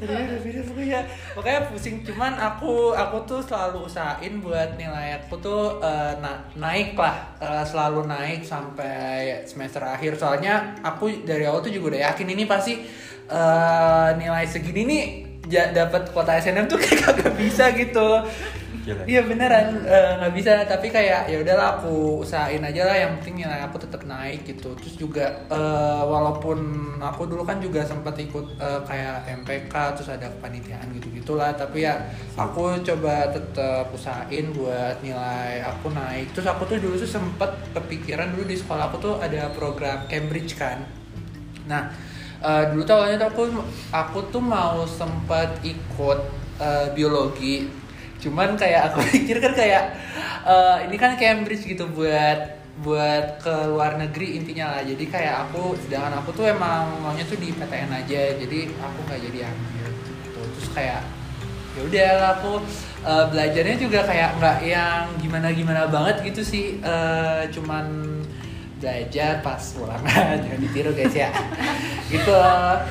beda 0.00 0.16
beda. 0.38 0.60
Pokoknya 0.64 1.00
pokoknya 1.32 1.60
pusing 1.66 1.96
cuman 2.04 2.36
aku 2.36 2.92
aku 2.92 3.16
tuh 3.24 3.40
selalu 3.40 3.88
usahain 3.88 4.38
buat 4.38 4.76
nilai 4.76 5.16
aku 5.16 5.34
tuh 5.38 5.80
eh, 5.80 6.12
na- 6.20 6.44
naik 6.54 6.92
lah. 6.94 7.16
Eh, 7.40 7.64
selalu 7.64 8.04
naik 8.04 8.44
sampai 8.44 9.42
semester 9.44 9.80
akhir. 9.80 10.14
Soalnya 10.14 10.76
aku 10.80 11.24
dari 11.24 11.48
awal 11.48 11.60
tuh 11.60 11.72
juga 11.72 11.96
udah 11.96 12.12
yakin 12.12 12.28
ini 12.30 12.44
pasti 12.44 12.84
eh, 13.26 14.08
nilai 14.14 14.44
segini 14.44 14.82
nih 14.84 15.02
ja- 15.48 15.72
dapat 15.72 16.12
kuota 16.12 16.36
SNM 16.36 16.68
tuh 16.68 16.76
kayak 16.82 17.00
kagak 17.02 17.32
bisa 17.34 17.72
gitu 17.72 18.08
Iya 19.08 19.20
beneran 19.24 19.66
eh, 19.88 20.10
nggak 20.20 20.32
bisa 20.36 20.52
tapi 20.68 20.92
kayak 20.92 21.32
ya 21.32 21.36
udahlah 21.40 21.80
aku 21.80 22.20
usahain 22.20 22.60
aja 22.60 22.84
lah 22.84 22.96
yang 22.96 23.12
penting 23.20 23.44
nilai 23.44 23.64
aku 23.64 23.80
tetap 23.80 24.04
naik 24.04 24.44
gitu. 24.44 24.76
Terus 24.76 24.94
juga 25.00 25.24
eh, 25.48 26.02
walaupun 26.04 26.58
aku 27.00 27.24
dulu 27.24 27.42
kan 27.48 27.58
juga 27.64 27.80
sempat 27.84 28.14
ikut 28.20 28.60
eh, 28.60 28.80
kayak 28.84 29.44
MPK 29.44 29.74
terus 29.96 30.10
ada 30.12 30.28
kepanitiaan 30.28 30.86
gitu 30.96 31.08
gitulah 31.16 31.50
tapi 31.56 31.88
ya 31.88 31.96
aku 32.36 32.76
coba 32.84 33.32
tetap 33.32 33.88
usahain 33.94 34.52
buat 34.52 35.00
nilai 35.00 35.64
aku 35.64 35.88
naik. 35.92 36.36
Terus 36.36 36.48
aku 36.52 36.68
tuh 36.68 36.76
dulu 36.76 36.94
tuh 37.00 37.08
sempet 37.08 37.50
kepikiran 37.72 38.36
dulu 38.36 38.44
di 38.48 38.56
sekolah 38.60 38.92
aku 38.92 38.96
tuh 39.00 39.14
ada 39.20 39.48
program 39.56 40.04
Cambridge 40.10 40.60
kan. 40.60 40.84
Nah, 41.64 41.88
eh, 42.44 42.64
dulu 42.68 42.84
tuh 42.84 42.94
awalnya 43.00 43.24
tuh 43.24 43.28
aku 43.32 43.42
aku 43.88 44.18
tuh 44.28 44.42
mau 44.44 44.84
sempat 44.84 45.64
ikut 45.64 46.18
eh, 46.60 46.86
biologi. 46.92 47.83
Cuman 48.20 48.54
kayak 48.58 48.92
aku 48.92 48.98
pikir 49.14 49.38
kan 49.40 49.52
kayak 49.54 49.94
eh, 50.44 50.76
ini 50.90 50.96
kan 50.98 51.16
Cambridge 51.16 51.64
gitu 51.64 51.88
buat 51.90 52.62
buat 52.82 53.38
ke 53.38 53.54
luar 53.70 53.96
negeri 53.96 54.38
intinya 54.42 54.78
lah. 54.78 54.82
Jadi 54.82 55.04
kayak 55.06 55.48
aku 55.48 55.78
sedangkan 55.78 56.20
aku 56.22 56.34
tuh 56.34 56.50
emang 56.50 56.90
maunya 57.02 57.22
tuh 57.26 57.38
di 57.38 57.54
PTN 57.54 57.90
aja. 57.90 58.22
Jadi 58.34 58.70
aku 58.76 58.98
nggak 59.06 59.20
jadi 59.30 59.38
ambil 59.46 59.88
gitu. 59.94 60.40
Terus 60.58 60.68
kayak 60.74 61.02
ya 61.74 61.80
udah 61.82 62.10
lah 62.22 62.30
aku 62.38 62.52
eh, 63.02 63.24
belajarnya 63.34 63.76
juga 63.78 64.00
kayak 64.06 64.38
nggak 64.38 64.58
yang 64.62 65.02
gimana 65.18 65.50
gimana 65.50 65.90
banget 65.90 66.22
gitu 66.22 66.42
sih 66.46 66.66
Eh, 66.78 67.42
cuman 67.50 68.14
belajar 68.84 69.40
pas 69.40 69.62
ulangan 69.80 70.36
jangan 70.44 70.60
ditiru 70.60 70.92
guys 70.92 71.16
ya 71.16 71.32
gitu 72.12 72.36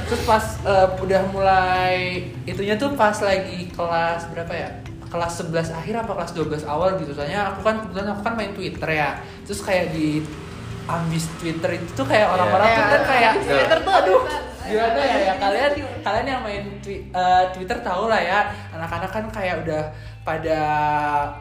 terus 0.09 0.21
pas 0.25 0.45
eh, 0.65 0.87
udah 0.97 1.21
mulai 1.29 2.25
itunya 2.49 2.73
tuh 2.73 2.97
pas 2.97 3.13
lagi 3.21 3.69
kelas 3.69 4.25
berapa 4.33 4.53
ya 4.57 4.69
kelas 5.13 5.45
11 5.45 5.69
akhir 5.69 5.93
apa 6.01 6.11
kelas 6.17 6.31
12 6.33 6.65
awal 6.65 6.97
gitu. 6.97 7.13
Soalnya 7.13 7.53
aku 7.53 7.61
kan 7.61 7.85
kebetulan 7.85 8.09
aku 8.09 8.21
kan 8.25 8.33
main 8.33 8.51
Twitter 8.51 8.89
ya. 8.89 9.21
Terus 9.45 9.61
kayak 9.61 9.93
di 9.93 10.25
ambis 10.83 11.29
Twitter 11.37 11.77
itu 11.77 11.87
tuh 11.93 12.03
kayak 12.03 12.27
orang-orang 12.27 12.67
tuh 12.73 12.85
kan 12.89 13.01
kayak 13.07 13.33
Twitter 13.39 13.77
tuh 13.79 13.93
aduh 13.93 14.21
gimana 14.63 14.99
ya? 14.99 15.17
Ya 15.27 15.33
kalian 15.37 15.71
kalian 16.01 16.25
yang 16.25 16.41
main 16.41 16.63
twi- 16.79 17.03
eh, 17.07 17.43
Twitter 17.53 17.77
tahu 17.79 18.09
lah 18.09 18.19
ya. 18.19 18.39
Anak-anak 18.73 19.11
kan 19.11 19.23
kayak 19.29 19.61
udah 19.63 19.83
pada 20.23 20.59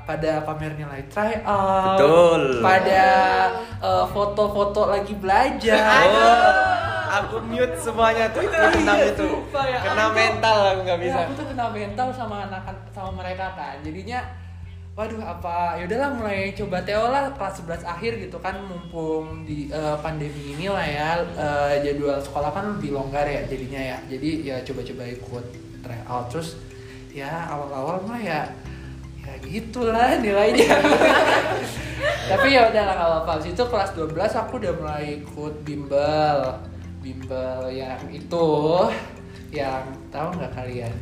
pada 0.02 0.42
pamer 0.42 0.74
nilai 0.74 1.06
try 1.06 1.38
out 1.46 1.94
Betul. 1.98 2.58
pada 2.60 3.02
eh, 3.78 4.04
foto-foto 4.10 4.90
lagi 4.90 5.14
belajar. 5.16 5.78
Oh, 6.02 6.71
aku 7.12 7.36
mute 7.44 7.76
semuanya 7.76 8.24
tuh 8.32 8.40
itu 8.40 8.56
tentang 8.56 8.98
itu. 8.98 9.28
Ya, 9.52 9.78
Kena 9.78 10.04
aku- 10.08 10.16
mental 10.16 10.56
aku 10.66 10.80
nggak 10.82 11.00
bisa. 11.00 11.12
Ya, 11.14 11.24
aku 11.24 11.32
tuh 11.36 11.46
kena 11.46 11.66
mental 11.68 12.08
sama 12.10 12.36
anak 12.46 12.62
sama 12.90 13.10
mereka 13.14 13.52
kan. 13.52 13.76
Jadinya 13.80 14.20
waduh 14.92 15.20
apa 15.20 15.80
ya 15.80 15.88
udahlah 15.88 16.10
mulai 16.12 16.52
coba 16.52 16.76
Teo 16.84 17.08
lah 17.08 17.32
kelas 17.32 17.64
11 17.64 17.80
akhir 17.82 18.12
gitu 18.20 18.36
kan 18.36 18.60
mumpung 18.60 19.40
di 19.42 19.64
eh, 19.68 19.96
pandemi 20.00 20.52
ini 20.52 20.68
lah 20.68 20.84
ya 20.84 21.16
eh, 21.32 21.80
jadwal 21.80 22.20
sekolah 22.20 22.52
kan 22.52 22.76
lebih 22.76 22.92
longgar 22.92 23.24
ya 23.24 23.40
jadinya 23.44 23.80
ya. 23.80 23.96
Jadi 24.04 24.30
ya 24.44 24.56
coba-coba 24.60 25.04
ikut 25.06 25.44
tryout 25.80 26.26
terus 26.28 26.48
ya 27.12 27.48
awal-awal 27.48 28.00
mah 28.04 28.20
ya 28.20 28.44
ya 29.20 29.32
gitulah 29.40 30.16
nilainya. 30.16 30.76
Tapi 32.30 32.48
ya 32.50 32.68
udah 32.68 32.82
lah 32.82 32.94
nggak 32.94 33.08
apa-apa. 33.08 33.30
Habis 33.36 33.48
itu 33.52 33.64
kelas 33.64 33.90
12 33.92 34.12
aku 34.34 34.52
udah 34.58 34.72
mulai 34.74 35.04
ikut 35.20 35.54
bimbel 35.62 36.38
bimbel 37.02 37.60
yang 37.68 37.98
itu 38.08 38.46
yang 39.50 39.82
tahu 40.08 40.32
nggak 40.32 40.52
kalian 40.54 40.92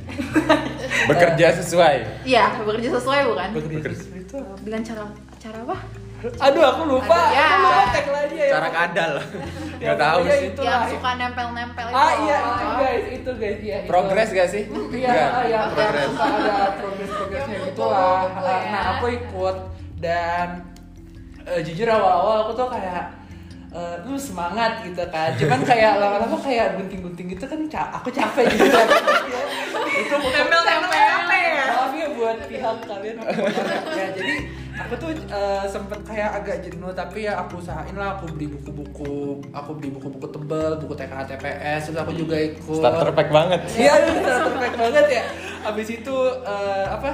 Bekerja 1.08 1.46
sesuai. 1.54 2.24
iya 2.24 2.50
bekerja 2.58 2.98
sesuai 2.98 3.20
bukan 3.28 3.48
bekerja 3.54 4.04
itu 4.10 4.34
apa? 4.34 4.54
dengan 4.60 4.80
cara 4.82 5.02
cara 5.38 5.58
apa 5.62 5.76
aduh 6.20 6.60
aku 6.66 6.82
lupa 6.86 7.16
Aduh, 7.16 7.32
ya. 7.32 7.46
aku 7.46 7.62
lupa 7.62 7.84
tagline-nya 7.90 8.44
ya 8.44 8.52
Cara 8.52 8.68
kadal. 8.68 9.12
Ya, 9.16 9.24
Nggak 9.80 9.98
tahu 9.98 10.18
pokoknya 10.18 10.36
sih. 10.36 10.48
itu 10.50 10.60
yang 10.60 10.82
suka 10.84 11.10
nempel-nempel 11.16 11.86
itu 11.86 11.96
ah 11.96 12.12
iya 12.12 12.36
itu 12.36 12.68
guys 12.76 13.04
itu 13.08 13.30
guys 13.32 13.58
iya 13.58 13.76
itu. 13.80 13.88
Progres 13.88 14.28
gak 14.30 14.48
sih? 14.50 14.62
Iya, 14.90 15.08
Nggak. 15.08 15.28
ah, 15.30 15.44
ya, 15.46 15.60
Progres. 15.70 16.08
suka 16.10 16.26
ada 16.26 16.56
progres-progresnya 16.76 17.56
gitu 17.64 17.82
lah. 17.82 18.20
Nah, 18.66 18.82
aku 18.92 19.04
ikut 19.10 19.56
dan 19.96 20.48
eh, 21.46 21.60
jujur 21.62 21.88
awal-awal 21.88 22.36
aku 22.44 22.52
tuh 22.54 22.68
kayak 22.68 23.04
eh 23.70 23.94
lu 24.02 24.18
semangat 24.18 24.82
gitu 24.82 25.02
kan. 25.08 25.30
Cuman 25.32 25.60
kayak 25.62 25.92
lama-lama 25.96 26.36
kayak 26.36 26.74
gunting-gunting 26.74 27.26
gitu 27.30 27.44
kan 27.46 27.60
ca- 27.70 27.90
aku 27.94 28.10
capek 28.10 28.50
gitu 28.50 28.66
kan. 28.66 28.86
itu 30.00 30.14
Tempel-tempel 30.16 30.90
apa 30.90 31.34
ya? 31.34 31.54
Maaf 31.70 31.92
ya 31.92 32.08
buat 32.10 32.38
pihak 32.44 32.76
kalian. 32.82 33.16
ya, 33.98 34.06
jadi 34.10 34.34
aku 34.80 34.94
tuh 34.96 35.10
eh, 35.12 35.64
sempet 35.66 36.00
kayak 36.02 36.30
agak 36.36 36.56
jenuh 36.64 36.90
tapi 36.90 37.28
ya 37.28 37.36
aku 37.36 37.60
usahain 37.60 37.94
lah 37.94 38.16
aku 38.16 38.26
beli 38.32 38.48
buku-buku 38.48 39.38
aku 39.52 39.70
beli 39.76 39.92
buku-buku 39.92 40.26
tebel 40.26 40.72
buku 40.80 40.94
TKA 40.96 41.22
TPS 41.26 41.80
terus 41.90 41.98
aku 42.00 42.12
juga 42.16 42.36
ikut 42.40 42.80
Starter 42.80 43.12
pack 43.12 43.28
banget. 43.28 43.60
Iya, 43.70 43.92
starter 44.18 44.56
pack 44.56 44.74
banget 44.74 45.06
ya. 45.10 45.22
Abis 45.62 45.88
itu 45.90 46.16
eh, 46.42 46.86
apa? 46.88 47.12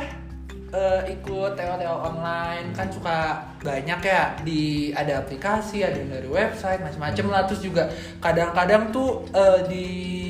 Eh, 0.76 1.16
ikut 1.16 1.56
TO-TO 1.56 1.94
online. 1.96 2.76
Kan 2.76 2.92
suka 2.92 3.40
banyak 3.64 4.00
ya 4.04 4.36
di 4.44 4.92
ada 4.92 5.24
aplikasi, 5.24 5.80
ada 5.80 5.96
yang 5.96 6.12
dari 6.12 6.28
website 6.28 6.84
macam-macam 6.84 7.26
lah. 7.32 7.42
Terus 7.48 7.62
juga 7.64 7.88
kadang-kadang 8.20 8.92
tuh 8.92 9.24
eh, 9.32 9.60
di 9.66 9.86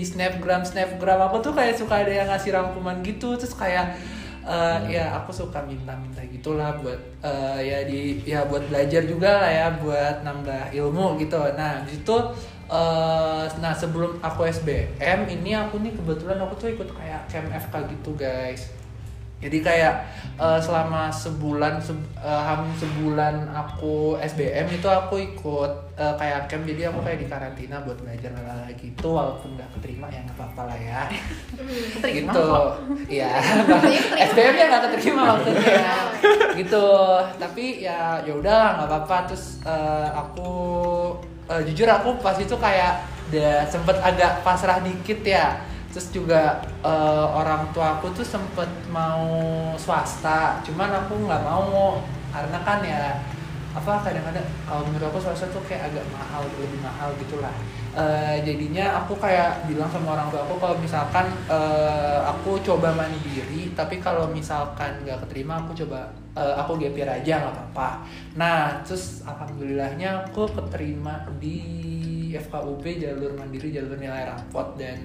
snapgram 0.06 0.62
snapgram 0.62 1.18
aku 1.26 1.42
tuh 1.42 1.52
kayak 1.52 1.74
suka 1.74 2.06
ada 2.06 2.12
yang 2.14 2.28
ngasih 2.30 2.54
rangkuman 2.54 3.02
gitu. 3.02 3.34
Terus 3.34 3.58
kayak 3.58 3.98
eh, 4.46 4.78
ya 4.94 5.18
aku 5.18 5.34
suka 5.34 5.58
minta-minta 5.66 6.22
gitulah 6.30 6.78
buat 6.78 7.00
eh, 7.26 7.58
ya 7.66 7.78
di 7.82 8.22
ya 8.22 8.46
buat 8.46 8.70
belajar 8.70 9.02
juga 9.02 9.42
lah 9.42 9.50
ya 9.50 9.66
buat 9.82 10.22
nambah 10.22 10.70
ilmu 10.70 11.18
gitu. 11.18 11.42
Nah 11.58 11.82
di 11.82 11.98
situ 11.98 12.16
eh, 12.70 13.44
nah 13.58 13.74
sebelum 13.74 14.22
aku 14.22 14.46
SBM 14.46 15.26
ini 15.26 15.58
aku 15.58 15.82
nih 15.82 15.90
kebetulan 15.98 16.38
aku 16.38 16.54
tuh 16.54 16.68
ikut 16.70 16.88
kayak 16.94 17.26
camp 17.26 17.50
FK 17.50 17.74
gitu 17.90 18.14
guys 18.14 18.75
jadi 19.36 19.58
kayak 19.60 19.94
eh, 20.40 20.60
selama 20.64 21.12
sebulan 21.12 21.76
se- 21.76 21.92
eh, 22.16 22.42
hampir 22.48 22.88
sebulan 22.88 23.52
aku 23.52 24.16
SBM 24.16 24.64
itu 24.72 24.88
aku 24.88 25.20
ikut 25.20 25.72
eh, 25.92 26.14
kayak 26.16 26.48
camp. 26.48 26.64
Jadi 26.64 26.88
aku 26.88 27.04
kayak 27.04 27.18
di 27.20 27.26
karantina 27.28 27.84
buat 27.84 28.00
belajar 28.00 28.32
lala 28.32 28.64
gitu 28.72 29.08
walaupun 29.12 29.60
nggak 29.60 29.68
keterima 29.76 30.08
ya 30.08 30.24
nggak 30.24 30.36
apa-apa 30.40 30.62
lah 30.72 30.78
ya. 30.80 31.02
Gitu. 32.16 32.48
iya. 33.12 33.36
SBM 34.32 34.54
nya 34.56 34.64
nggak 34.72 34.82
keterima 34.88 35.22
maksudnya. 35.36 35.94
Gitu. 36.56 36.88
Tapi 37.36 37.64
ya 37.84 38.16
ya 38.24 38.32
udah 38.32 38.80
nggak 38.80 38.88
apa-apa. 38.88 39.16
Terus 39.28 39.60
eh, 39.68 40.08
aku 40.16 40.50
eh, 41.52 41.60
jujur 41.68 41.88
aku 41.92 42.16
pas 42.24 42.40
itu 42.40 42.56
kayak 42.56 43.04
udah 43.28 43.66
sempet 43.68 44.00
agak 44.00 44.40
pasrah 44.40 44.80
dikit 44.80 45.20
ya 45.20 45.60
terus 45.96 46.12
juga 46.12 46.60
eh, 46.84 47.26
orang 47.32 47.72
tua 47.72 47.96
aku 47.96 48.12
tuh 48.12 48.20
sempet 48.20 48.68
mau 48.92 49.24
swasta 49.80 50.60
cuman 50.60 50.92
aku 50.92 51.24
nggak 51.24 51.40
mau. 51.40 52.04
Karena 52.28 52.60
kan 52.60 52.84
ya 52.84 53.16
apa 53.72 54.04
kadang-kadang 54.04 54.44
kalau 54.68 54.84
menurut 54.84 55.08
aku 55.08 55.24
swasta 55.24 55.48
tuh 55.48 55.64
kayak 55.64 55.88
agak 55.88 56.04
mahal 56.12 56.44
lebih 56.60 56.84
mahal 56.84 57.08
gitulah. 57.16 57.56
Eh, 57.96 58.44
jadinya 58.44 59.00
aku 59.00 59.16
kayak 59.16 59.64
bilang 59.64 59.88
sama 59.88 60.20
orang 60.20 60.28
tua 60.28 60.44
aku 60.44 60.60
kalau 60.60 60.76
misalkan 60.76 61.32
eh, 61.48 62.20
aku 62.28 62.60
coba 62.60 62.92
mandiri 62.92 63.72
tapi 63.72 63.96
kalau 63.96 64.28
misalkan 64.28 65.00
nggak 65.00 65.24
keterima 65.24 65.64
aku 65.64 65.72
coba 65.80 66.12
eh, 66.36 66.54
aku 66.60 66.76
gapir 66.76 67.08
aja 67.08 67.40
nggak 67.40 67.56
apa-apa. 67.56 68.04
Nah 68.36 68.84
terus 68.84 69.24
alhamdulillahnya 69.24 70.28
aku 70.28 70.44
keterima 70.44 71.24
di 71.40 71.56
FKUP 72.36 72.84
jalur 73.00 73.32
mandiri 73.32 73.72
jalur 73.72 73.96
nilai 73.96 74.28
rapot 74.28 74.76
dan 74.76 75.00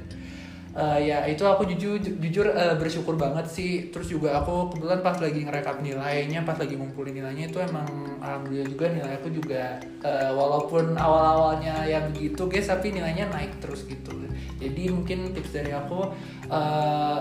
Eh, 0.71 1.11
ya 1.11 1.27
itu 1.27 1.43
aku 1.43 1.67
jujur 1.67 1.99
jujur 1.99 2.47
eh, 2.47 2.75
bersyukur 2.79 3.19
banget 3.19 3.43
sih. 3.43 3.91
Terus 3.91 4.07
juga 4.07 4.39
aku 4.39 4.71
kebetulan 4.71 5.03
pas 5.03 5.19
lagi 5.19 5.43
ngerekap 5.43 5.83
nilainya 5.83 6.47
pas 6.47 6.55
lagi 6.55 6.79
ngumpulin 6.79 7.11
nilainya 7.11 7.51
itu 7.51 7.59
emang 7.59 7.83
alhamdulillah 8.23 8.69
juga 8.71 8.85
nilai 8.87 9.13
aku 9.19 9.29
juga 9.35 9.83
eh, 9.83 10.31
walaupun 10.31 10.95
awal 10.95 11.23
awalnya 11.35 11.83
ya 11.83 11.99
begitu 12.07 12.47
guys 12.47 12.71
tapi 12.71 12.95
nilainya 12.95 13.27
naik 13.35 13.59
terus 13.59 13.83
gitu. 13.83 14.15
Jadi 14.63 14.83
mungkin 14.95 15.35
tips 15.35 15.51
dari 15.59 15.75
aku 15.75 16.07
eh, 16.47 17.19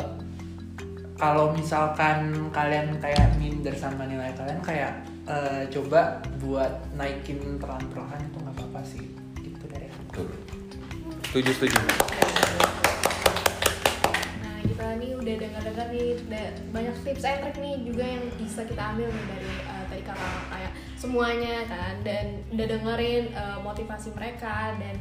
kalau 1.19 1.51
misalkan 1.51 2.49
kalian 2.55 3.03
kayak 3.03 3.35
minder 3.35 3.75
sama 3.75 4.07
nilai 4.07 4.31
kalian 4.39 4.63
kayak 4.63 5.03
eh, 5.27 5.67
coba 5.75 6.23
buat 6.39 6.71
naikin 6.95 7.59
pelan-pelan 7.59 8.23
itu 8.31 8.39
nggak 8.47 8.55
apa-apa 8.63 8.81
sih. 8.87 9.11
Gitu 9.43 9.65
dari 9.67 9.91
aku. 9.91 10.23
Setuju. 11.35 12.70
Nah 14.61 14.69
kita 14.69 14.87
nih 15.01 15.17
udah 15.17 15.35
dengar-dengar 15.41 15.87
nih 15.89 16.21
banyak 16.69 16.97
tips 17.01 17.25
and 17.25 17.41
trick 17.41 17.57
nih 17.65 17.81
juga 17.81 18.05
yang 18.05 18.21
bisa 18.37 18.61
kita 18.69 18.93
ambil 18.93 19.09
nih 19.09 19.25
dari 19.33 19.53
uh, 19.65 19.85
tadi 19.89 20.03
kakak 20.05 20.37
kayak 20.53 20.73
semuanya 21.01 21.65
kan 21.65 21.97
dan 22.05 22.45
udah 22.53 22.67
dengerin 22.69 23.25
uh, 23.33 23.57
motivasi 23.65 24.13
mereka 24.13 24.77
dan 24.77 25.01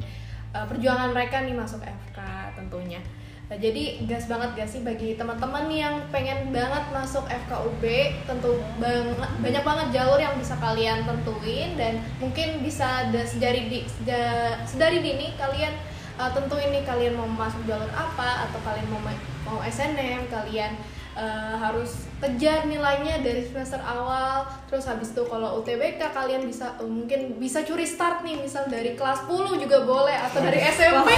uh, 0.56 0.64
perjuangan 0.64 1.12
mereka 1.12 1.44
nih 1.44 1.52
masuk 1.52 1.84
FK 1.84 2.20
tentunya. 2.56 3.04
Nah, 3.52 3.58
jadi 3.60 4.08
gas 4.08 4.32
banget 4.32 4.64
gak 4.64 4.70
sih 4.70 4.80
bagi 4.80 5.20
teman-teman 5.20 5.68
yang 5.68 6.08
pengen 6.08 6.56
banget 6.56 6.86
masuk 6.96 7.28
FKUB 7.28 7.84
tentu 8.32 8.64
banget 8.80 9.32
banyak 9.44 9.64
banget 9.66 9.88
jalur 9.92 10.22
yang 10.22 10.40
bisa 10.40 10.56
kalian 10.56 11.04
tentuin 11.04 11.76
dan 11.76 12.00
mungkin 12.24 12.64
bisa 12.64 13.12
da- 13.12 13.28
sedari 13.28 13.68
di 13.68 13.84
seda- 13.84 14.64
sedari 14.64 15.04
dini 15.04 15.36
kalian 15.36 15.76
uh, 16.20 16.32
tentu 16.36 16.56
ini 16.60 16.84
kalian 16.84 17.16
mau 17.16 17.26
masuk 17.26 17.64
jalur 17.64 17.88
apa 17.96 18.46
atau 18.52 18.60
kalian 18.68 18.88
mau 18.92 19.00
ma- 19.00 19.24
mau 19.48 19.64
SNM 19.64 20.28
kalian 20.28 20.76
uh, 21.16 21.56
harus 21.56 22.12
kejar 22.20 22.68
nilainya 22.68 23.24
dari 23.24 23.48
semester 23.48 23.80
awal. 23.80 24.44
Terus 24.68 24.86
habis 24.86 25.16
itu 25.16 25.24
kalau 25.26 25.64
UTBK 25.64 26.12
kalian 26.12 26.44
bisa 26.44 26.76
uh, 26.78 26.86
mungkin 26.86 27.40
bisa 27.40 27.64
curi 27.64 27.88
start 27.88 28.28
nih 28.28 28.36
misal 28.44 28.68
dari 28.68 29.00
kelas 29.00 29.26
10 29.26 29.64
juga 29.64 29.88
boleh 29.88 30.18
atau 30.20 30.44
dari 30.44 30.60
SMP 30.68 31.10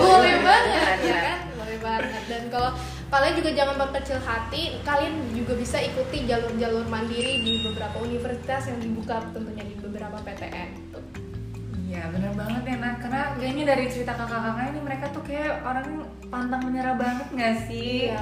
boleh 0.00 0.34
banget 0.40 0.98
ya 1.04 1.18
kan? 1.20 1.38
Boleh 1.60 1.78
banget. 1.78 2.22
Dan 2.26 2.42
kalau 2.48 2.72
kalian 3.06 3.38
juga 3.38 3.50
jangan 3.54 3.76
berkecil 3.78 4.18
hati 4.18 4.82
kalian 4.82 5.14
juga 5.30 5.54
bisa 5.54 5.78
ikuti 5.78 6.26
jalur-jalur 6.26 6.82
mandiri 6.90 7.38
di 7.38 7.62
beberapa 7.62 8.02
universitas 8.02 8.66
yang 8.66 8.82
dibuka 8.82 9.22
tentunya 9.30 9.62
di 9.62 9.78
beberapa 9.78 10.18
PTN 10.26 10.90
Iya 11.96 12.12
bener 12.12 12.32
banget 12.36 12.62
ya 12.68 12.76
Nat 12.76 12.96
Karena 13.00 13.22
kayaknya 13.40 13.64
dari 13.72 13.84
cerita 13.88 14.12
kakak-kakak 14.12 14.68
ini 14.68 14.80
mereka 14.84 15.06
tuh 15.16 15.22
kayak 15.24 15.64
orang 15.64 15.88
pantang 16.28 16.60
menyerah 16.68 16.96
banget 17.00 17.26
gak 17.32 17.56
sih? 17.64 18.12
Iya. 18.12 18.20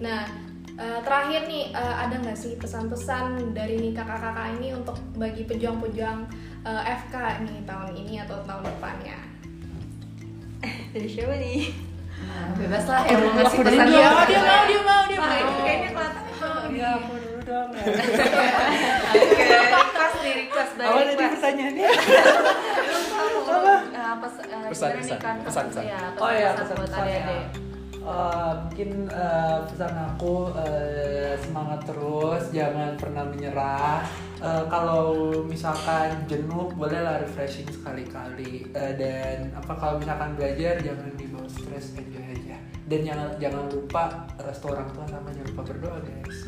Nah, 0.00 0.20
eh, 0.74 0.98
terakhir 1.06 1.46
nih 1.46 1.70
eh, 1.70 1.94
ada 1.94 2.14
nggak 2.18 2.34
sih 2.34 2.58
pesan-pesan 2.58 3.54
dari 3.54 3.94
kakak-kakak 3.94 4.58
ini 4.58 4.74
untuk 4.74 4.98
bagi 5.14 5.46
pejuang-pejuang 5.46 6.26
eh, 6.66 6.82
FK 7.06 7.14
nih 7.46 7.58
tahun 7.68 7.92
ini 7.94 8.14
atau 8.26 8.42
tahun 8.42 8.64
depannya? 8.66 9.18
Dari 10.92 11.08
siapa 11.08 11.38
nih? 11.38 11.70
bebas 12.52 12.84
lah 12.84 13.00
yang 13.08 13.16
mau 13.24 13.32
ngasih 13.32 13.58
Dia 13.58 13.64
pesan 13.64 13.86
mau, 13.88 13.96
dia 14.28 14.40
mau, 14.44 14.62
dia 14.68 14.80
mau, 14.84 15.02
dia 15.08 15.16
Nah, 15.16 15.40
mau. 15.40 15.62
kayaknya 15.64 15.88
kelihatan 15.94 16.24
Iya, 16.76 16.88
aku 16.98 17.12
dulu 17.16 17.40
dong. 17.48 17.68
Oke, 19.16 19.89
request 20.60 20.72
dari 20.76 20.88
Apa 20.90 21.00
tadi 21.10 21.24
pertanyaannya? 21.32 21.88
Eh, 23.90 24.14
pes- 24.20 24.44
eh, 24.44 24.68
Pesan, 24.70 24.90
pesan, 24.94 25.18
kan 25.18 25.36
pesan, 25.40 25.64
pesan. 25.68 25.82
ya, 25.84 26.00
Oh 26.16 26.30
iya, 26.30 26.50
pesan 26.52 26.76
buat 26.76 26.86
pesan-pesan 26.86 27.00
ya. 27.00 27.20
adik-adik. 27.20 27.46
Eh, 28.00 28.52
mungkin 28.58 28.90
eh, 29.08 29.58
pesan 29.66 29.92
aku 29.94 30.34
eh, 30.56 31.32
semangat 31.36 31.80
terus, 31.84 32.42
jangan 32.50 32.96
pernah 32.96 33.24
menyerah. 33.24 34.00
Eh, 34.38 34.64
kalau 34.66 35.12
misalkan 35.44 36.24
jenuh, 36.26 36.72
bolehlah 36.72 37.20
refreshing 37.20 37.68
sekali-kali. 37.68 38.68
Eh, 38.70 38.92
dan 38.96 39.52
apa 39.52 39.72
kalau 39.74 39.96
misalkan 39.96 40.32
belajar, 40.32 40.80
jangan 40.80 41.12
dibawa 41.14 41.44
stres, 41.46 41.92
enjoy 41.94 42.24
aja. 42.24 42.56
Dan 42.86 43.00
jangan 43.04 43.28
jangan 43.36 43.64
lupa 43.68 44.04
restu 44.36 44.66
orang 44.66 44.88
tua 44.90 45.04
sama 45.06 45.28
jangan 45.30 45.48
lupa 45.48 45.62
berdoa 45.66 45.98
guys. 46.00 46.38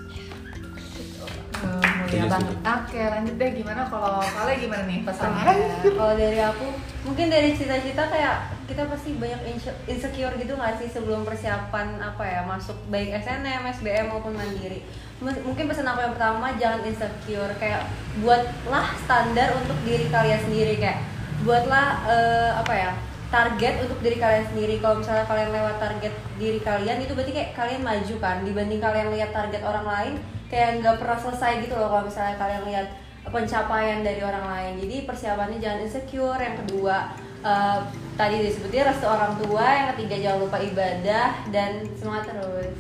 Hmm, 1.55 1.79
mulia 2.03 2.27
banget. 2.27 2.59
Oke, 2.59 2.99
lanjut 2.99 3.35
deh 3.37 3.51
gimana 3.55 3.87
kalau 3.87 4.19
kalian 4.19 4.59
gimana 4.59 4.83
nih 4.85 5.01
pesannya? 5.03 5.45
Kalau 5.85 6.15
dari 6.19 6.41
aku, 6.43 6.67
mungkin 7.03 7.27
dari 7.29 7.55
cita-cita 7.55 8.03
kayak 8.05 8.37
kita 8.67 8.83
pasti 8.87 9.15
banyak 9.15 9.41
inse- 9.47 9.79
insecure 9.87 10.35
gitu 10.35 10.53
nggak 10.53 10.75
sih 10.77 10.91
sebelum 10.91 11.23
persiapan 11.23 12.03
apa 12.03 12.25
ya 12.25 12.41
masuk 12.43 12.75
baik 12.89 13.15
SNM, 13.17 13.63
SBM 13.71 14.11
maupun 14.11 14.35
mandiri. 14.35 14.83
M- 15.23 15.43
Mungkin 15.47 15.71
pesan 15.71 15.87
aku 15.87 16.03
yang 16.03 16.15
pertama 16.19 16.51
jangan 16.59 16.83
insecure 16.83 17.55
kayak 17.57 17.87
buatlah 18.19 18.87
standar 18.99 19.55
untuk 19.55 19.79
diri 19.83 20.11
kalian 20.11 20.43
sendiri 20.43 20.75
kayak 20.77 20.99
buatlah 21.43 21.87
eh, 22.07 22.51
apa 22.59 22.75
ya 22.75 22.91
target 23.31 23.81
untuk 23.81 23.99
diri 23.99 24.19
kalian 24.19 24.45
sendiri 24.45 24.77
kalau 24.77 25.01
misalnya 25.01 25.25
kalian 25.25 25.51
lewat 25.51 25.81
target 25.81 26.13
diri 26.37 26.61
kalian 26.61 27.01
itu 27.01 27.15
berarti 27.15 27.33
kayak 27.33 27.51
kalian 27.55 27.81
maju 27.81 28.15
kan 28.21 28.37
dibanding 28.43 28.77
kalian 28.77 29.09
lihat 29.09 29.31
target 29.31 29.63
orang 29.63 29.87
lain 29.87 30.15
kayak 30.53 30.85
nggak 30.85 31.01
pernah 31.01 31.17
selesai 31.17 31.65
gitu 31.65 31.75
loh 31.81 31.89
kalau 31.89 32.05
misalnya 32.05 32.37
kalian 32.37 32.63
lihat 32.69 32.87
pencapaian 33.25 34.05
dari 34.05 34.21
orang 34.21 34.45
lain 34.45 34.73
jadi 34.85 34.97
persiapannya 35.09 35.57
jangan 35.57 35.81
insecure 35.81 36.37
yang 36.37 36.57
kedua 36.61 37.17
eh, 37.41 37.79
tadi 38.21 38.37
disebutin 38.45 38.85
restu 38.85 39.09
orang 39.09 39.33
tua 39.41 39.65
yang 39.65 39.89
ketiga 39.97 40.17
jangan 40.21 40.39
lupa 40.45 40.59
ibadah 40.61 41.29
dan 41.49 41.81
semangat 41.97 42.29
terus 42.37 42.77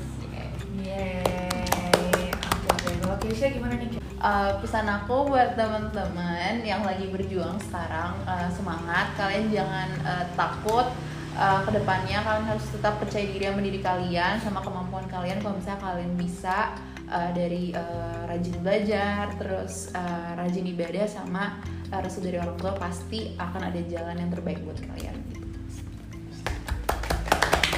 Yeay. 0.82 2.32
Oke, 2.68 2.90
kalau 3.00 3.16
Keisha 3.20 3.52
gimana 3.52 3.76
nih? 3.76 4.00
Uh, 4.22 4.54
pesan 4.62 4.86
aku 4.86 5.34
buat 5.34 5.58
teman-teman 5.58 6.62
yang 6.62 6.86
lagi 6.86 7.10
berjuang 7.10 7.58
sekarang 7.58 8.14
uh, 8.22 8.46
semangat 8.54 9.10
kalian 9.18 9.50
jangan 9.50 9.90
uh, 10.06 10.24
takut 10.38 10.86
uh, 11.34 11.60
ke 11.66 11.70
depannya 11.74 12.22
kalian 12.22 12.46
harus 12.46 12.62
tetap 12.70 13.02
percaya 13.02 13.26
diri 13.26 13.50
sama 13.50 13.60
diri 13.66 13.82
kalian 13.82 14.38
sama 14.38 14.62
kemampuan 14.62 15.10
kalian 15.10 15.42
kalau 15.42 15.58
misalnya 15.58 15.82
kalian 15.82 16.14
bisa 16.14 16.70
uh, 17.12 17.30
dari 17.36 17.76
uh, 17.76 18.24
rajin 18.24 18.56
belajar 18.64 19.36
terus 19.36 19.92
uh, 19.92 20.32
rajin 20.34 20.64
ibadah 20.64 21.04
sama 21.04 21.60
uh, 21.92 22.00
restu 22.00 22.24
dari 22.24 22.40
orang 22.40 22.56
tua 22.56 22.72
pasti 22.74 23.36
akan 23.36 23.68
ada 23.68 23.80
jalan 23.84 24.16
yang 24.16 24.30
terbaik 24.32 24.64
buat 24.64 24.80
kalian. 24.80 25.16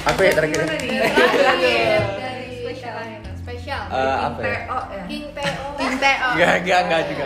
Apa 0.05 0.21
ya 0.21 0.31
terakhir? 0.37 0.59
spesial 3.83 4.05
Eh, 4.05 4.17
apa 4.23 4.39
ya? 4.39 4.47
TO 4.47 4.77
ya? 4.95 5.01
King 5.05 5.25
Teo. 5.35 5.65
Teo 5.75 6.27
Enggak, 6.35 6.53
enggak, 6.63 6.79
enggak 6.85 7.01
juga. 7.11 7.25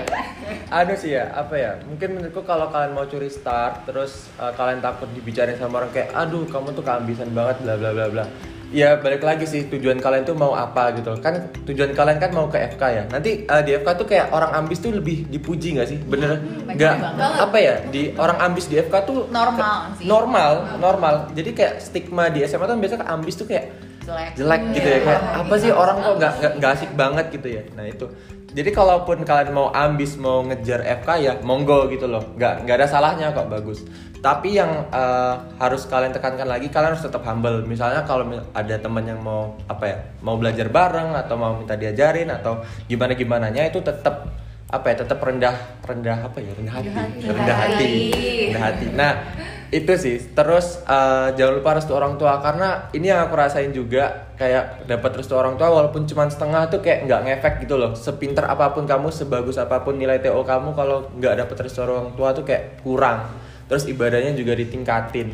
Anu 0.70 0.94
sih 0.94 1.12
ya, 1.18 1.26
apa 1.34 1.56
ya? 1.58 1.72
Mungkin 1.86 2.10
menurutku 2.18 2.42
kalau 2.46 2.70
kalian 2.70 2.94
mau 2.94 3.06
curi 3.10 3.30
start, 3.30 3.90
terus 3.90 4.30
uh, 4.38 4.54
kalian 4.54 4.82
takut 4.82 5.10
dibicarain 5.14 5.58
sama 5.58 5.82
orang 5.82 5.92
kayak, 5.94 6.14
aduh 6.14 6.46
kamu 6.46 6.78
tuh 6.78 6.86
keambisan 6.86 7.30
banget, 7.34 7.58
bla 7.66 7.74
bla 7.78 7.90
bla 7.94 8.06
bla. 8.10 8.26
Ya 8.70 9.02
balik 9.02 9.26
lagi 9.26 9.50
sih 9.50 9.66
tujuan 9.66 9.98
kalian 9.98 10.30
tuh 10.30 10.38
mau 10.38 10.54
apa 10.54 10.94
gitu. 10.94 11.10
Kan 11.26 11.50
tujuan 11.66 11.90
kalian 11.98 12.22
kan 12.22 12.30
mau 12.30 12.46
ke 12.46 12.78
FK 12.78 12.84
ya. 12.86 13.04
Nanti 13.10 13.50
uh, 13.50 13.66
di 13.66 13.74
FK 13.82 13.90
tuh 13.98 14.06
kayak 14.06 14.30
orang 14.30 14.54
ambis 14.62 14.78
tuh 14.78 14.94
lebih 14.94 15.26
dipuji 15.26 15.74
nggak 15.74 15.90
sih? 15.90 15.98
Bener? 15.98 16.38
Nggak 16.70 17.02
banget. 17.02 17.34
apa 17.50 17.58
ya? 17.58 17.76
Di 17.90 18.14
orang 18.14 18.38
ambis 18.38 18.70
di 18.70 18.78
FK 18.78 18.94
tuh 19.10 19.26
Normal 19.34 19.98
sih. 19.98 20.06
Normal, 20.06 20.78
normal. 20.78 21.34
Jadi 21.34 21.50
kayak 21.58 21.82
stigma 21.82 22.30
di 22.30 22.46
SMA 22.46 22.70
tuh 22.70 22.78
biasanya 22.78 23.10
ambis 23.10 23.34
tuh 23.42 23.50
kayak 23.50 23.89
jelek. 24.10 24.30
Jelek 24.34 24.62
gitu 24.74 24.88
ya 24.90 25.00
kayak 25.06 25.22
apa 25.38 25.54
sih 25.62 25.72
orang 25.72 25.98
kok 26.02 26.16
nggak 26.18 26.34
nggak- 26.58 26.74
asik 26.74 26.92
banget 26.98 27.26
gitu 27.30 27.48
ya? 27.48 27.64
Nah 27.78 27.86
itu. 27.86 28.06
Jadi 28.50 28.74
kalaupun 28.74 29.22
kalian 29.22 29.54
mau 29.54 29.70
ambis 29.70 30.18
mau 30.18 30.42
ngejar 30.42 30.82
FK 30.82 31.10
ya 31.22 31.34
monggo 31.46 31.86
gitu 31.94 32.10
loh. 32.10 32.34
Nggak 32.34 32.66
nggak 32.66 32.76
ada 32.82 32.88
salahnya 32.90 33.30
kok 33.30 33.46
bagus. 33.46 33.86
Tapi 34.20 34.58
yang 34.58 34.90
eh, 34.90 35.36
harus 35.62 35.86
kalian 35.86 36.12
tekankan 36.12 36.50
lagi 36.50 36.68
kalian 36.74 36.98
harus 36.98 37.06
tetap 37.06 37.22
humble. 37.30 37.62
Misalnya 37.70 38.02
kalau 38.10 38.26
ada 38.34 38.76
teman 38.82 39.06
yang 39.06 39.22
mau 39.22 39.54
apa 39.70 39.86
ya 39.86 39.98
mau 40.26 40.36
belajar 40.36 40.66
bareng 40.66 41.14
atau 41.14 41.36
mau 41.38 41.54
minta 41.62 41.78
diajarin 41.78 42.34
atau 42.34 42.66
gimana 42.90 43.14
gimana 43.14 43.54
nya 43.54 43.70
itu 43.70 43.80
tetap 43.86 44.26
apa 44.70 44.86
ya 44.94 44.96
tetap 45.02 45.18
rendah 45.22 45.56
rendah 45.86 46.18
apa 46.26 46.38
ya 46.42 46.52
rendah 46.58 46.74
hati. 46.74 46.90
Rendah 47.26 47.58
hati. 47.58 47.92
Rendah 48.50 48.64
hati. 48.66 48.86
Nah 48.98 49.14
itu 49.70 49.94
sih. 50.02 50.18
Terus 50.34 50.82
eh, 50.86 51.28
jangan 51.38 51.54
lupa 51.62 51.78
restu 51.78 51.94
orang 51.94 52.18
tua. 52.18 52.42
Karena 52.42 52.90
ini 52.94 53.14
yang 53.14 53.30
aku 53.30 53.38
rasain 53.38 53.70
juga 53.70 54.34
kayak 54.34 54.90
dapat 54.90 55.22
restu 55.22 55.38
orang 55.38 55.62
tua 55.62 55.70
walaupun 55.70 56.10
cuma 56.10 56.26
setengah 56.26 56.70
tuh 56.74 56.82
kayak 56.82 57.06
nggak 57.06 57.22
ngefek 57.26 57.54
gitu 57.66 57.78
loh. 57.78 57.94
Sepinter 57.94 58.50
apa 58.50 58.74
pun 58.74 58.90
kamu 58.90 59.14
sebagus 59.14 59.62
apa 59.62 59.86
pun 59.86 59.98
nilai 59.98 60.18
TO 60.18 60.42
kamu 60.42 60.74
kalau 60.74 61.14
nggak 61.14 61.46
dapet 61.46 61.58
restu 61.70 61.86
orang 61.86 62.18
tua 62.18 62.34
tuh 62.34 62.42
kayak 62.42 62.82
kurang. 62.82 63.30
Terus 63.70 63.86
ibadahnya 63.86 64.34
juga 64.34 64.58
ditingkatin. 64.58 65.30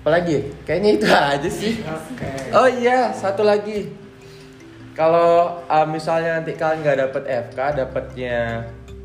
Apalagi? 0.00 0.64
Kayaknya 0.64 0.90
itu 0.96 1.06
aja 1.36 1.50
sih. 1.52 1.84
Oke. 1.84 2.56
oh 2.56 2.68
iya 2.68 3.12
satu 3.12 3.44
lagi. 3.44 3.92
Kalau 4.96 5.60
uh, 5.68 5.88
misalnya 5.88 6.40
nanti 6.40 6.56
kalian 6.56 6.84
nggak 6.84 6.98
dapet 7.08 7.22
FK 7.48 7.58
dapetnya 7.80 8.38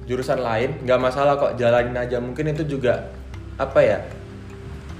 jurusan 0.07 0.39
lain 0.39 0.83
nggak 0.87 0.99
masalah 1.03 1.35
kok 1.35 1.59
jalanin 1.59 1.99
aja. 1.99 2.23
Mungkin 2.23 2.55
itu 2.55 2.63
juga 2.79 3.11
apa 3.59 3.79
ya 3.83 3.99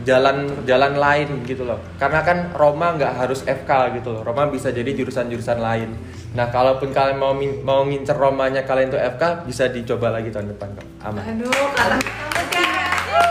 jalan 0.06 0.46
jalan 0.70 0.94
lain 0.94 1.42
gitu 1.46 1.66
loh. 1.66 1.82
Karena 1.98 2.22
kan 2.22 2.54
Roma 2.54 2.94
nggak 2.94 3.14
harus 3.18 3.42
FK 3.42 3.98
gitu 3.98 4.14
loh. 4.14 4.22
Roma 4.22 4.46
bisa 4.50 4.70
jadi 4.70 4.94
jurusan-jurusan 4.94 5.58
lain. 5.58 5.90
Nah 6.38 6.54
kalaupun 6.54 6.94
kalian 6.94 7.18
mau 7.18 7.34
min- 7.34 7.66
mau 7.66 7.82
ngincer 7.82 8.14
Romanya 8.14 8.62
kalian 8.62 8.94
tuh 8.94 9.02
FK 9.02 9.48
bisa 9.50 9.66
dicoba 9.74 10.14
lagi 10.14 10.30
tahun 10.30 10.54
depan 10.54 10.70
kok 10.78 10.86
aman. 11.02 11.24
Aduh, 11.26 11.50
kalah. 11.74 11.98
Kamu 11.98 13.26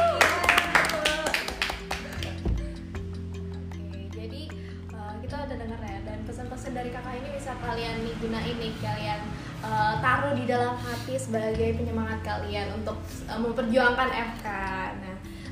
Oke, 3.47 4.01
jadi 4.11 4.43
kita 5.23 5.37
udah 5.47 5.57
dengar 5.59 5.79
dan 5.81 6.19
pesan-pesan 6.27 6.73
dari 6.75 6.91
kakak 6.91 7.15
ini 7.15 7.29
bisa 7.39 7.53
kalian 7.63 8.03
nih 8.03 8.15
gunain 8.19 8.57
nih 8.59 8.73
kalian 8.83 9.21
taruh 10.03 10.33
di 10.39 10.45
dalam 10.47 10.79
hati 10.79 11.19
sebagai 11.19 11.75
penyemangat 11.75 12.23
kalian 12.23 12.71
untuk 12.79 12.95
uh, 13.27 13.39
memperjuangkan 13.41 14.09
FK. 14.39 14.47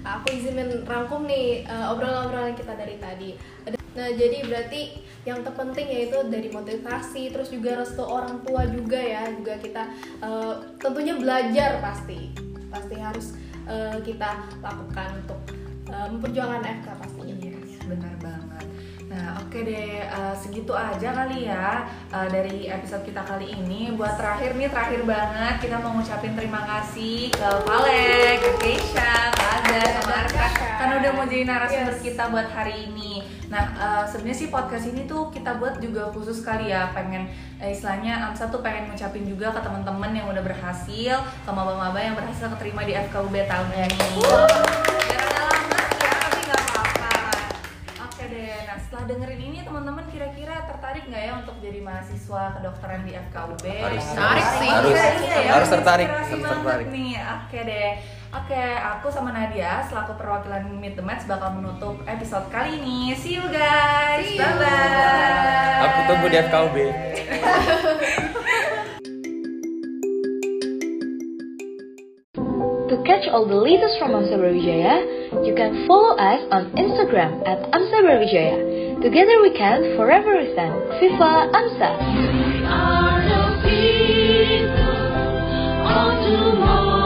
Aku 0.05 0.37
izinin 0.37 0.85
rangkum 0.85 1.25
nih 1.25 1.65
uh, 1.65 1.97
obrolan-obrolan 1.97 2.53
kita 2.53 2.77
dari 2.77 3.01
tadi. 3.01 3.31
Nah, 3.95 4.11
jadi 4.11 4.45
berarti 4.45 5.01
yang 5.25 5.41
terpenting 5.41 5.89
yaitu 5.89 6.19
dari 6.29 6.53
motivasi, 6.53 7.33
terus 7.33 7.49
juga 7.49 7.81
restu 7.81 8.05
orang 8.05 8.45
tua 8.45 8.69
juga 8.69 9.01
ya, 9.01 9.33
juga 9.33 9.57
kita 9.57 9.89
uh, 10.21 10.77
tentunya 10.77 11.17
belajar 11.17 11.81
pasti, 11.81 12.35
pasti 12.69 12.95
harus 13.01 13.33
uh, 13.65 13.97
kita 14.05 14.45
lakukan 14.61 15.25
untuk 15.25 15.41
uh, 15.89 16.11
memperjuangkan 16.13 16.85
FK 16.85 16.89
pastinya. 17.01 17.35
Yes, 17.41 17.81
benar 17.89 18.15
banget. 18.21 18.44
Nah, 19.15 19.39
oke 19.39 19.59
deh, 19.63 20.03
eh, 20.03 20.35
segitu 20.35 20.75
aja 20.75 21.15
kali 21.15 21.47
ya 21.47 21.87
eh, 22.11 22.27
dari 22.35 22.67
episode 22.67 23.07
kita 23.07 23.23
kali 23.23 23.55
ini. 23.55 23.95
Buat 23.95 24.19
terakhir 24.19 24.59
nih, 24.59 24.67
terakhir 24.67 25.07
banget 25.07 25.55
kita 25.63 25.79
mau 25.79 25.95
ngucapin 25.95 26.35
terima 26.35 26.67
kasih 26.67 27.31
ke 27.31 27.49
Vale, 27.63 28.43
ke 28.43 28.51
Keisha, 28.59 29.31
ke 29.31 29.45
Ada, 29.47 29.81
sama 30.03 30.13
Arka 30.27 30.47
karena 30.75 30.95
udah 31.01 31.11
mau 31.15 31.25
jadi 31.25 31.45
narasumber 31.47 31.95
Yes. 31.95 32.03
kita 32.03 32.29
buat 32.29 32.49
hari 32.51 32.91
ini. 32.91 33.23
Nah, 33.49 33.63
eh, 33.79 34.05
sebenarnya 34.11 34.39
sih 34.43 34.49
podcast 34.51 34.91
ini 34.91 35.07
tuh 35.07 35.31
kita 35.31 35.63
buat 35.63 35.79
juga 35.79 36.11
khusus 36.11 36.43
kali 36.43 36.75
ya, 36.75 36.91
pengen 36.91 37.31
eh, 37.63 37.71
istilahnya 37.71 38.19
Amsa 38.27 38.51
tuh 38.51 38.67
pengen 38.67 38.91
ngucapin 38.91 39.23
juga 39.23 39.55
ke 39.55 39.61
teman-teman 39.63 40.11
yang 40.11 40.27
udah 40.27 40.43
berhasil, 40.43 41.23
ke 41.23 41.51
maba-maba 41.55 42.03
yang 42.03 42.19
berhasil 42.19 42.51
keterima 42.59 42.83
di 42.83 42.99
FKUB 42.99 43.35
tahun 43.47 43.69
ini. 43.79 44.11
Biar 44.19 44.84
setelah 48.85 49.05
dengerin 49.09 49.41
ini 49.43 49.59
teman-teman 49.65 50.05
kira-kira 50.09 50.69
tertarik 50.69 51.09
nggak 51.09 51.23
ya 51.25 51.33
untuk 51.41 51.57
jadi 51.59 51.81
mahasiswa 51.81 52.43
kedokteran 52.55 53.01
di 53.03 53.13
FKUB? 53.17 53.65
Harus. 53.65 54.05
Menarik 54.13 54.47
sih. 54.61 54.71
Harus. 54.71 54.95
Ya, 54.95 55.51
Harus 55.51 55.69
tertarik. 55.69 56.09
Harus 56.09 56.29
tertarik. 56.31 56.87
nih. 56.93 57.15
Oke 57.19 57.59
deh. 57.65 57.91
Oke, 58.35 58.63
aku 58.83 59.07
sama 59.15 59.31
Nadia 59.31 59.87
selaku 59.87 60.19
perwakilan 60.19 60.67
Meet 60.67 60.99
the 60.99 61.05
Match 61.07 61.23
bakal 61.25 61.55
menutup 61.55 62.03
episode 62.05 62.51
kali 62.51 62.83
ini. 62.83 63.15
See 63.15 63.39
you 63.39 63.47
guys. 63.47 64.27
Bye 64.35 64.55
bye. 64.59 65.85
Aku 65.87 65.99
tunggu 66.11 66.27
di 66.29 66.39
FKUB. 66.43 66.77
To 72.89 73.03
catch 73.07 73.27
all 73.33 73.47
the 73.49 73.57
latest 73.57 73.97
from 73.99 74.13
Amsa 74.13 74.37
Brawijaya, 74.37 74.95
you 75.47 75.55
can 75.57 75.87
follow 75.89 76.17
us 76.21 76.41
on 76.53 76.69
Instagram 76.77 77.41
at 77.49 77.59
Amsa 77.73 77.99
Brawijaya. 78.05 78.57
Together 79.05 79.43
we 79.43 79.51
can 79.53 79.97
for 79.97 80.11
everything. 80.11 80.73
FIFA 80.97 81.53
AMSA. 81.53 81.91
We 82.17 82.65
are 82.65 83.21
the 83.29 83.45
people 83.69 84.97
of 85.93 86.13
tomorrow. 86.25 87.04